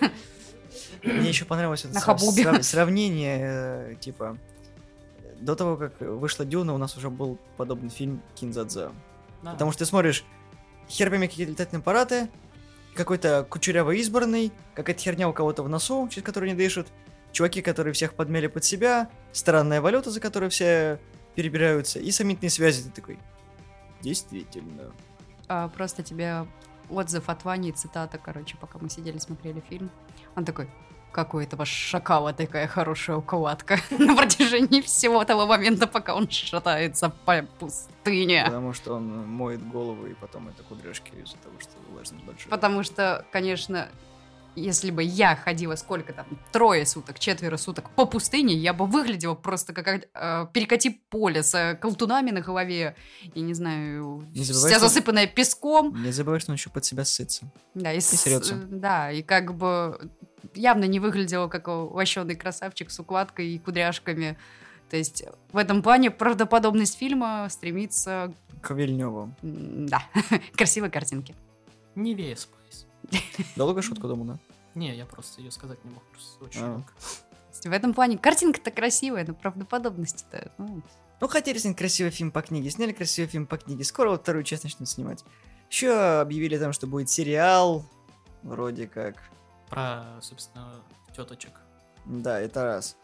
Мне 1.03 1.29
еще 1.29 1.45
понравилось 1.45 1.85
это 1.85 1.93
сра- 1.99 2.63
сравнение, 2.63 3.91
э, 3.91 3.95
типа, 3.99 4.39
до 5.39 5.55
того, 5.55 5.77
как 5.77 5.99
вышла 6.01 6.45
Дюна, 6.45 6.73
у 6.73 6.79
нас 6.79 6.97
уже 6.97 7.11
был 7.11 7.37
подобный 7.57 7.91
фильм 7.91 8.23
Кинзадза. 8.33 8.91
Потому 9.43 9.71
что 9.71 9.79
ты 9.79 9.85
смотришь, 9.85 10.25
хер 10.89 11.11
пойми 11.11 11.27
какие 11.27 11.45
летательные 11.45 11.81
аппараты, 11.81 12.27
какой-то 12.95 13.45
кучерявый 13.47 13.99
избранный, 13.99 14.51
какая-то 14.73 14.99
херня 14.99 15.29
у 15.29 15.33
кого-то 15.33 15.61
в 15.61 15.69
носу, 15.69 16.07
через 16.09 16.25
которую 16.25 16.49
не 16.49 16.55
дышат, 16.57 16.87
чуваки, 17.31 17.61
которые 17.61 17.93
всех 17.93 18.15
подмели 18.15 18.47
под 18.47 18.63
себя, 18.63 19.11
странная 19.31 19.79
валюта, 19.79 20.09
за 20.09 20.19
которой 20.19 20.49
все 20.49 20.99
перебираются, 21.35 21.99
и 21.99 22.09
сомнительные 22.09 22.49
связи. 22.49 22.81
Ты 22.81 22.89
такой, 22.89 23.19
действительно. 24.01 24.91
А, 25.47 25.67
Просто 25.69 26.03
тебе 26.03 26.45
отзыв 26.89 27.29
от 27.29 27.43
Вани, 27.43 27.71
цитата, 27.71 28.17
короче, 28.17 28.57
пока 28.57 28.79
мы 28.79 28.89
сидели, 28.89 29.17
смотрели 29.17 29.61
фильм. 29.69 29.89
Он 30.35 30.45
такой, 30.45 30.69
какой 31.11 31.45
этого 31.45 31.65
шакала 31.65 32.33
такая 32.33 32.67
хорошая 32.67 33.17
укладка 33.17 33.79
на 33.91 34.15
протяжении 34.15 34.81
всего 34.81 35.23
того 35.25 35.45
момента, 35.45 35.87
пока 35.87 36.15
он 36.15 36.29
шатается 36.29 37.09
по 37.25 37.43
пустыне. 37.59 38.43
Потому 38.45 38.73
что 38.73 38.95
он 38.95 39.27
моет 39.27 39.67
голову, 39.67 40.05
и 40.05 40.13
потом 40.13 40.47
это 40.49 40.63
кудряшки 40.63 41.11
из-за 41.23 41.37
того, 41.37 41.59
что 41.59 41.71
влажность 41.91 42.23
большая. 42.23 42.49
Потому 42.49 42.83
что, 42.83 43.25
конечно, 43.31 43.89
если 44.61 44.91
бы 44.91 45.03
я 45.03 45.35
ходила 45.35 45.75
сколько 45.75 46.13
там, 46.13 46.25
трое 46.51 46.85
суток, 46.85 47.19
четверо 47.19 47.57
суток 47.57 47.89
по 47.95 48.05
пустыне, 48.05 48.53
я 48.55 48.73
бы 48.73 48.85
выглядела 48.85 49.35
просто 49.35 49.73
как 49.73 49.87
э, 50.13 50.47
перекати 50.53 51.01
поле 51.09 51.43
с 51.43 51.53
э, 51.55 51.75
колтунами 51.75 52.31
на 52.31 52.41
голове, 52.41 52.95
и 53.33 53.41
не 53.41 53.53
знаю, 53.53 54.27
Не 54.33 54.43
забывай, 54.43 54.69
вся 54.71 54.79
что- 54.79 54.87
засыпанная 54.87 55.27
песком. 55.27 56.01
Не 56.03 56.11
забывай, 56.11 56.39
что 56.39 56.51
он 56.51 56.55
еще 56.55 56.69
под 56.69 56.83
себя 56.85 57.05
сытся. 57.05 57.51
Да, 57.73 57.93
и, 57.93 57.99
с- 57.99 58.09
срётся. 58.09 58.55
э, 58.55 58.57
да, 58.69 59.11
и 59.11 59.21
как 59.21 59.53
бы 59.55 60.09
явно 60.55 60.85
не 60.85 60.99
выглядела 60.99 61.47
как 61.47 61.67
лощеный 61.67 62.35
красавчик 62.35 62.89
с 62.91 62.99
укладкой 62.99 63.49
и 63.49 63.59
кудряшками. 63.59 64.37
То 64.89 64.95
есть 64.97 65.23
в 65.51 65.57
этом 65.57 65.81
плане 65.83 66.09
правдоподобность 66.11 66.97
фильма 66.97 67.47
стремится, 67.49 68.33
К 68.61 68.71
Вильневу. 68.73 69.35
м, 69.43 69.85
да, 69.87 70.01
к 70.53 70.57
красивой 70.57 70.89
картинке. 70.89 71.35
Не 71.95 72.13
Вея 72.15 72.35
Спайс. 72.37 72.85
Долго 73.55 73.81
шутку 73.81 74.07
дома, 74.07 74.25
да? 74.25 74.39
Не, 74.77 74.95
я 74.95 75.05
просто 75.07 75.41
ее 75.41 75.49
сказать 75.49 75.83
не 75.83 75.89
мог, 75.91 76.03
просто 76.03 76.45
очень 76.45 76.61
А. 76.61 76.83
В 77.63 77.71
этом 77.71 77.95
плане 77.95 78.19
картинка-то 78.19 78.69
красивая, 78.69 79.25
но 79.27 79.33
правдоподобность-то, 79.33 80.51
ну, 80.59 80.83
Ну, 81.19 81.27
хотели 81.27 81.57
снять 81.57 81.75
красивый 81.75 82.11
фильм 82.11 82.29
по 82.29 82.43
книге, 82.43 82.69
сняли 82.69 82.91
красивый 82.91 83.27
фильм 83.27 83.47
по 83.47 83.57
книге. 83.57 83.83
Скоро 83.83 84.11
вот 84.11 84.21
вторую 84.21 84.43
часть 84.43 84.63
начнут 84.63 84.87
снимать. 84.87 85.25
Еще 85.71 85.91
объявили 86.19 86.59
там, 86.59 86.73
что 86.73 86.85
будет 86.85 87.09
сериал. 87.09 87.83
Вроде 88.43 88.87
как. 88.87 89.15
Про, 89.67 90.19
собственно, 90.21 90.75
теточек. 91.15 91.53
Да, 92.05 92.39
это 92.39 92.63
раз. 92.63 92.97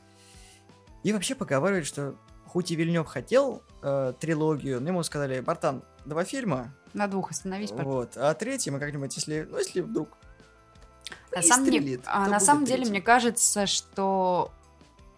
И 1.02 1.12
вообще 1.12 1.34
поговаривают, 1.34 1.88
что 1.88 2.16
хоть 2.46 2.70
и 2.70 2.76
Вильнев 2.76 3.08
хотел 3.08 3.64
э, 3.82 4.14
трилогию, 4.20 4.80
но 4.80 4.90
ему 4.90 5.02
сказали, 5.02 5.40
братан, 5.40 5.84
два 6.06 6.24
фильма, 6.24 6.72
на 6.94 7.08
двух 7.08 7.32
остановись, 7.32 7.72
пожалуйста. 7.72 8.20
вот, 8.20 8.24
а 8.24 8.34
третий 8.36 8.70
мы 8.70 8.80
как-нибудь, 8.80 9.16
если, 9.16 9.48
ну, 9.50 9.58
если 9.58 9.82
вдруг 9.82 10.10
На, 11.36 11.42
самом, 11.42 11.66
деле- 11.66 11.80
выстрелит, 11.80 12.04
а, 12.06 12.28
на 12.28 12.40
самом 12.40 12.66
деле, 12.66 12.78
третий. 12.78 12.92
мне 12.92 13.02
кажется, 13.02 13.66
что 13.68 14.52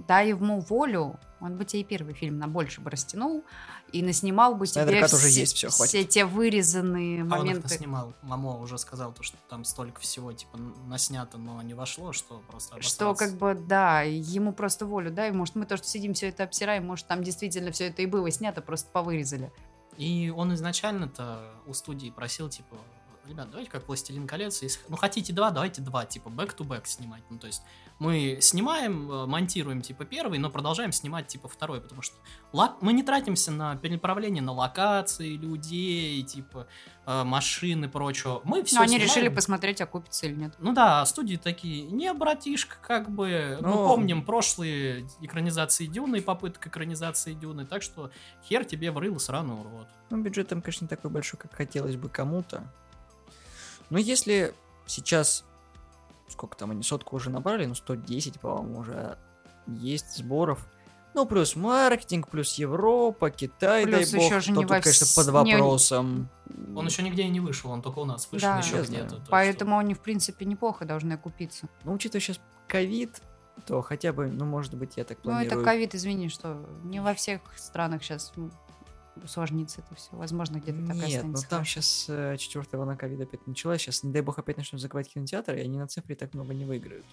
дай 0.07 0.29
ему 0.29 0.59
волю, 0.61 1.19
он 1.41 1.57
бы 1.57 1.65
тебе 1.65 1.81
и 1.81 1.83
первый 1.83 2.13
фильм 2.13 2.37
на 2.37 2.47
больше 2.47 2.81
бы 2.81 2.89
растянул, 2.89 3.43
и 3.91 4.01
наснимал 4.01 4.55
бы 4.55 4.67
тебе 4.67 5.05
все, 5.05 5.27
есть, 5.27 5.55
всё, 5.55 5.69
хватит. 5.69 5.89
все 5.89 6.03
те 6.03 6.25
вырезанные 6.25 7.21
А 7.21 7.23
он 7.23 7.27
их 7.27 7.37
моменты. 7.37 7.61
наснимал. 7.63 8.13
Мамо 8.23 8.57
уже 8.59 8.77
сказал, 8.77 9.13
то, 9.13 9.23
что 9.23 9.37
там 9.49 9.63
столько 9.63 10.01
всего, 10.01 10.33
типа, 10.33 10.57
наснято, 10.87 11.37
но 11.37 11.61
не 11.61 11.73
вошло, 11.73 12.11
что 12.11 12.41
просто 12.49 12.81
Что 12.81 13.09
обосрался. 13.09 13.31
как 13.37 13.39
бы, 13.39 13.55
да, 13.67 14.01
ему 14.01 14.53
просто 14.53 14.85
волю, 14.85 15.11
да, 15.11 15.27
и 15.27 15.31
может 15.31 15.55
мы 15.55 15.65
то, 15.65 15.77
что 15.77 15.87
сидим, 15.87 16.13
все 16.13 16.29
это 16.29 16.43
обсираем, 16.43 16.85
может 16.85 17.07
там 17.07 17.23
действительно 17.23 17.71
все 17.71 17.87
это 17.87 18.01
и 18.01 18.05
было 18.05 18.29
снято, 18.31 18.61
просто 18.61 18.89
повырезали. 18.91 19.51
И 19.97 20.33
он 20.35 20.53
изначально-то 20.55 21.51
у 21.67 21.73
студии 21.73 22.09
просил, 22.09 22.49
типа, 22.49 22.75
ребят, 23.27 23.49
давайте 23.49 23.71
как 23.71 23.87
«Властелин 23.87 24.27
колец», 24.27 24.61
если, 24.61 24.81
ну, 24.89 24.95
хотите 24.97 25.33
два, 25.33 25.51
давайте 25.51 25.81
два, 25.81 26.05
типа, 26.05 26.29
back-to-back 26.29 26.81
снимать. 26.85 27.23
Ну, 27.29 27.37
то 27.39 27.47
есть 27.47 27.61
мы 27.99 28.39
снимаем, 28.41 29.09
э, 29.11 29.25
монтируем, 29.25 29.81
типа, 29.81 30.05
первый, 30.05 30.37
но 30.39 30.49
продолжаем 30.49 30.91
снимать, 30.91 31.27
типа, 31.27 31.47
второй, 31.47 31.81
потому 31.81 32.01
что 32.01 32.15
лак- 32.53 32.77
мы 32.81 32.93
не 32.93 33.03
тратимся 33.03 33.51
на 33.51 33.75
переправление 33.77 34.41
на 34.43 34.51
локации, 34.51 35.35
людей, 35.37 36.21
типа, 36.23 36.67
э, 37.05 37.23
машин 37.23 37.85
и 37.85 37.87
прочего. 37.87 38.41
Мы 38.43 38.63
все 38.63 38.77
Но 38.77 38.81
они 38.83 38.97
решили 38.97 39.29
посмотреть, 39.29 39.79
окупится 39.81 40.25
или 40.25 40.35
нет. 40.35 40.55
Ну 40.59 40.73
да, 40.73 41.05
студии 41.05 41.35
такие, 41.37 41.83
не, 41.83 42.11
братишка, 42.13 42.75
как 42.81 43.09
бы, 43.09 43.57
мы 43.61 43.69
Ну. 43.69 43.87
помним 43.87 44.23
прошлые 44.25 45.07
экранизации 45.21 45.85
Дюны 45.85 46.17
и 46.17 46.21
попыток 46.21 46.67
экранизации 46.67 47.33
Дюны, 47.33 47.65
так 47.65 47.81
что 47.81 48.11
хер 48.43 48.65
тебе 48.65 48.91
врыл 48.91 49.19
сраный 49.19 49.55
урод. 49.55 49.87
Ну, 50.09 50.21
бюджет 50.21 50.47
там, 50.49 50.61
конечно, 50.61 50.85
не 50.85 50.89
такой 50.89 51.09
большой, 51.11 51.39
как 51.39 51.53
хотелось 51.53 51.95
бы 51.95 52.09
кому-то. 52.09 52.71
Но 53.89 53.97
если 53.97 54.53
сейчас, 54.85 55.43
сколько 56.27 56.57
там 56.57 56.71
они, 56.71 56.83
сотку 56.83 57.15
уже 57.15 57.29
набрали, 57.29 57.65
ну, 57.65 57.75
110, 57.75 58.39
по-моему, 58.39 58.79
уже 58.79 59.17
есть 59.67 60.17
сборов. 60.17 60.65
Ну, 61.13 61.25
плюс 61.25 61.55
маркетинг, 61.55 62.27
плюс 62.27 62.55
Европа, 62.55 63.29
Китай, 63.31 63.83
Плюс 63.85 64.09
дай 64.11 64.19
бог, 64.19 64.25
еще 64.31 64.39
же 64.41 64.51
не 64.51 64.55
тут, 64.61 64.69
во 64.69 64.81
конечно, 64.81 65.07
под 65.15 65.45
не- 65.45 65.53
вопросом. 65.55 66.29
Он 66.75 66.85
еще 66.85 67.03
нигде 67.03 67.23
и 67.23 67.29
не 67.29 67.39
вышел, 67.39 67.71
он 67.71 67.81
только 67.81 67.99
у 67.99 68.05
нас 68.05 68.27
вышел 68.31 68.49
Да. 68.49 68.57
еще 68.59 68.81
где-то. 68.81 69.21
Поэтому 69.29 69.77
они, 69.77 69.93
в 69.93 69.99
принципе, 70.01 70.45
неплохо 70.45 70.83
должны 70.83 71.13
окупиться. 71.13 71.67
Ну, 71.85 71.93
учитывая 71.93 72.19
сейчас 72.19 72.39
ковид, 72.67 73.21
то 73.65 73.81
хотя 73.81 74.11
бы, 74.11 74.27
ну, 74.27 74.43
может 74.43 74.73
быть, 74.75 74.97
я 74.97 75.05
так 75.05 75.17
Ну, 75.23 75.31
планирую. 75.31 75.61
это 75.61 75.63
ковид, 75.63 75.95
извини, 75.95 76.27
что 76.27 76.65
не 76.83 76.99
во 76.99 77.13
всех 77.13 77.39
странах 77.55 78.03
сейчас 78.03 78.33
усложнится 79.23 79.81
это 79.81 79.95
все. 79.95 80.09
Возможно, 80.11 80.57
где-то 80.57 80.85
так 80.85 80.95
Нет, 80.95 81.23
ну 81.23 81.33
останется. 81.33 81.49
там 81.49 81.65
сейчас 81.65 82.39
четвертая 82.39 82.79
волна 82.79 82.95
ковида 82.95 83.23
опять 83.23 83.45
началась. 83.47 83.81
Сейчас, 83.81 84.03
не 84.03 84.11
дай 84.11 84.21
бог, 84.21 84.37
опять 84.39 84.57
начнут 84.57 84.81
закрывать 84.81 85.09
кинотеатры, 85.09 85.57
и 85.57 85.61
они 85.61 85.77
на 85.77 85.87
цифре 85.87 86.15
так 86.15 86.33
много 86.33 86.53
не 86.53 86.65
выиграют. 86.65 87.05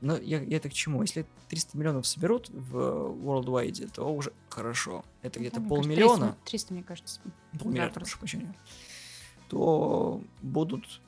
Но 0.00 0.16
я, 0.18 0.40
я 0.42 0.58
это 0.58 0.68
к 0.68 0.72
чему? 0.74 1.00
Если 1.02 1.26
300 1.48 1.78
миллионов 1.78 2.06
соберут 2.06 2.50
в 2.50 2.76
Worldwide, 2.76 3.90
то 3.94 4.04
уже 4.14 4.32
хорошо. 4.50 5.04
Это 5.22 5.40
где-то 5.40 5.60
Ну, 5.60 5.66
мне 5.66 5.70
кажется, 5.70 5.88
полмиллиона, 5.88 6.26
300, 6.44 6.50
300, 6.50 6.74
мне 6.74 6.82
кажется. 6.82 7.20
полмиллиарда, 7.58 7.94
Да, 7.94 8.00
прошу 8.00 8.18
прощения, 8.18 8.54
то 9.48 10.22
будут 10.42 11.00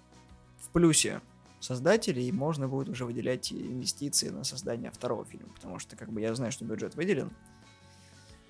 в 0.61 0.70
плюсе 0.70 1.20
создатели, 1.61 2.20
и 2.22 2.33
можно 2.33 2.68
будет 2.68 2.89
уже 2.89 3.05
выделять 3.05 3.53
инвестиции 3.53 4.29
на 4.31 4.45
создание 4.45 4.91
второго 4.91 5.24
фильма, 5.24 5.53
потому 5.55 5.79
что, 5.79 5.97
как 5.97 6.11
бы, 6.12 6.20
я 6.20 6.35
знаю, 6.35 6.53
что 6.53 6.64
бюджет 6.64 6.95
выделен, 6.95 7.31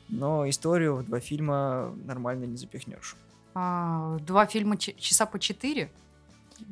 но 0.09 0.49
историю 0.49 0.97
в 0.97 1.05
два 1.05 1.21
фильма 1.21 1.95
нормально 2.05 2.45
не 2.45 2.57
запихнешь. 2.57 3.17
А, 3.55 4.19
два 4.19 4.47
фильма 4.47 4.77
часа 4.77 5.27
по 5.27 5.39
четыре. 5.39 5.91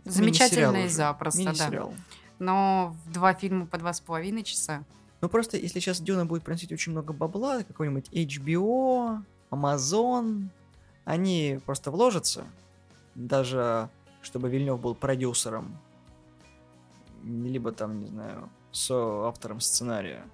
Замечательные 0.04 0.88
запросто, 0.88 1.44
да. 1.44 1.50
Мини-сериал. 1.50 1.94
Но 2.38 2.96
в 3.04 3.12
два 3.12 3.34
фильма 3.34 3.66
по 3.66 3.78
два 3.78 3.92
с 3.92 4.00
половиной 4.00 4.42
часа. 4.42 4.84
Ну 5.20 5.28
просто, 5.28 5.56
если 5.56 5.80
сейчас 5.80 6.00
Дюна 6.00 6.26
будет 6.26 6.42
приносить 6.42 6.72
очень 6.72 6.92
много 6.92 7.12
бабла, 7.12 7.62
какой-нибудь 7.62 8.08
HBO, 8.10 9.22
Amazon, 9.50 10.48
они 11.04 11.60
просто 11.64 11.90
вложатся, 11.90 12.44
даже 13.14 13.88
чтобы 14.22 14.48
Вильнев 14.48 14.80
был 14.80 14.94
продюсером, 14.94 15.78
либо 17.24 17.72
там, 17.72 18.00
не 18.00 18.06
знаю, 18.06 18.50
со 18.72 19.26
автором 19.26 19.60
сценария. 19.60 20.24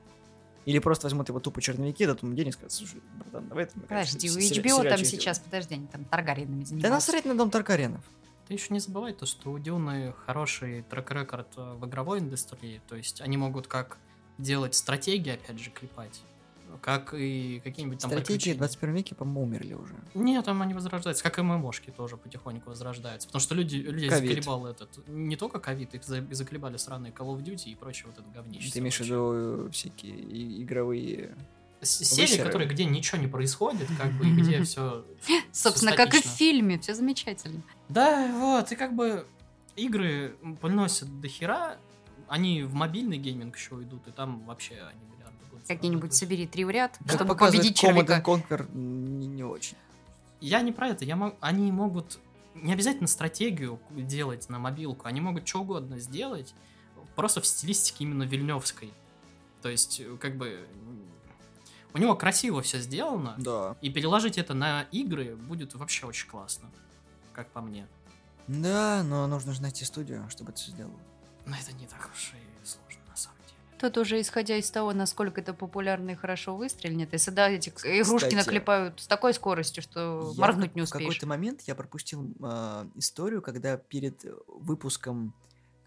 Или 0.65 0.79
просто 0.79 1.07
возьмут 1.07 1.29
его 1.29 1.41
тупо 1.41 1.61
черновики, 1.61 2.07
дадут 2.07 2.23
ему 2.23 2.35
денег 2.35 2.51
и 2.51 2.53
скажут, 2.53 2.73
слушай, 2.73 3.01
братан, 3.19 3.49
давай 3.49 3.67
ты... 3.67 3.81
Подожди, 3.81 4.31
у 4.31 4.35
HBO 4.35 4.89
там 4.89 5.05
сейчас, 5.05 5.39
подожди, 5.39 5.75
они 5.75 5.87
там 5.87 6.05
Таргариенами 6.05 6.65
сделаем». 6.65 6.83
Да 6.83 6.89
занимаются. 6.89 7.13
насрать 7.13 7.25
на 7.25 7.37
дом 7.37 7.51
Таркаренов. 7.51 8.05
Ты 8.47 8.55
еще 8.55 8.73
не 8.73 8.81
забывай 8.81 9.13
то, 9.13 9.27
что 9.27 9.51
у 9.51 9.59
Дюны 9.59 10.15
хороший 10.27 10.83
трек-рекорд 10.83 11.49
э, 11.57 11.75
в 11.75 11.87
игровой 11.87 12.19
индустрии, 12.21 12.81
то 12.89 12.97
есть 12.97 13.21
они 13.21 13.37
могут 13.37 13.67
как 13.67 13.99
делать 14.39 14.75
стратегии, 14.75 15.33
опять 15.33 15.59
же, 15.59 15.71
клепать, 15.71 16.21
как 16.81 17.15
и 17.15 17.61
какие-нибудь 17.63 18.01
там 18.01 18.11
Стратегии 18.11 18.35
в 18.35 18.39
приключения. 18.39 18.59
21 18.59 18.95
веке, 18.95 19.15
по-моему, 19.15 19.43
умерли 19.43 19.75
уже. 19.75 19.95
Нет, 20.15 20.45
там 20.45 20.63
они 20.63 20.75
возрождаются, 20.75 21.23
как 21.23 21.39
и 21.39 21.43
ММОшки 21.43 21.91
тоже 21.91 22.17
потихоньку 22.17 22.71
возрождаются. 22.71 23.29
Потому 23.29 23.41
что 23.41 23.55
люди, 23.55 23.77
людей 23.77 24.09
Ковид. 24.09 24.31
заколебал 24.31 24.67
этот... 24.67 25.09
Не 25.09 25.37
только 25.37 25.61
ковид, 25.61 25.95
их 25.95 26.05
за- 26.05 26.27
заколебали 26.33 26.77
сраные 26.77 27.13
Call 27.13 27.37
of 27.37 27.43
Duty 27.43 27.71
и 27.71 27.75
прочее 27.75 28.07
вот 28.07 28.19
это 28.19 28.31
говнище. 28.31 28.71
Ты 28.71 28.79
имеешь 28.79 28.97
в 28.97 29.01
виду 29.01 29.67
э, 29.67 29.71
всякие 29.73 30.63
игровые... 30.63 31.37
Серии, 31.85 32.23
высеры? 32.23 32.45
которые, 32.45 32.69
где 32.69 32.85
ничего 32.85 33.21
не 33.21 33.27
происходит, 33.27 33.89
как 33.99 34.13
бы, 34.13 34.29
и 34.29 34.31
где 34.31 34.63
все... 34.63 35.05
Собственно, 35.53 35.97
как 35.97 36.15
и 36.15 36.23
в 36.23 36.27
фильме, 36.27 36.79
все 36.79 36.95
замечательно. 36.95 37.61
Да, 37.89 38.33
вот, 38.39 38.71
и 38.71 38.77
как 38.77 38.95
бы 38.95 39.27
игры 39.75 40.37
приносят 40.61 41.21
до 41.21 41.27
хера, 41.27 41.79
они 42.29 42.63
в 42.63 42.75
мобильный 42.75 43.19
гейминг 43.19 43.57
еще 43.57 43.75
уйдут, 43.75 44.07
и 44.07 44.11
там 44.13 44.45
вообще 44.47 44.75
они 44.75 45.01
Какие-нибудь 45.69 46.15
собери 46.15 46.47
три 46.47 46.65
в 46.65 46.71
ряд, 46.71 46.99
Как 47.07 47.17
чтобы 47.17 47.37
победить 47.37 47.83
and 47.83 48.23
Conquer 48.23 48.75
не, 48.75 49.27
не 49.27 49.45
очень. 49.45 49.77
Я 50.41 50.61
не 50.61 50.73
про 50.73 50.89
это, 50.89 51.05
я 51.05 51.17
мог... 51.17 51.35
они 51.41 51.71
могут 51.71 52.19
не 52.55 52.73
обязательно 52.73 53.07
стратегию 53.07 53.81
делать 53.91 54.49
на 54.49 54.59
мобилку, 54.59 55.07
они 55.07 55.21
могут 55.21 55.47
что 55.49 55.61
угодно 55.61 55.99
сделать, 55.99 56.55
просто 57.15 57.41
в 57.41 57.47
стилистике 57.47 58.05
именно 58.05 58.25
вильневской. 58.25 58.93
То 59.63 59.69
есть, 59.69 60.01
э, 60.01 60.17
как 60.21 60.37
бы, 60.37 60.67
у 61.95 61.99
него 61.99 62.15
красиво 62.17 62.63
все 62.63 62.79
сделано, 62.81 63.35
Да. 63.39 63.77
и 63.81 63.91
переложить 63.91 64.39
это 64.39 64.55
на 64.55 64.83
игры 64.91 65.37
будет 65.37 65.75
вообще 65.75 66.07
очень 66.07 66.29
классно, 66.29 66.71
как 67.33 67.49
по 67.49 67.61
мне. 67.61 67.87
Да, 68.49 69.03
но 69.05 69.27
нужно 69.27 69.53
же 69.53 69.63
найти 69.63 69.85
студию, 69.85 70.29
чтобы 70.29 70.51
это 70.51 70.61
все 70.61 70.73
сделало. 70.73 70.99
Но 71.47 71.57
это 71.57 71.73
не 71.73 71.87
так 71.87 72.11
уж 72.13 72.33
и 72.35 72.52
Тут 73.83 73.99
уже 73.99 74.21
исходя 74.21 74.57
из 74.57 74.71
того, 74.71 74.93
насколько 74.93 75.41
это 75.41 75.53
популярно 75.55 76.11
и 76.11 76.15
хорошо 76.15 76.55
выстрелит, 76.57 77.13
если 77.13 77.33
да, 77.33 77.51
эти 77.51 77.71
игрушки 77.71 78.27
Кстати, 78.29 78.35
наклепают 78.37 79.01
с 79.01 79.09
такой 79.09 79.35
скоростью, 79.35 79.83
что 79.83 80.33
моргнуть 80.37 80.71
в- 80.71 80.75
не 80.77 80.83
В 80.83 80.85
успеешь. 80.85 81.05
какой-то 81.05 81.27
момент 81.27 81.63
я 81.67 81.75
пропустил 81.75 82.33
э, 82.41 82.87
историю, 82.95 83.43
когда 83.43 83.77
перед 83.77 84.25
э, 84.25 84.35
выпуском 84.47 85.35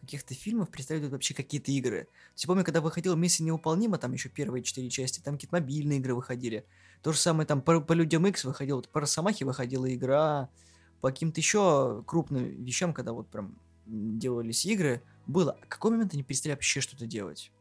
каких-то 0.01 0.33
фильмов 0.33 0.69
представляют 0.69 1.09
вообще 1.09 1.33
какие-то 1.33 1.71
игры. 1.71 2.01
То 2.03 2.33
есть 2.35 2.47
помню, 2.47 2.65
когда 2.65 2.81
выходила 2.81 3.15
«Миссия 3.15 3.43
невыполнима», 3.45 3.97
там 3.97 4.11
еще 4.11 4.27
первые 4.27 4.61
четыре 4.61 4.89
части, 4.89 5.21
там 5.21 5.35
какие-то 5.35 5.55
мобильные 5.55 5.99
игры 5.99 6.15
выходили. 6.15 6.65
То 7.01 7.13
же 7.13 7.17
самое 7.17 7.47
там 7.47 7.61
по, 7.61 7.79
по 7.79 7.93
Людям 7.93 8.27
X 8.27 8.43
выходило, 8.43 8.75
вот 8.75 8.89
по 8.89 8.99
Росомахе 8.99 9.45
выходила 9.45 9.91
игра, 9.93 10.49
по 10.99 11.11
каким-то 11.11 11.39
еще 11.39 12.03
крупным 12.05 12.43
вещам, 12.63 12.93
когда 12.93 13.13
вот 13.13 13.29
прям 13.29 13.55
делались 13.85 14.65
игры, 14.65 15.01
было. 15.27 15.57
В 15.63 15.69
какой 15.69 15.91
момент 15.91 16.13
они 16.13 16.23
перестали 16.23 16.51
вообще 16.53 16.81
что-то 16.81 17.05
делать? 17.05 17.51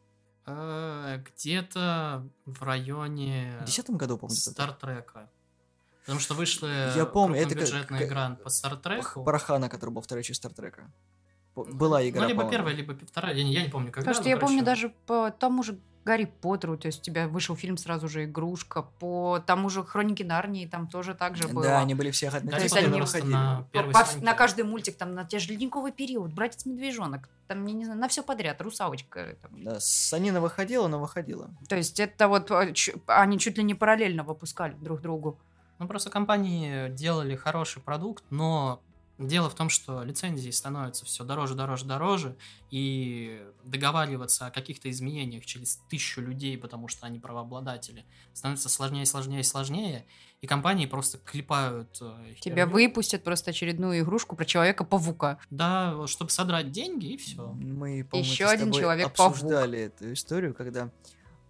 Э, 0.46 1.22
Где-то 1.24 2.26
в 2.44 2.62
районе 2.62 3.56
В 3.62 3.64
десятом 3.64 3.96
году, 3.96 4.18
по-моему, 4.18 4.36
Стартрека. 4.38 5.30
Потому 6.02 6.20
что 6.20 6.34
вышла 6.34 6.94
Я 6.94 7.06
помню, 7.06 7.36
это 7.40 7.50
крупнобюджетная 7.54 7.98
как- 8.00 8.08
игра 8.08 8.30
по 8.42 8.50
Стартреку. 8.50 9.24
Парахана, 9.24 9.68
который 9.70 9.90
был 9.90 10.02
вторая 10.02 10.22
часть 10.22 10.38
Стартрека. 10.38 10.92
По- 11.54 11.64
Была 11.64 12.06
игра, 12.06 12.22
Ну, 12.22 12.28
либо 12.28 12.42
по-моему. 12.42 12.50
первая, 12.58 12.74
либо 12.74 12.94
вторая. 13.06 13.34
Я 13.34 13.44
не, 13.44 13.52
я 13.54 13.62
не 13.62 13.70
помню, 13.70 13.90
когда. 13.90 14.00
Потому 14.10 14.14
что 14.22 14.28
я 14.28 14.34
короче, 14.36 14.46
помню 14.50 14.64
даже 14.64 14.88
по 15.06 15.30
тому 15.30 15.62
же 15.62 15.78
Гарри 16.04 16.26
Поттеру, 16.40 16.76
то 16.76 16.86
есть 16.86 17.00
у 17.00 17.02
тебя 17.02 17.28
вышел 17.28 17.56
фильм 17.56 17.76
сразу 17.78 18.08
же 18.08 18.24
игрушка, 18.24 18.82
по 18.82 19.42
тому 19.46 19.70
же 19.70 19.82
Хроники 19.82 20.22
Нарнии 20.22 20.66
там 20.66 20.86
тоже 20.86 21.14
так 21.14 21.36
же 21.36 21.48
было. 21.48 21.64
Да, 21.64 21.78
они 21.80 21.94
были 21.94 22.10
все 22.10 22.26
Гарри 22.30 22.38
одновременно 22.40 22.68
Поттер 22.68 23.00
выходили. 23.00 23.90
просто 23.92 24.18
на 24.18 24.20
По- 24.20 24.24
на 24.24 24.34
каждый 24.34 24.64
мультик, 24.64 24.96
там, 24.96 25.14
на 25.14 25.24
те 25.24 25.38
же 25.38 25.52
ледниковый 25.52 25.92
период, 25.92 26.32
братец 26.32 26.66
медвежонок, 26.66 27.28
там, 27.48 27.64
я 27.66 27.72
не 27.74 27.84
знаю, 27.86 27.98
на 28.00 28.08
все 28.08 28.22
подряд, 28.22 28.60
русалочка. 28.60 29.36
там. 29.40 29.64
Да, 29.64 29.80
Санина 29.80 30.40
выходила, 30.40 30.88
но 30.88 30.98
выходила. 31.00 31.48
То 31.68 31.76
есть 31.76 31.98
это 32.00 32.28
вот 32.28 32.50
чу- 32.74 33.00
они 33.06 33.38
чуть 33.38 33.56
ли 33.56 33.64
не 33.64 33.74
параллельно 33.74 34.24
выпускали 34.24 34.74
друг 34.74 35.00
другу. 35.00 35.38
Ну, 35.78 35.88
просто 35.88 36.10
компании 36.10 36.88
делали 36.90 37.34
хороший 37.34 37.82
продукт, 37.82 38.24
но 38.30 38.80
дело 39.18 39.48
в 39.48 39.54
том, 39.54 39.68
что 39.68 40.02
лицензии 40.02 40.50
становятся 40.50 41.04
все 41.04 41.24
дороже, 41.24 41.54
дороже, 41.54 41.84
дороже, 41.84 42.36
и 42.70 43.46
договариваться 43.64 44.46
о 44.46 44.50
каких-то 44.50 44.90
изменениях 44.90 45.46
через 45.46 45.80
тысячу 45.88 46.20
людей, 46.20 46.58
потому 46.58 46.88
что 46.88 47.06
они 47.06 47.20
правообладатели, 47.20 48.04
становится 48.32 48.68
сложнее, 48.68 49.06
сложнее, 49.06 49.44
сложнее, 49.44 50.06
и 50.40 50.46
компании 50.46 50.86
просто 50.86 51.18
клепают 51.18 51.96
э, 52.00 52.34
Тебя 52.40 52.64
херню. 52.64 52.72
выпустят 52.72 53.22
просто 53.22 53.50
очередную 53.50 54.00
игрушку 54.00 54.36
про 54.36 54.44
Человека-паука. 54.44 55.38
Да, 55.50 56.06
чтобы 56.06 56.30
содрать 56.30 56.70
деньги, 56.70 57.12
и 57.12 57.16
все. 57.16 57.52
Мы, 57.52 58.00
это 58.00 58.22
с 58.22 58.40
один 58.40 58.72
Человек-паук. 58.72 59.32
обсуждали 59.32 59.78
эту 59.78 60.12
историю, 60.12 60.52
когда, 60.52 60.90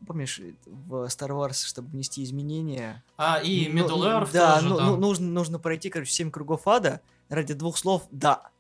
помнишь, 0.06 0.40
в 0.66 1.06
Star 1.06 1.30
Wars, 1.30 1.66
чтобы 1.66 1.88
внести 1.88 2.22
изменения... 2.22 3.02
А, 3.16 3.38
и 3.38 3.68
ну, 3.68 3.80
Middle 3.80 3.96
ну, 3.96 4.04
Earth 4.04 4.30
Да, 4.32 4.56
тоже, 4.56 4.68
ну, 4.68 4.76
да. 4.76 4.86
ну, 4.86 4.96
нужно, 4.96 5.26
нужно 5.26 5.58
пройти, 5.58 5.88
короче, 5.88 6.12
7 6.12 6.30
кругов 6.30 6.68
ада 6.68 7.00
ради 7.28 7.54
двух 7.54 7.76
слов 7.76 8.06
«да». 8.10 8.50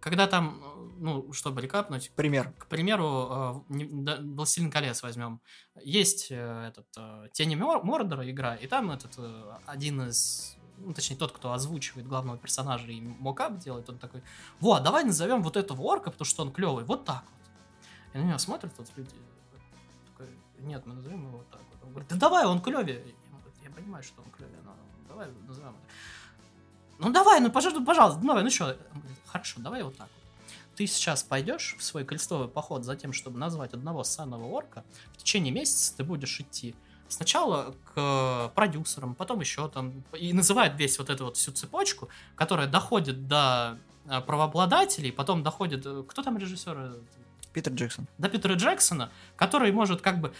Когда 0.00 0.26
там, 0.26 0.62
ну, 0.98 1.32
чтобы 1.32 1.60
рекапнуть, 1.60 2.10
Пример. 2.16 2.52
к 2.58 2.66
примеру, 2.66 3.64
э, 3.68 4.18
«Властелин 4.22 4.70
колец» 4.70 5.02
возьмем. 5.02 5.40
Есть 5.82 6.28
э, 6.30 6.68
этот 6.68 6.86
э, 6.96 7.28
«Тени 7.32 7.56
Мор- 7.56 7.84
Мордора» 7.84 8.28
игра, 8.30 8.54
и 8.54 8.66
там 8.66 8.90
этот 8.90 9.18
один 9.66 10.08
из 10.08 10.56
ну, 10.84 10.92
точнее, 10.92 11.16
тот, 11.16 11.32
кто 11.32 11.52
озвучивает 11.52 12.08
главного 12.08 12.38
персонажа 12.38 12.90
и 12.90 13.00
мокап 13.00 13.58
делает, 13.58 13.88
он 13.88 13.98
такой, 13.98 14.22
вот, 14.58 14.82
давай 14.82 15.04
назовем 15.04 15.42
вот 15.42 15.56
этого 15.56 15.80
орка, 15.82 16.10
потому 16.10 16.26
что 16.26 16.42
он 16.42 16.52
клевый, 16.52 16.84
вот 16.84 17.04
так 17.04 17.22
вот. 17.22 17.42
И 18.14 18.18
на 18.18 18.22
него 18.22 18.38
смотрят 18.38 18.72
вот 18.76 18.88
люди, 18.96 19.14
такой, 20.10 20.28
нет, 20.60 20.84
мы 20.86 20.94
назовем 20.94 21.26
его 21.26 21.38
вот 21.38 21.50
так 21.50 21.60
вот. 21.72 21.84
Он 21.84 21.90
говорит, 21.90 22.08
да 22.08 22.16
давай, 22.16 22.46
он 22.46 22.60
клевее. 22.60 23.14
Я 23.62 23.70
понимаю, 23.70 24.02
что 24.02 24.22
он 24.22 24.30
клевее, 24.30 24.60
но 24.64 24.74
давай 25.08 25.28
назовем. 25.46 25.76
Ну 26.98 27.10
давай, 27.10 27.40
ну 27.40 27.50
пожалуйста, 27.50 27.84
пожалуйста, 27.84 28.20
ну 28.20 28.28
давай, 28.28 28.44
ну 28.44 28.50
что? 28.50 28.76
Хорошо, 29.26 29.60
давай 29.60 29.82
вот 29.82 29.96
так 29.96 30.08
вот. 30.08 30.56
Ты 30.76 30.86
сейчас 30.86 31.22
пойдешь 31.22 31.76
в 31.78 31.82
свой 31.82 32.04
крестовый 32.04 32.48
поход 32.48 32.84
за 32.84 32.96
тем, 32.96 33.12
чтобы 33.12 33.38
назвать 33.38 33.74
одного 33.74 34.04
ссаного 34.04 34.44
орка. 34.46 34.84
В 35.12 35.18
течение 35.18 35.52
месяца 35.52 35.96
ты 35.96 36.04
будешь 36.04 36.40
идти 36.40 36.74
сначала 37.08 37.74
к 37.94 38.48
продюсерам, 38.54 39.14
потом 39.14 39.40
еще 39.40 39.68
там, 39.68 40.02
и 40.18 40.32
называет 40.32 40.78
весь 40.78 40.98
вот 40.98 41.10
эту 41.10 41.26
вот 41.26 41.36
всю 41.36 41.52
цепочку, 41.52 42.08
которая 42.34 42.66
доходит 42.68 43.28
до 43.28 43.78
э, 44.06 44.20
правообладателей, 44.22 45.12
потом 45.12 45.42
доходит... 45.42 45.84
э, 45.84 46.04
Кто 46.08 46.22
там 46.22 46.38
режиссер? 46.38 46.74
э, 46.78 46.94
Питер 47.52 47.72
Джексон. 47.72 48.06
до 48.16 48.30
Питера 48.30 48.54
Джексона, 48.54 49.10
который 49.36 49.72
может 49.72 50.00
как 50.00 50.20
бы... 50.20 50.32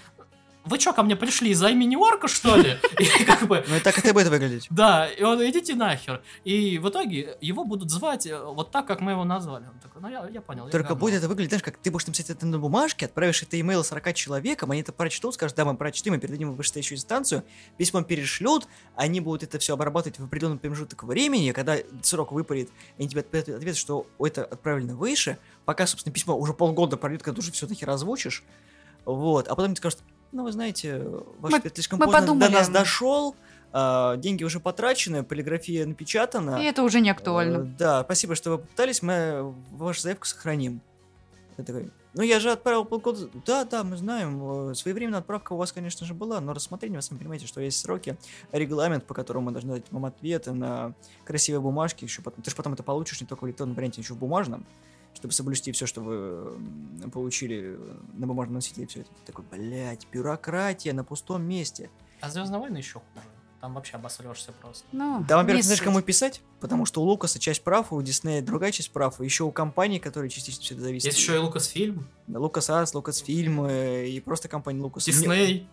Вы 0.65 0.79
что, 0.79 0.93
ко 0.93 1.03
мне 1.03 1.17
пришли 1.17 1.51
из-за 1.51 1.69
имени 1.71 1.97
Орка, 1.97 2.29
что 2.29 2.55
ли? 2.57 2.77
И 2.99 3.25
как 3.25 3.47
бы... 3.49 3.65
Ну 3.67 3.81
так 3.83 3.99
это 3.99 4.15
будет 4.15 4.29
выглядеть. 4.29 4.67
Да, 4.71 5.09
и 5.09 5.23
он, 5.23 5.45
идите 5.45 5.75
нахер. 5.75 6.23
И 6.45 6.79
в 6.79 6.89
итоге 6.89 7.37
его 7.41 7.65
будут 7.65 7.91
звать 7.91 8.27
э, 8.27 8.41
вот 8.41 8.71
так, 8.71 8.87
как 8.87 9.01
мы 9.01 9.13
его 9.13 9.25
назвали. 9.25 9.65
Он 9.65 9.81
такой, 9.81 10.01
ну 10.01 10.09
я, 10.09 10.29
я 10.29 10.41
понял. 10.41 10.69
Только 10.69 10.91
говно». 10.91 11.01
будет 11.01 11.15
это 11.15 11.29
выглядеть, 11.29 11.51
знаешь, 11.51 11.65
как 11.65 11.79
ты 11.79 11.91
будешь 11.91 12.07
написать 12.07 12.31
это 12.31 12.47
на 12.47 12.59
бумажке, 12.61 13.07
отправишь 13.07 13.43
это 13.43 13.61
имейл 13.61 13.83
40 13.83 14.15
человекам, 14.15 14.71
они 14.71 14.83
это 14.83 14.93
прочтут, 14.93 15.35
скажут, 15.35 15.57
да, 15.57 15.65
мы 15.65 15.77
прочтем, 15.77 16.13
мы 16.13 16.21
передадим 16.21 16.53
в 16.53 16.57
вышестоящую 16.57 16.97
инстанцию, 16.97 17.43
письмо 17.77 18.03
перешлют, 18.03 18.69
они 18.95 19.21
будут 19.21 19.43
это 19.43 19.59
все 19.59 19.75
обрабатывать 19.75 20.21
в 20.21 20.25
определенный 20.25 20.59
промежуток 20.59 21.03
времени, 21.03 21.51
когда 21.51 21.77
срок 22.03 22.31
выпарит, 22.31 22.71
они 22.99 23.09
тебе 23.09 23.23
ответят, 23.23 23.57
ответ, 23.57 23.77
что 23.77 24.07
это 24.21 24.45
отправлено 24.45 24.95
выше, 24.95 25.39
пока, 25.65 25.87
собственно, 25.89 26.13
письмо 26.13 26.37
уже 26.37 26.53
полгода 26.55 26.97
пройдет, 26.97 27.23
когда 27.23 27.37
ты 27.37 27.41
уже 27.41 27.53
все 27.53 27.67
таки 27.67 27.85
озвучишь, 27.85 28.45
вот, 29.05 29.49
а 29.49 29.57
потом 29.57 29.75
тебе 29.75 29.79
скажут, 29.79 30.01
ну, 30.33 30.45
вы 30.45 30.53
знаете, 30.53 30.99
ваш 31.39 31.53
Мы- 31.53 31.71
слишком 31.75 31.99
мы 31.99 32.07
поздно 32.07 32.21
подумали. 32.21 32.47
до 32.49 32.53
нас 32.55 32.69
дошел, 32.69 33.37
а, 33.73 34.17
деньги 34.17 34.45
уже 34.45 34.61
потрачены, 34.61 35.23
полиграфия 35.23 35.87
напечатана, 35.87 36.61
И 36.61 36.65
это 36.65 36.83
уже 36.83 37.01
не 37.01 37.11
актуально. 37.11 37.59
Э, 37.59 37.67
Да, 37.79 38.03
спасибо, 38.05 38.35
что 38.35 38.51
вы 38.51 38.59
попытались, 38.59 39.03
мы 39.03 39.55
вашу 39.71 40.01
заявку 40.03 40.27
сохраним. 40.27 40.81
Я 41.59 41.65
такой, 41.65 41.91
ну 42.15 42.23
я 42.23 42.41
же 42.41 42.51
отправил 42.51 42.85
полгода. 42.87 43.29
Да, 43.47 43.65
да, 43.65 43.85
мы 43.85 43.97
знаем, 43.99 44.71
э, 44.71 44.75
своевременная 44.75 45.21
отправка 45.21 45.53
у 45.53 45.57
вас, 45.57 45.71
конечно 45.73 46.07
же, 46.07 46.15
была, 46.15 46.41
но 46.41 46.55
рассмотрение, 46.55 46.99
вы 46.99 47.03
сами 47.03 47.19
понимаете, 47.19 47.47
что 47.47 47.61
есть 47.61 47.79
сроки, 47.79 48.17
регламент, 48.53 49.05
по 49.05 49.13
которому 49.15 49.47
мы 49.47 49.53
должны 49.53 49.75
дать 49.75 49.85
вам 49.91 50.07
ответы 50.07 50.53
на 50.53 50.95
красивой 51.25 51.61
бумажке, 51.61 52.07
еще 52.07 52.23
потом. 52.23 52.43
Ты 52.43 52.51
же 52.51 52.57
потом 52.57 52.73
это 52.73 52.83
получишь 52.83 53.21
не 53.21 53.27
только 53.27 53.45
в 53.45 53.47
электронном 53.49 53.75
варианте, 53.77 54.01
еще 54.01 54.15
в 54.15 54.19
бумажном, 54.19 54.67
чтобы 55.15 55.33
соблюсти 55.33 55.73
все, 55.73 55.87
что 55.87 56.01
вы 56.01 57.11
получили 57.11 57.79
на 58.15 58.27
бумажном 58.27 58.57
носителе, 58.57 58.87
все 58.87 59.01
это. 59.01 59.11
Ты 59.11 59.33
такой, 59.33 59.45
блядь, 59.51 60.07
бюрократия 60.11 60.93
на 60.93 61.05
пустом 61.05 61.43
месте. 61.43 61.91
А 62.21 62.31
Звездные 62.31 62.61
войны 62.61 62.79
еще 62.79 62.95
хуже. 62.95 63.27
Там 63.61 63.75
вообще 63.75 63.95
обосрешься 63.95 64.51
просто. 64.61 64.85
Ну, 64.91 65.25
Да, 65.29 65.37
во-первых, 65.37 65.65
знаешь, 65.65 65.81
кому 65.81 66.03
писать? 66.03 66.41
Потому 66.59 66.85
что 66.85 67.01
у 67.01 67.05
Лукаса 67.05 67.39
часть 67.39 67.63
прав, 67.63 67.93
у 67.93 68.03
Диснея 68.03 68.43
другая 68.43 68.73
часть 68.73 68.91
прав, 68.91 69.21
и 69.21 69.25
еще 69.25 69.45
у 69.45 69.53
компаний, 69.53 70.01
которые 70.01 70.31
частично 70.31 70.63
все 70.63 70.75
это 70.75 70.83
зависит. 70.83 71.07
Есть 71.07 71.19
еще 71.19 71.37
и 71.37 71.39
Лукасфильм, 71.39 72.09
Лукас 72.27 72.71
Арс, 72.71 72.93
Лукас 72.93 73.19
Фильм 73.19 73.65
и 73.69 74.19
просто 74.19 74.49
компания 74.49 74.83
Лукас. 74.83 75.05
Дисней. 75.05 75.69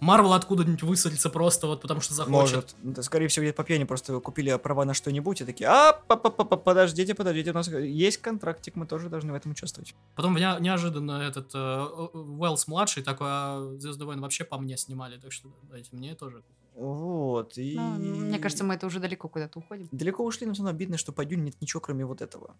Марвел 0.00 0.32
откуда-нибудь 0.32 0.82
высадится 0.82 1.30
просто 1.30 1.66
вот 1.66 1.82
потому 1.82 2.00
что 2.00 2.14
захочет. 2.14 2.74
Может. 2.82 3.04
Скорее 3.04 3.28
всего, 3.28 3.44
где-то 3.44 3.56
по 3.56 3.64
пьяни 3.64 3.84
просто 3.84 4.18
купили 4.20 4.56
права 4.58 4.84
на 4.84 4.94
что-нибудь 4.94 5.42
и 5.42 5.44
такие, 5.44 5.68
а, 5.68 6.00
-па 6.08 6.20
-па 6.20 6.34
-па, 6.34 6.56
подождите, 6.56 7.14
подождите, 7.14 7.50
у 7.50 7.54
нас 7.54 7.68
есть 7.68 8.18
контрактик, 8.18 8.76
мы 8.76 8.86
тоже 8.86 9.08
должны 9.08 9.32
в 9.32 9.34
этом 9.34 9.52
участвовать. 9.52 9.94
Потом 10.14 10.34
не- 10.34 10.60
неожиданно 10.60 11.22
этот 11.22 11.54
э, 11.54 11.58
Уэллс 11.58 12.66
младший 12.66 13.02
такой, 13.02 13.26
а 13.30 13.74
Звездный 13.78 14.06
войн 14.06 14.20
вообще 14.20 14.44
по 14.44 14.58
мне 14.58 14.76
снимали, 14.76 15.18
так 15.18 15.32
что 15.32 15.48
дайте 15.70 15.90
мне 15.92 16.14
тоже. 16.14 16.42
Вот, 16.74 17.58
и... 17.58 17.76
Ну, 17.76 18.16
мне 18.16 18.38
кажется, 18.38 18.64
мы 18.64 18.74
это 18.74 18.86
уже 18.86 19.00
далеко 19.00 19.28
куда-то 19.28 19.58
уходим. 19.58 19.88
Далеко 19.92 20.24
ушли, 20.24 20.46
но 20.46 20.54
все 20.54 20.62
равно 20.62 20.76
обидно, 20.76 20.96
что 20.96 21.12
по 21.12 21.24
Дюне 21.24 21.42
нет 21.44 21.60
ничего, 21.60 21.80
кроме 21.80 22.06
вот 22.06 22.22
этого. 22.22 22.56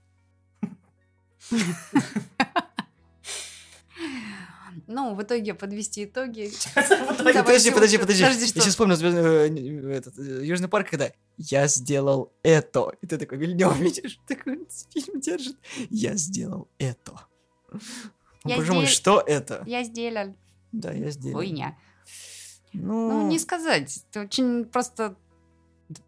Ну, 4.93 5.15
в 5.15 5.23
итоге 5.23 5.55
подвести 5.55 6.05
итоги. 6.05 6.51
Подожди, 6.75 7.71
подожди, 7.71 7.97
подожди, 7.99 8.23
Я 8.23 8.33
сейчас 8.33 8.67
вспомнил 8.67 8.97
«Звездный- 8.97 9.89
э, 9.93 9.97
этот, 9.99 10.19
э, 10.19 10.45
Южный 10.45 10.69
парк, 10.69 10.91
когда 10.91 11.13
я 11.39 11.69
сделал 11.69 12.33
это. 12.43 12.93
И 13.01 13.07
ты 13.07 13.17
такой, 13.17 13.39
Вильнев, 13.39 13.79
видишь, 13.79 14.19
такой 14.27 14.67
фильм 14.93 15.21
держит. 15.21 15.57
Я 15.91 16.17
сделал 16.17 16.69
это. 16.79 17.13
Боже 18.45 18.73
мой, 18.73 18.87
что 18.87 19.21
это? 19.25 19.63
Я 19.67 19.85
сделал. 19.85 20.35
Да, 20.73 20.91
я 20.93 21.11
сделал. 21.11 21.37
Хуйня. 21.37 21.77
Ну, 22.73 23.11
Ну, 23.13 23.29
не 23.29 23.39
сказать. 23.39 24.03
Это 24.11 24.23
очень 24.23 24.65
просто... 24.65 25.15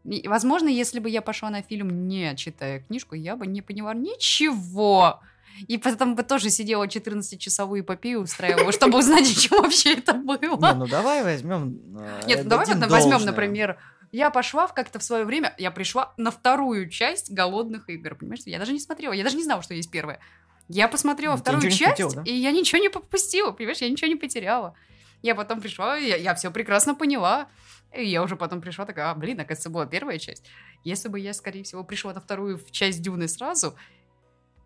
Возможно, 0.05 0.69
если 0.69 0.99
бы 1.01 1.09
я 1.09 1.23
пошла 1.23 1.51
на 1.51 1.63
фильм, 1.63 2.09
не 2.09 2.35
читая 2.37 2.81
книжку, 2.81 3.15
я 3.15 3.37
бы 3.37 3.47
не 3.47 3.63
поняла 3.63 3.95
ничего. 3.95 5.21
И 5.69 5.79
потом 5.79 6.15
бы 6.15 6.23
тоже 6.23 6.51
сидела 6.51 6.85
14-часовую 6.87 7.83
эпопею 7.83 8.21
устраивала, 8.21 8.73
чтобы 8.73 8.99
узнать, 8.99 9.31
о 9.31 9.35
чем 9.41 9.63
вообще 9.63 9.95
это 9.95 10.15
не, 10.15 10.23
было. 10.49 10.73
ну 10.75 10.87
давай 10.87 11.23
возьмем. 11.23 11.79
э, 11.99 12.23
Нет, 12.27 12.45
ну 12.45 12.51
давай 12.51 12.67
возьмем, 12.89 13.25
например, 13.25 13.79
я 14.13 14.31
пошла 14.31 14.67
в 14.67 14.75
как-то 14.75 14.99
в 14.99 15.03
свое 15.03 15.25
время, 15.25 15.55
я 15.59 15.71
пришла 15.71 16.13
на 16.19 16.31
вторую 16.31 16.89
часть 16.91 17.33
«Голодных 17.33 17.89
игр», 17.89 18.15
понимаешь? 18.15 18.43
Я 18.45 18.59
даже 18.59 18.73
не 18.73 18.81
смотрела, 18.81 19.13
я 19.13 19.25
даже 19.25 19.37
не 19.37 19.45
знала, 19.45 19.63
что 19.63 19.75
есть 19.75 19.91
первая. 19.91 20.21
Я 20.69 20.89
посмотрела 20.89 21.37
ты 21.37 21.43
вторую 21.43 21.65
не 21.65 21.71
часть, 21.71 21.91
хотела, 21.91 22.15
да? 22.17 22.23
и 22.25 22.33
я 22.33 22.51
ничего 22.53 22.81
не 22.81 22.89
пропустила, 22.89 23.53
понимаешь? 23.53 23.79
Я 23.79 23.89
ничего 23.89 24.09
не 24.09 24.17
потеряла. 24.17 24.75
Я 25.23 25.35
потом 25.35 25.61
пришла, 25.61 25.97
я, 25.97 26.17
я 26.17 26.35
все 26.35 26.51
прекрасно 26.51 26.95
поняла. 26.95 27.49
И 27.95 28.05
я 28.05 28.23
уже 28.23 28.37
потом 28.37 28.61
пришла 28.61 28.87
такая, 28.87 29.11
а, 29.11 29.15
блин, 29.15 29.39
оказывается, 29.41 29.71
была 29.71 29.87
первая 29.87 30.19
часть. 30.19 30.45
Если 30.83 31.09
бы 31.09 31.21
я, 31.21 31.35
скорее 31.35 31.63
всего, 31.63 31.85
пришла 31.85 32.15
на 32.15 32.21
вторую 32.21 32.59
в 32.59 32.71
часть 32.71 33.03
Дюны 33.03 33.29
сразу, 33.29 33.77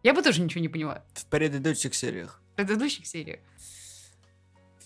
я 0.02 0.14
бы 0.14 0.22
тоже 0.22 0.40
ничего 0.40 0.60
не 0.60 0.68
поняла. 0.68 1.02
В 1.14 1.26
предыдущих 1.26 1.94
сериях. 1.94 2.40
В 2.52 2.56
предыдущих 2.56 3.06
сериях. 3.06 3.40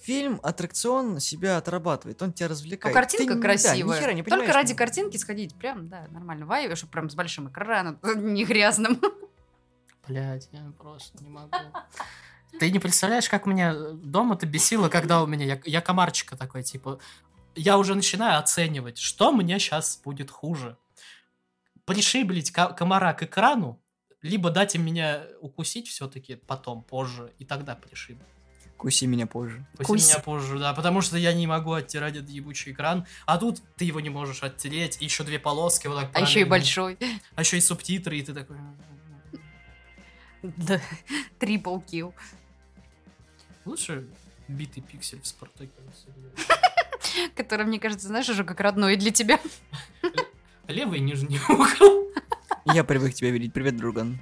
Фильм, 0.02 0.40
аттракцион 0.42 1.20
себя 1.20 1.58
отрабатывает, 1.58 2.20
он 2.22 2.32
тебя 2.32 2.48
развлекает. 2.48 2.94
картинка 2.94 3.34
Ты 3.34 3.40
да, 3.40 3.42
красивая. 3.42 3.96
ни 3.96 4.00
хера 4.00 4.12
не 4.12 4.22
Только 4.22 4.30
понимаешь, 4.30 4.54
ради 4.54 4.72
ну. 4.72 4.78
картинки 4.78 5.16
сходить, 5.18 5.54
прям, 5.54 5.88
да, 5.88 6.06
нормально. 6.10 6.46
Вайве, 6.46 6.74
чтобы 6.74 6.90
прям 6.92 7.10
с 7.10 7.14
большим 7.14 7.48
экраном, 7.48 7.98
не 8.16 8.44
грязным. 8.44 9.00
Блять, 10.08 10.48
я 10.52 10.72
просто 10.78 11.22
не 11.22 11.28
могу. 11.28 11.50
Ты 12.58 12.70
не 12.70 12.78
представляешь, 12.78 13.28
как 13.28 13.46
меня 13.46 13.74
дома-то 13.74 14.46
бесило, 14.46 14.88
когда 14.88 15.22
у 15.22 15.26
меня... 15.26 15.44
Я, 15.44 15.60
я 15.64 15.80
комарчика 15.80 16.36
такой, 16.36 16.62
типа... 16.62 16.98
Я 17.54 17.78
уже 17.78 17.94
начинаю 17.94 18.38
оценивать, 18.38 18.98
что 18.98 19.32
мне 19.32 19.58
сейчас 19.58 20.00
будет 20.02 20.30
хуже. 20.30 20.76
Пришиблить 21.84 22.50
ко- 22.52 22.72
комара 22.72 23.12
к 23.12 23.22
экрану, 23.22 23.79
либо 24.22 24.50
дать 24.50 24.74
им 24.74 24.84
меня 24.84 25.26
укусить 25.40 25.88
все-таки 25.88 26.36
потом, 26.36 26.82
позже, 26.82 27.32
и 27.38 27.44
тогда 27.44 27.74
пришибить. 27.74 28.22
Куси 28.76 29.06
меня 29.06 29.26
позже. 29.26 29.66
Пусть 29.76 29.86
Кусь. 29.86 30.08
меня 30.08 30.20
позже, 30.20 30.58
да, 30.58 30.72
потому 30.72 31.02
что 31.02 31.18
я 31.18 31.34
не 31.34 31.46
могу 31.46 31.74
оттирать 31.74 32.16
этот 32.16 32.30
ебучий 32.30 32.72
экран, 32.72 33.06
а 33.26 33.36
тут 33.36 33.60
ты 33.76 33.84
его 33.84 34.00
не 34.00 34.08
можешь 34.08 34.42
оттереть, 34.42 34.96
и 35.00 35.04
еще 35.04 35.22
две 35.22 35.38
полоски 35.38 35.86
вот 35.86 36.00
так 36.00 36.10
А 36.14 36.20
еще 36.20 36.40
и 36.40 36.44
большой. 36.44 36.98
А 37.34 37.42
еще 37.42 37.58
и 37.58 37.60
субтитры, 37.60 38.18
и 38.18 38.22
ты 38.22 38.32
такой... 38.32 38.56
Да, 40.42 40.80
трипл 41.38 41.78
килл. 41.80 42.14
Лучше 43.66 44.06
битый 44.48 44.82
пиксель 44.82 45.20
в 45.20 45.26
Спартаке. 45.26 45.70
Который, 47.36 47.66
мне 47.66 47.78
кажется, 47.78 48.08
знаешь, 48.08 48.28
уже 48.30 48.44
как 48.44 48.60
родной 48.60 48.96
для 48.96 49.10
тебя. 49.10 49.38
Левый 50.68 51.00
нижний 51.00 51.38
угол. 51.48 52.10
Я 52.64 52.84
привык 52.84 53.14
тебя 53.14 53.30
видеть. 53.30 53.52
Привет, 53.52 53.76
друган. 53.76 54.18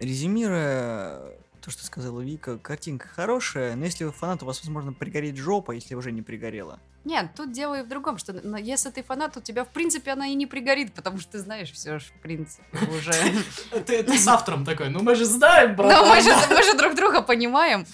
Резюмируя 0.00 1.34
то, 1.64 1.70
что 1.70 1.84
сказала 1.84 2.20
Вика, 2.20 2.58
картинка 2.58 3.08
хорошая, 3.08 3.74
но 3.74 3.86
если 3.86 4.04
вы 4.04 4.12
фанат, 4.12 4.42
у 4.42 4.46
вас, 4.46 4.60
возможно, 4.60 4.92
пригорит 4.92 5.36
жопа, 5.36 5.72
если 5.72 5.94
уже 5.94 6.12
не 6.12 6.20
пригорела. 6.20 6.78
Нет, 7.04 7.30
тут 7.34 7.52
дело 7.52 7.80
и 7.80 7.82
в 7.82 7.88
другом, 7.88 8.18
что 8.18 8.34
но 8.34 8.58
если 8.58 8.90
ты 8.90 9.02
фанат, 9.02 9.36
у 9.38 9.40
тебя, 9.40 9.64
в 9.64 9.68
принципе, 9.68 10.10
она 10.10 10.26
и 10.26 10.34
не 10.34 10.46
пригорит, 10.46 10.92
потому 10.92 11.18
что 11.18 11.32
ты 11.32 11.38
знаешь 11.38 11.72
все 11.72 11.98
в 11.98 12.20
принципе, 12.20 12.64
уже. 12.94 13.12
Ты, 13.86 14.18
с 14.18 14.26
автором 14.26 14.64
такой, 14.64 14.90
ну 14.90 15.02
мы 15.02 15.14
же 15.14 15.24
знаем, 15.24 15.74
брат. 15.76 15.90
Но 15.90 16.06
мы 16.06 16.20
же, 16.62 16.76
друг 16.76 16.94
друга 16.94 17.22
понимаем. 17.22 17.86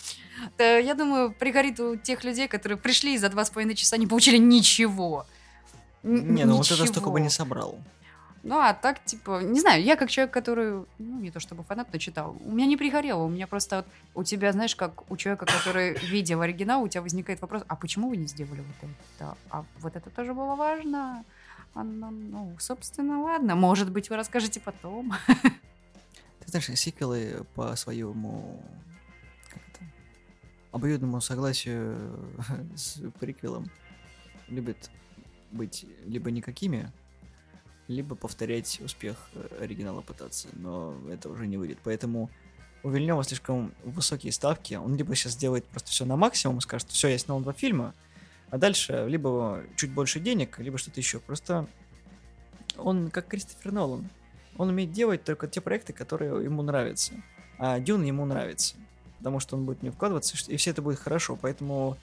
Я 0.59 0.95
думаю, 0.95 1.33
пригорит 1.33 1.78
у 1.78 1.97
тех 1.97 2.24
людей, 2.24 2.49
которые 2.49 2.78
пришли 2.78 3.14
и 3.14 3.18
за 3.18 3.28
два 3.28 3.45
с 3.45 3.51
половиной 3.51 3.74
часа 3.76 3.97
не 3.97 4.07
получили 4.07 4.39
ничего. 4.39 5.26
Не, 6.03 6.45
ну 6.45 6.57
вот 6.57 6.70
это 6.70 6.87
столько 6.87 7.11
бы 7.11 7.20
не 7.20 7.31
собрал. 7.31 7.78
Ну, 8.43 8.59
а 8.59 8.72
так, 8.72 9.05
типа, 9.05 9.43
не 9.43 9.61
знаю, 9.61 9.82
я 9.82 9.97
как 9.97 10.09
человек, 10.09 10.32
который, 10.32 10.86
ну, 10.99 11.20
не 11.20 11.30
то 11.30 11.41
чтобы 11.41 11.62
фанат, 11.62 11.88
но 11.93 11.99
читал, 11.99 12.36
у 12.45 12.53
меня 12.53 12.66
не 12.66 12.78
пригорело, 12.78 13.22
у 13.22 13.28
меня 13.28 13.47
просто 13.47 13.76
вот, 13.76 13.86
у 14.14 14.24
тебя, 14.24 14.53
знаешь, 14.53 14.74
как 14.74 15.11
у 15.11 15.16
человека, 15.16 15.45
который 15.45 15.99
видел 15.99 16.41
оригинал, 16.41 16.82
у 16.82 16.88
тебя 16.88 17.03
возникает 17.03 17.43
вопрос, 17.43 17.64
а 17.68 17.76
почему 17.76 18.09
вы 18.09 18.16
не 18.16 18.26
сделали 18.26 18.61
вот 18.61 18.91
это? 19.18 19.36
А 19.51 19.64
вот 19.80 19.95
это 19.95 20.09
тоже 20.09 20.32
было 20.32 20.55
важно? 20.55 21.24
А, 21.74 21.84
ну, 21.84 22.11
ну, 22.11 22.57
собственно, 22.59 23.22
ладно, 23.22 23.57
может 23.57 23.93
быть, 23.93 24.09
вы 24.09 24.16
расскажете 24.16 24.59
потом. 24.59 25.12
Ты 26.41 26.49
знаешь, 26.49 26.66
сиквелы 26.78 27.45
по 27.55 27.76
своему 27.76 28.62
обоюдному 30.72 31.20
согласию 31.20 32.30
с 32.74 33.03
приквелом 33.18 33.70
любят 34.49 34.91
быть 35.51 35.84
либо 36.05 36.30
никакими, 36.30 36.91
либо 37.91 38.14
повторять 38.14 38.80
успех 38.80 39.16
э, 39.34 39.59
оригинала 39.61 40.01
пытаться, 40.01 40.49
но 40.55 40.95
это 41.11 41.28
уже 41.28 41.47
не 41.47 41.57
выйдет. 41.57 41.78
Поэтому 41.82 42.30
у 42.82 42.91
Вильнева 42.91 43.22
слишком 43.24 43.74
высокие 43.82 44.32
ставки. 44.32 44.74
Он 44.74 44.97
либо 44.97 45.14
сейчас 45.14 45.32
сделает 45.32 45.64
просто 45.66 45.91
все 45.91 46.05
на 46.05 46.16
максимум 46.16 46.61
скажет, 46.61 46.88
все, 46.91 47.09
я 47.09 47.18
снял 47.18 47.41
два 47.41 47.53
фильма, 47.53 47.95
а 48.51 48.59
дальше 48.59 49.07
либо 49.09 49.62
чуть 49.76 49.93
больше 49.93 50.20
денег, 50.20 50.59
либо 50.59 50.78
что-то 50.78 51.01
еще. 51.01 51.18
Просто 51.18 51.66
он 52.76 53.11
как 53.11 53.26
Кристофер 53.26 53.72
Нолан. 53.72 54.09
Он 54.57 54.68
умеет 54.68 54.93
делать 54.93 55.24
только 55.24 55.49
те 55.49 55.61
проекты, 55.61 55.93
которые 55.93 56.45
ему 56.45 56.62
нравятся. 56.62 57.14
А 57.59 57.80
Дюн 57.80 58.05
ему 58.05 58.24
нравится. 58.24 58.76
Потому 59.18 59.41
что 59.41 59.57
он 59.57 59.66
будет 59.66 59.82
него 59.82 59.95
вкладываться, 59.95 60.36
и 60.49 60.57
все 60.57 60.70
это 60.70 60.80
будет 60.80 60.99
хорошо. 60.99 61.36
Поэтому 61.41 61.97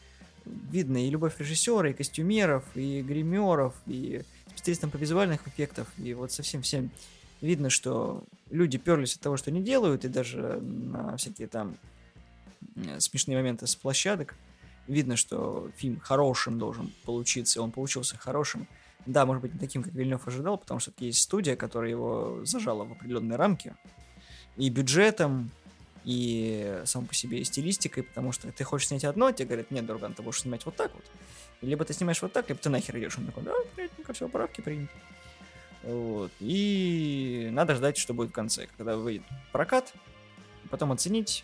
видно 0.46 1.06
и 1.06 1.10
любовь 1.10 1.40
режиссера, 1.40 1.90
и 1.90 1.94
костюмеров, 1.94 2.64
и 2.76 3.02
гримеров, 3.02 3.74
и 3.86 4.24
специалистам 4.68 4.92
по 4.92 4.98
визуальных 4.98 5.48
эффектов, 5.48 5.88
и 5.98 6.14
вот 6.14 6.34
совсем 6.34 6.62
всем 6.62 6.92
видно, 7.40 7.70
что 7.70 8.24
люди 8.50 8.78
перлись 8.78 9.16
от 9.16 9.22
того, 9.22 9.38
что 9.38 9.50
они 9.50 9.62
делают, 9.62 10.04
и 10.04 10.10
даже 10.10 10.60
на 10.60 11.16
всякие 11.16 11.48
там 11.48 11.78
э, 12.76 13.00
смешные 13.00 13.38
моменты 13.38 13.66
с 13.66 13.78
площадок. 13.78 14.36
Видно, 14.88 15.16
что 15.16 15.72
фильм 15.78 16.02
хорошим 16.02 16.60
должен 16.60 16.92
получиться, 17.06 17.62
он 17.62 17.72
получился 17.72 18.18
хорошим. 18.18 18.68
Да, 19.06 19.26
может 19.26 19.42
быть, 19.42 19.54
не 19.54 19.60
таким, 19.60 19.84
как 19.84 19.94
Вильнев 19.94 20.28
ожидал, 20.28 20.58
потому 20.58 20.82
что 20.82 20.92
есть 21.00 21.22
студия, 21.22 21.56
которая 21.56 21.90
его 21.90 22.42
зажала 22.44 22.84
в 22.84 22.92
определенные 22.92 23.38
рамки. 23.38 23.74
И 24.58 24.70
бюджетом, 24.70 25.50
и 26.04 26.82
сам 26.84 27.06
по 27.06 27.14
себе 27.14 27.40
и 27.40 27.46
стилистикой, 27.46 28.04
потому 28.04 28.34
что 28.34 28.52
ты 28.52 28.66
хочешь 28.66 28.90
снять 28.90 29.06
одно, 29.06 29.32
тебе 29.32 29.46
говорят, 29.46 29.72
нет, 29.72 29.86
друган, 29.86 30.14
ты 30.14 30.24
будешь 30.24 30.42
снимать 30.42 30.66
вот 30.66 30.76
так 30.76 30.94
вот. 30.94 31.06
Либо 31.62 31.86
ты 31.86 31.94
снимаешь 31.94 32.22
вот 32.22 32.34
так, 32.34 32.50
либо 32.50 32.62
ты 32.62 32.70
нахер 32.70 32.98
идешь. 32.98 33.18
Он 33.18 33.26
такой, 33.26 33.44
да, 33.44 33.54
приятненько, 33.76 34.14
все, 34.14 34.30
правки 34.30 34.62
приняты. 34.62 34.94
Вот. 35.84 36.32
И 36.40 37.50
надо 37.52 37.76
ждать, 37.76 37.98
что 37.98 38.14
будет 38.14 38.30
в 38.30 38.34
конце, 38.34 38.68
когда 38.78 38.98
выйдет 38.98 39.24
прокат, 39.52 39.94
потом 40.70 40.92
оценить, 40.92 41.44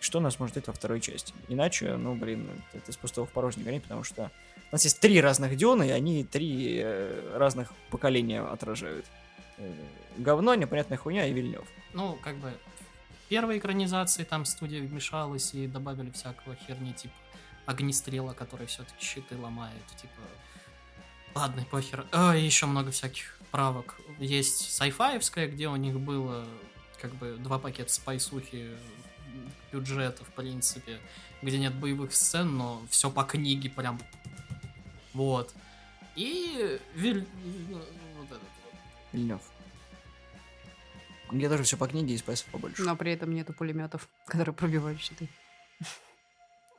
что 0.00 0.18
нас 0.20 0.38
может 0.38 0.54
ждать 0.54 0.66
во 0.66 0.72
второй 0.72 1.00
части. 1.00 1.34
Иначе, 1.48 1.96
ну, 1.96 2.14
блин, 2.14 2.48
это 2.72 2.90
из 2.90 2.96
пустого 2.96 3.26
в 3.26 3.30
порожнее 3.30 3.64
гонить, 3.64 3.82
потому 3.82 4.02
что 4.02 4.30
у 4.70 4.74
нас 4.74 4.84
есть 4.84 4.98
три 5.00 5.20
разных 5.20 5.56
Дюна, 5.56 5.82
и 5.82 5.90
они 5.90 6.24
три 6.24 6.80
э, 6.82 7.36
разных 7.36 7.72
поколения 7.90 8.40
отражают. 8.40 9.04
Э, 9.58 9.72
говно, 10.16 10.54
непонятная 10.54 10.96
хуйня 10.96 11.26
и 11.26 11.32
Вильнев. 11.32 11.66
Ну, 11.92 12.18
как 12.22 12.36
бы, 12.36 12.52
в 13.26 13.28
первой 13.28 13.58
экранизации 13.58 14.24
там 14.24 14.44
студия 14.44 14.80
вмешалась 14.80 15.54
и 15.54 15.66
добавили 15.66 16.10
всякого 16.10 16.54
херни, 16.54 16.92
типа 16.94 17.14
огнестрела, 17.70 18.34
который 18.34 18.66
все-таки 18.66 19.04
щиты 19.04 19.36
ломает, 19.36 19.86
типа... 19.96 20.20
Ладно, 21.34 21.64
похер. 21.70 22.06
А, 22.10 22.34
еще 22.34 22.66
много 22.66 22.90
всяких 22.90 23.38
правок. 23.50 23.96
Есть 24.18 24.72
сайфаевская, 24.72 25.46
где 25.46 25.68
у 25.68 25.76
них 25.76 25.98
было 26.00 26.44
как 27.00 27.14
бы 27.14 27.36
два 27.38 27.58
пакета 27.58 27.92
спайсухи 27.92 28.70
бюджета, 29.72 30.24
в 30.24 30.28
принципе, 30.30 30.98
где 31.40 31.58
нет 31.58 31.74
боевых 31.74 32.12
сцен, 32.12 32.56
но 32.56 32.82
все 32.90 33.10
по 33.10 33.22
книге 33.22 33.70
прям 33.70 34.00
Вот. 35.14 35.54
И 36.16 36.80
Виль... 36.94 37.26
ну, 37.68 37.78
вот 38.18 38.26
этот 38.26 38.40
вот. 38.40 38.74
Вильнев. 39.12 39.40
Где 41.30 41.48
тоже 41.48 41.62
все 41.62 41.76
по 41.76 41.86
книге 41.86 42.14
и 42.14 42.18
спайсов 42.18 42.46
побольше. 42.46 42.82
Но 42.82 42.96
при 42.96 43.12
этом 43.12 43.32
нету 43.32 43.52
пулеметов, 43.52 44.08
которые 44.26 44.54
пробивают 44.54 45.00
щиты. 45.00 45.28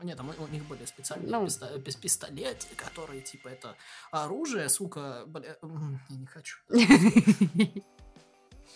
Нет, 0.04 0.18
там 0.18 0.30
у 0.30 0.44
у 0.44 0.48
них 0.48 0.66
были 0.66 0.86
специальные 0.86 1.30
Ну. 1.32 1.46
писта- 1.46 1.78
пис- 1.80 2.00
пистолеты, 2.00 2.68
которые, 2.76 3.22
типа, 3.22 3.50
это 3.50 3.76
оружие, 4.12 4.68
сука, 4.70 5.24
бля, 5.28 5.56
я 6.10 6.16
не 6.18 6.26
хочу. 6.26 6.58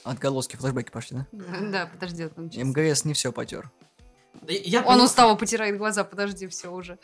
Отголоски, 0.04 0.56
флешбеки 0.56 0.92
пошли, 0.92 1.18
да? 1.18 1.26
Да, 1.72 1.86
подожди. 1.88 2.30
МГС 2.64 3.06
не 3.06 3.14
все 3.14 3.32
потер. 3.32 3.72
Я 4.48 4.80
Он 4.80 4.86
понимаю, 4.86 5.04
устало 5.06 5.36
потирает 5.36 5.78
глаза, 5.78 6.04
подожди, 6.04 6.46
все 6.48 6.70
уже. 6.72 7.00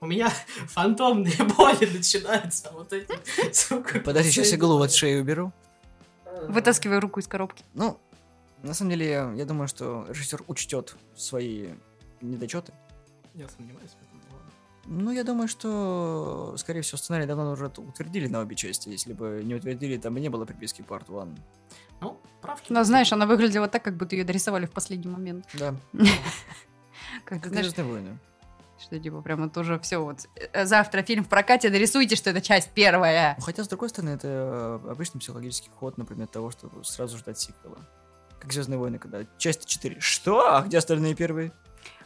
У 0.00 0.06
меня 0.06 0.30
фантомные 0.68 1.34
боли 1.56 1.86
начинаются, 1.86 2.70
вот 2.72 2.92
эти, 2.92 3.12
сука. 3.52 3.98
Подожди, 4.00 4.30
сейчас 4.30 4.52
я 4.52 4.58
голову 4.58 4.82
от 4.82 4.92
шеи 4.92 5.18
уберу. 5.20 5.52
Вытаскивай 6.48 6.98
руку 6.98 7.18
из 7.20 7.26
коробки. 7.26 7.64
Ну, 7.74 7.98
на 8.62 8.74
самом 8.74 8.90
деле, 8.90 9.32
я 9.34 9.44
думаю, 9.46 9.66
что 9.66 10.06
режиссер 10.08 10.44
учтет 10.46 10.94
свои 11.16 11.70
недочеты. 12.20 12.72
Я 13.34 13.48
сомневаюсь 13.48 13.90
в 13.90 14.02
этом. 14.02 14.20
но 14.30 14.36
ладно. 14.36 14.50
Ну, 14.86 15.10
я 15.10 15.24
думаю, 15.24 15.48
что, 15.48 16.54
скорее 16.56 16.82
всего, 16.82 16.98
сценарий 16.98 17.26
давно 17.26 17.50
уже 17.52 17.66
утвердили 17.66 18.28
на 18.28 18.40
обе 18.40 18.54
части. 18.54 18.88
Если 18.88 19.12
бы 19.12 19.42
не 19.44 19.54
утвердили, 19.54 19.96
там 19.96 20.14
бы 20.14 20.20
не 20.20 20.28
было 20.28 20.44
приписки 20.44 20.82
Part 20.82 21.04
1. 21.08 21.38
Ну, 22.00 22.20
правки. 22.42 22.72
Но 22.72 22.84
знаешь, 22.84 23.12
она 23.12 23.26
выглядела 23.26 23.66
так, 23.68 23.82
как 23.82 23.96
будто 23.96 24.14
ее 24.14 24.24
дорисовали 24.24 24.66
в 24.66 24.70
последний 24.70 25.10
момент. 25.10 25.46
Да, 25.54 25.74
Как 27.24 27.46
«Звездные 27.46 27.86
войны». 27.86 28.18
что 28.78 28.98
типа 28.98 29.22
прямо 29.22 29.48
тоже 29.48 29.78
все 29.78 29.98
вот. 29.98 30.26
э, 30.52 30.66
Завтра 30.66 31.02
фильм 31.02 31.24
в 31.24 31.28
прокате, 31.28 31.70
дорисуйте, 31.70 32.16
что 32.16 32.30
это 32.30 32.42
часть 32.42 32.70
первая. 32.70 33.34
Ну, 33.38 33.44
Хотя, 33.44 33.64
с 33.64 33.68
другой 33.68 33.88
стороны, 33.88 34.10
это 34.10 34.80
э, 34.84 34.90
обычный 34.90 35.20
психологический 35.20 35.70
ход, 35.70 35.96
например, 35.96 36.26
того, 36.28 36.50
чтобы 36.50 36.84
сразу 36.84 37.16
ждать 37.16 37.38
сиквела. 37.38 37.78
Как 38.38 38.52
Звездные 38.52 38.78
войны, 38.78 38.98
когда 38.98 39.24
часть 39.38 39.64
4. 39.64 40.00
Что? 40.00 40.54
А 40.56 40.62
где 40.62 40.76
остальные 40.78 41.14
первые? 41.14 41.52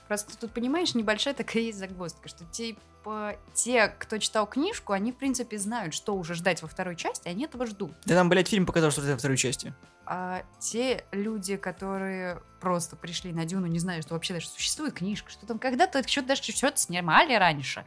Просто 0.08 0.36
тут, 0.38 0.52
понимаешь, 0.52 0.94
небольшая 0.94 1.34
такая 1.34 1.62
есть 1.64 1.78
загвоздка, 1.78 2.28
что 2.28 2.44
типа 2.46 3.36
те, 3.52 3.88
кто 3.88 4.18
читал 4.18 4.46
книжку, 4.46 4.94
они, 4.94 5.12
в 5.12 5.16
принципе, 5.16 5.58
знают, 5.58 5.94
что 5.94 6.16
уже 6.16 6.34
ждать 6.34 6.62
во 6.62 6.68
второй 6.68 6.96
части, 6.96 7.28
они 7.28 7.44
этого 7.44 7.66
ждут. 7.66 7.92
Да 8.06 8.14
нам, 8.14 8.30
блядь, 8.30 8.48
фильм 8.48 8.64
показал, 8.64 8.90
что 8.90 9.02
это 9.02 9.12
во 9.12 9.18
второй 9.18 9.36
части. 9.36 9.74
А 10.06 10.42
те 10.58 11.04
люди, 11.12 11.58
которые 11.58 12.40
просто 12.60 12.96
пришли 12.96 13.30
на 13.30 13.44
Дюну, 13.44 13.66
не 13.66 13.78
знаю, 13.78 14.00
что 14.00 14.14
вообще 14.14 14.32
даже 14.32 14.48
существует 14.48 14.94
книжка, 14.94 15.30
что 15.30 15.46
там 15.46 15.58
когда-то 15.58 16.02
что-то 16.08 16.28
даже 16.28 16.42
что-то 16.42 16.78
снимали 16.78 17.34
раньше. 17.34 17.84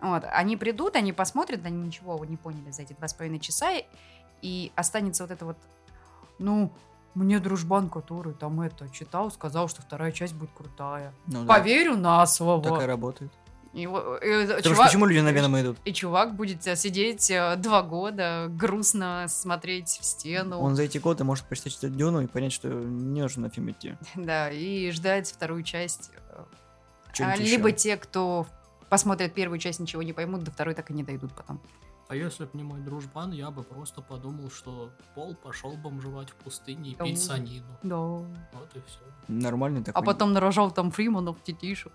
Вот, 0.00 0.24
они 0.30 0.58
придут, 0.58 0.96
они 0.96 1.14
посмотрят, 1.14 1.64
они 1.64 1.78
ничего 1.86 2.22
не 2.26 2.36
поняли 2.36 2.70
за 2.70 2.82
эти 2.82 2.92
два 2.92 3.08
с 3.08 3.14
половиной 3.14 3.40
часа, 3.40 3.70
и 4.42 4.70
останется 4.76 5.24
вот 5.24 5.32
это 5.32 5.46
вот, 5.46 5.56
ну, 6.38 6.70
мне 7.18 7.40
дружбан, 7.40 7.88
который 7.90 8.32
там 8.34 8.60
это 8.60 8.88
читал, 8.90 9.30
сказал, 9.30 9.68
что 9.68 9.82
вторая 9.82 10.12
часть 10.12 10.34
будет 10.34 10.50
крутая. 10.56 11.12
Ну 11.26 11.44
да, 11.44 11.54
Поверю 11.54 11.96
на 11.96 12.24
слово. 12.26 12.62
так 12.62 12.82
и 12.82 12.86
работает. 12.86 13.32
И, 13.74 13.82
и 13.82 13.86
Потому 13.86 14.46
что 14.60 14.62
чувак- 14.70 14.86
почему 14.86 15.06
люди 15.06 15.20
на 15.20 15.30
Венома 15.30 15.60
идут? 15.60 15.76
и 15.84 15.92
чувак 15.92 16.34
будет 16.34 16.66
э, 16.66 16.74
сидеть 16.74 17.30
э, 17.30 17.54
два 17.56 17.82
года, 17.82 18.46
грустно 18.48 19.26
смотреть 19.28 19.88
в 20.00 20.04
стену. 20.04 20.58
Он 20.60 20.74
за 20.74 20.84
эти 20.84 20.98
годы 20.98 21.24
может 21.24 21.44
прочитать 21.44 21.94
Дюну 21.94 22.22
и 22.22 22.26
понять, 22.26 22.52
что 22.52 22.68
не 22.68 23.20
нужно 23.20 23.42
на 23.42 23.50
фильм 23.50 23.70
идти. 23.70 23.94
Да, 24.14 24.48
и 24.50 24.90
ждать 24.90 25.30
вторую 25.30 25.62
часть. 25.64 26.10
э, 27.18 27.36
либо 27.38 27.72
те, 27.72 27.96
кто 27.96 28.46
посмотрят 28.88 29.34
первую 29.34 29.58
часть, 29.58 29.80
ничего 29.80 30.02
не 30.02 30.12
поймут, 30.14 30.44
до 30.44 30.50
второй 30.50 30.74
так 30.74 30.90
и 30.90 30.94
не 30.94 31.02
дойдут 31.02 31.32
потом. 31.34 31.60
А 32.08 32.16
если 32.16 32.44
бы 32.44 32.50
не 32.54 32.62
мой 32.62 32.80
дружбан, 32.80 33.32
я 33.32 33.50
бы 33.50 33.62
просто 33.62 34.00
подумал, 34.00 34.50
что 34.50 34.90
Пол 35.14 35.34
пошел 35.34 35.76
бомжевать 35.76 36.30
в 36.30 36.34
пустыне 36.36 36.92
и 36.92 36.96
Ау. 36.98 37.06
пить 37.06 37.22
санину. 37.22 37.66
Да. 37.82 37.96
Вот 37.96 38.70
и 38.74 38.80
все. 38.86 39.00
Нормальный 39.28 39.84
такой. 39.84 40.00
А 40.00 40.04
потом 40.04 40.32
нарожал 40.32 40.70
там 40.70 40.90
Фриманов, 40.90 41.36
детишек. 41.44 41.92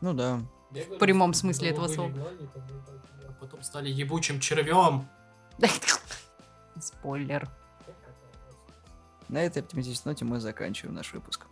Ну 0.00 0.14
да. 0.14 0.40
В 0.70 0.98
прямом 0.98 1.34
смысле 1.34 1.68
этого 1.68 1.88
слова. 1.88 2.12
А 3.28 3.32
потом 3.38 3.62
стали 3.62 3.90
ебучим 3.90 4.40
червем. 4.40 5.06
Спойлер. 6.80 7.48
На 9.28 9.42
этой 9.42 9.62
оптимистичной 9.62 10.12
ноте 10.12 10.24
мы 10.24 10.40
заканчиваем 10.40 10.94
наш 10.94 11.12
выпуск. 11.12 11.46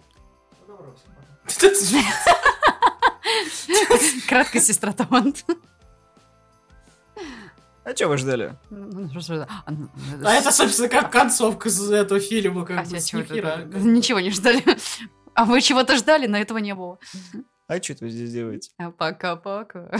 Кратко, 4.28 4.60
сестра 4.60 4.92
Талант. 4.92 5.44
А 7.84 7.94
что 7.94 8.08
вы 8.08 8.16
ждали? 8.18 8.56
А 8.70 10.32
это, 10.32 10.50
собственно, 10.50 10.88
как 10.88 11.12
концовка 11.12 11.68
с 11.68 11.90
этого 11.90 12.18
фильма, 12.20 12.62
А 12.62 12.64
как 12.64 12.86
бы, 12.88 12.98
чего-то- 13.00 13.34
нихера. 13.34 13.56
Ничего 13.78 14.20
не 14.20 14.30
ждали. 14.30 14.62
А 15.34 15.44
вы 15.44 15.60
чего-то 15.60 15.96
ждали, 15.96 16.26
но 16.26 16.38
этого 16.38 16.58
не 16.58 16.74
было. 16.74 16.98
А 17.66 17.82
что 17.82 17.96
вы 18.00 18.10
здесь 18.10 18.32
делаете? 18.32 18.70
А 18.78 18.90
Пока-пока. 18.90 19.90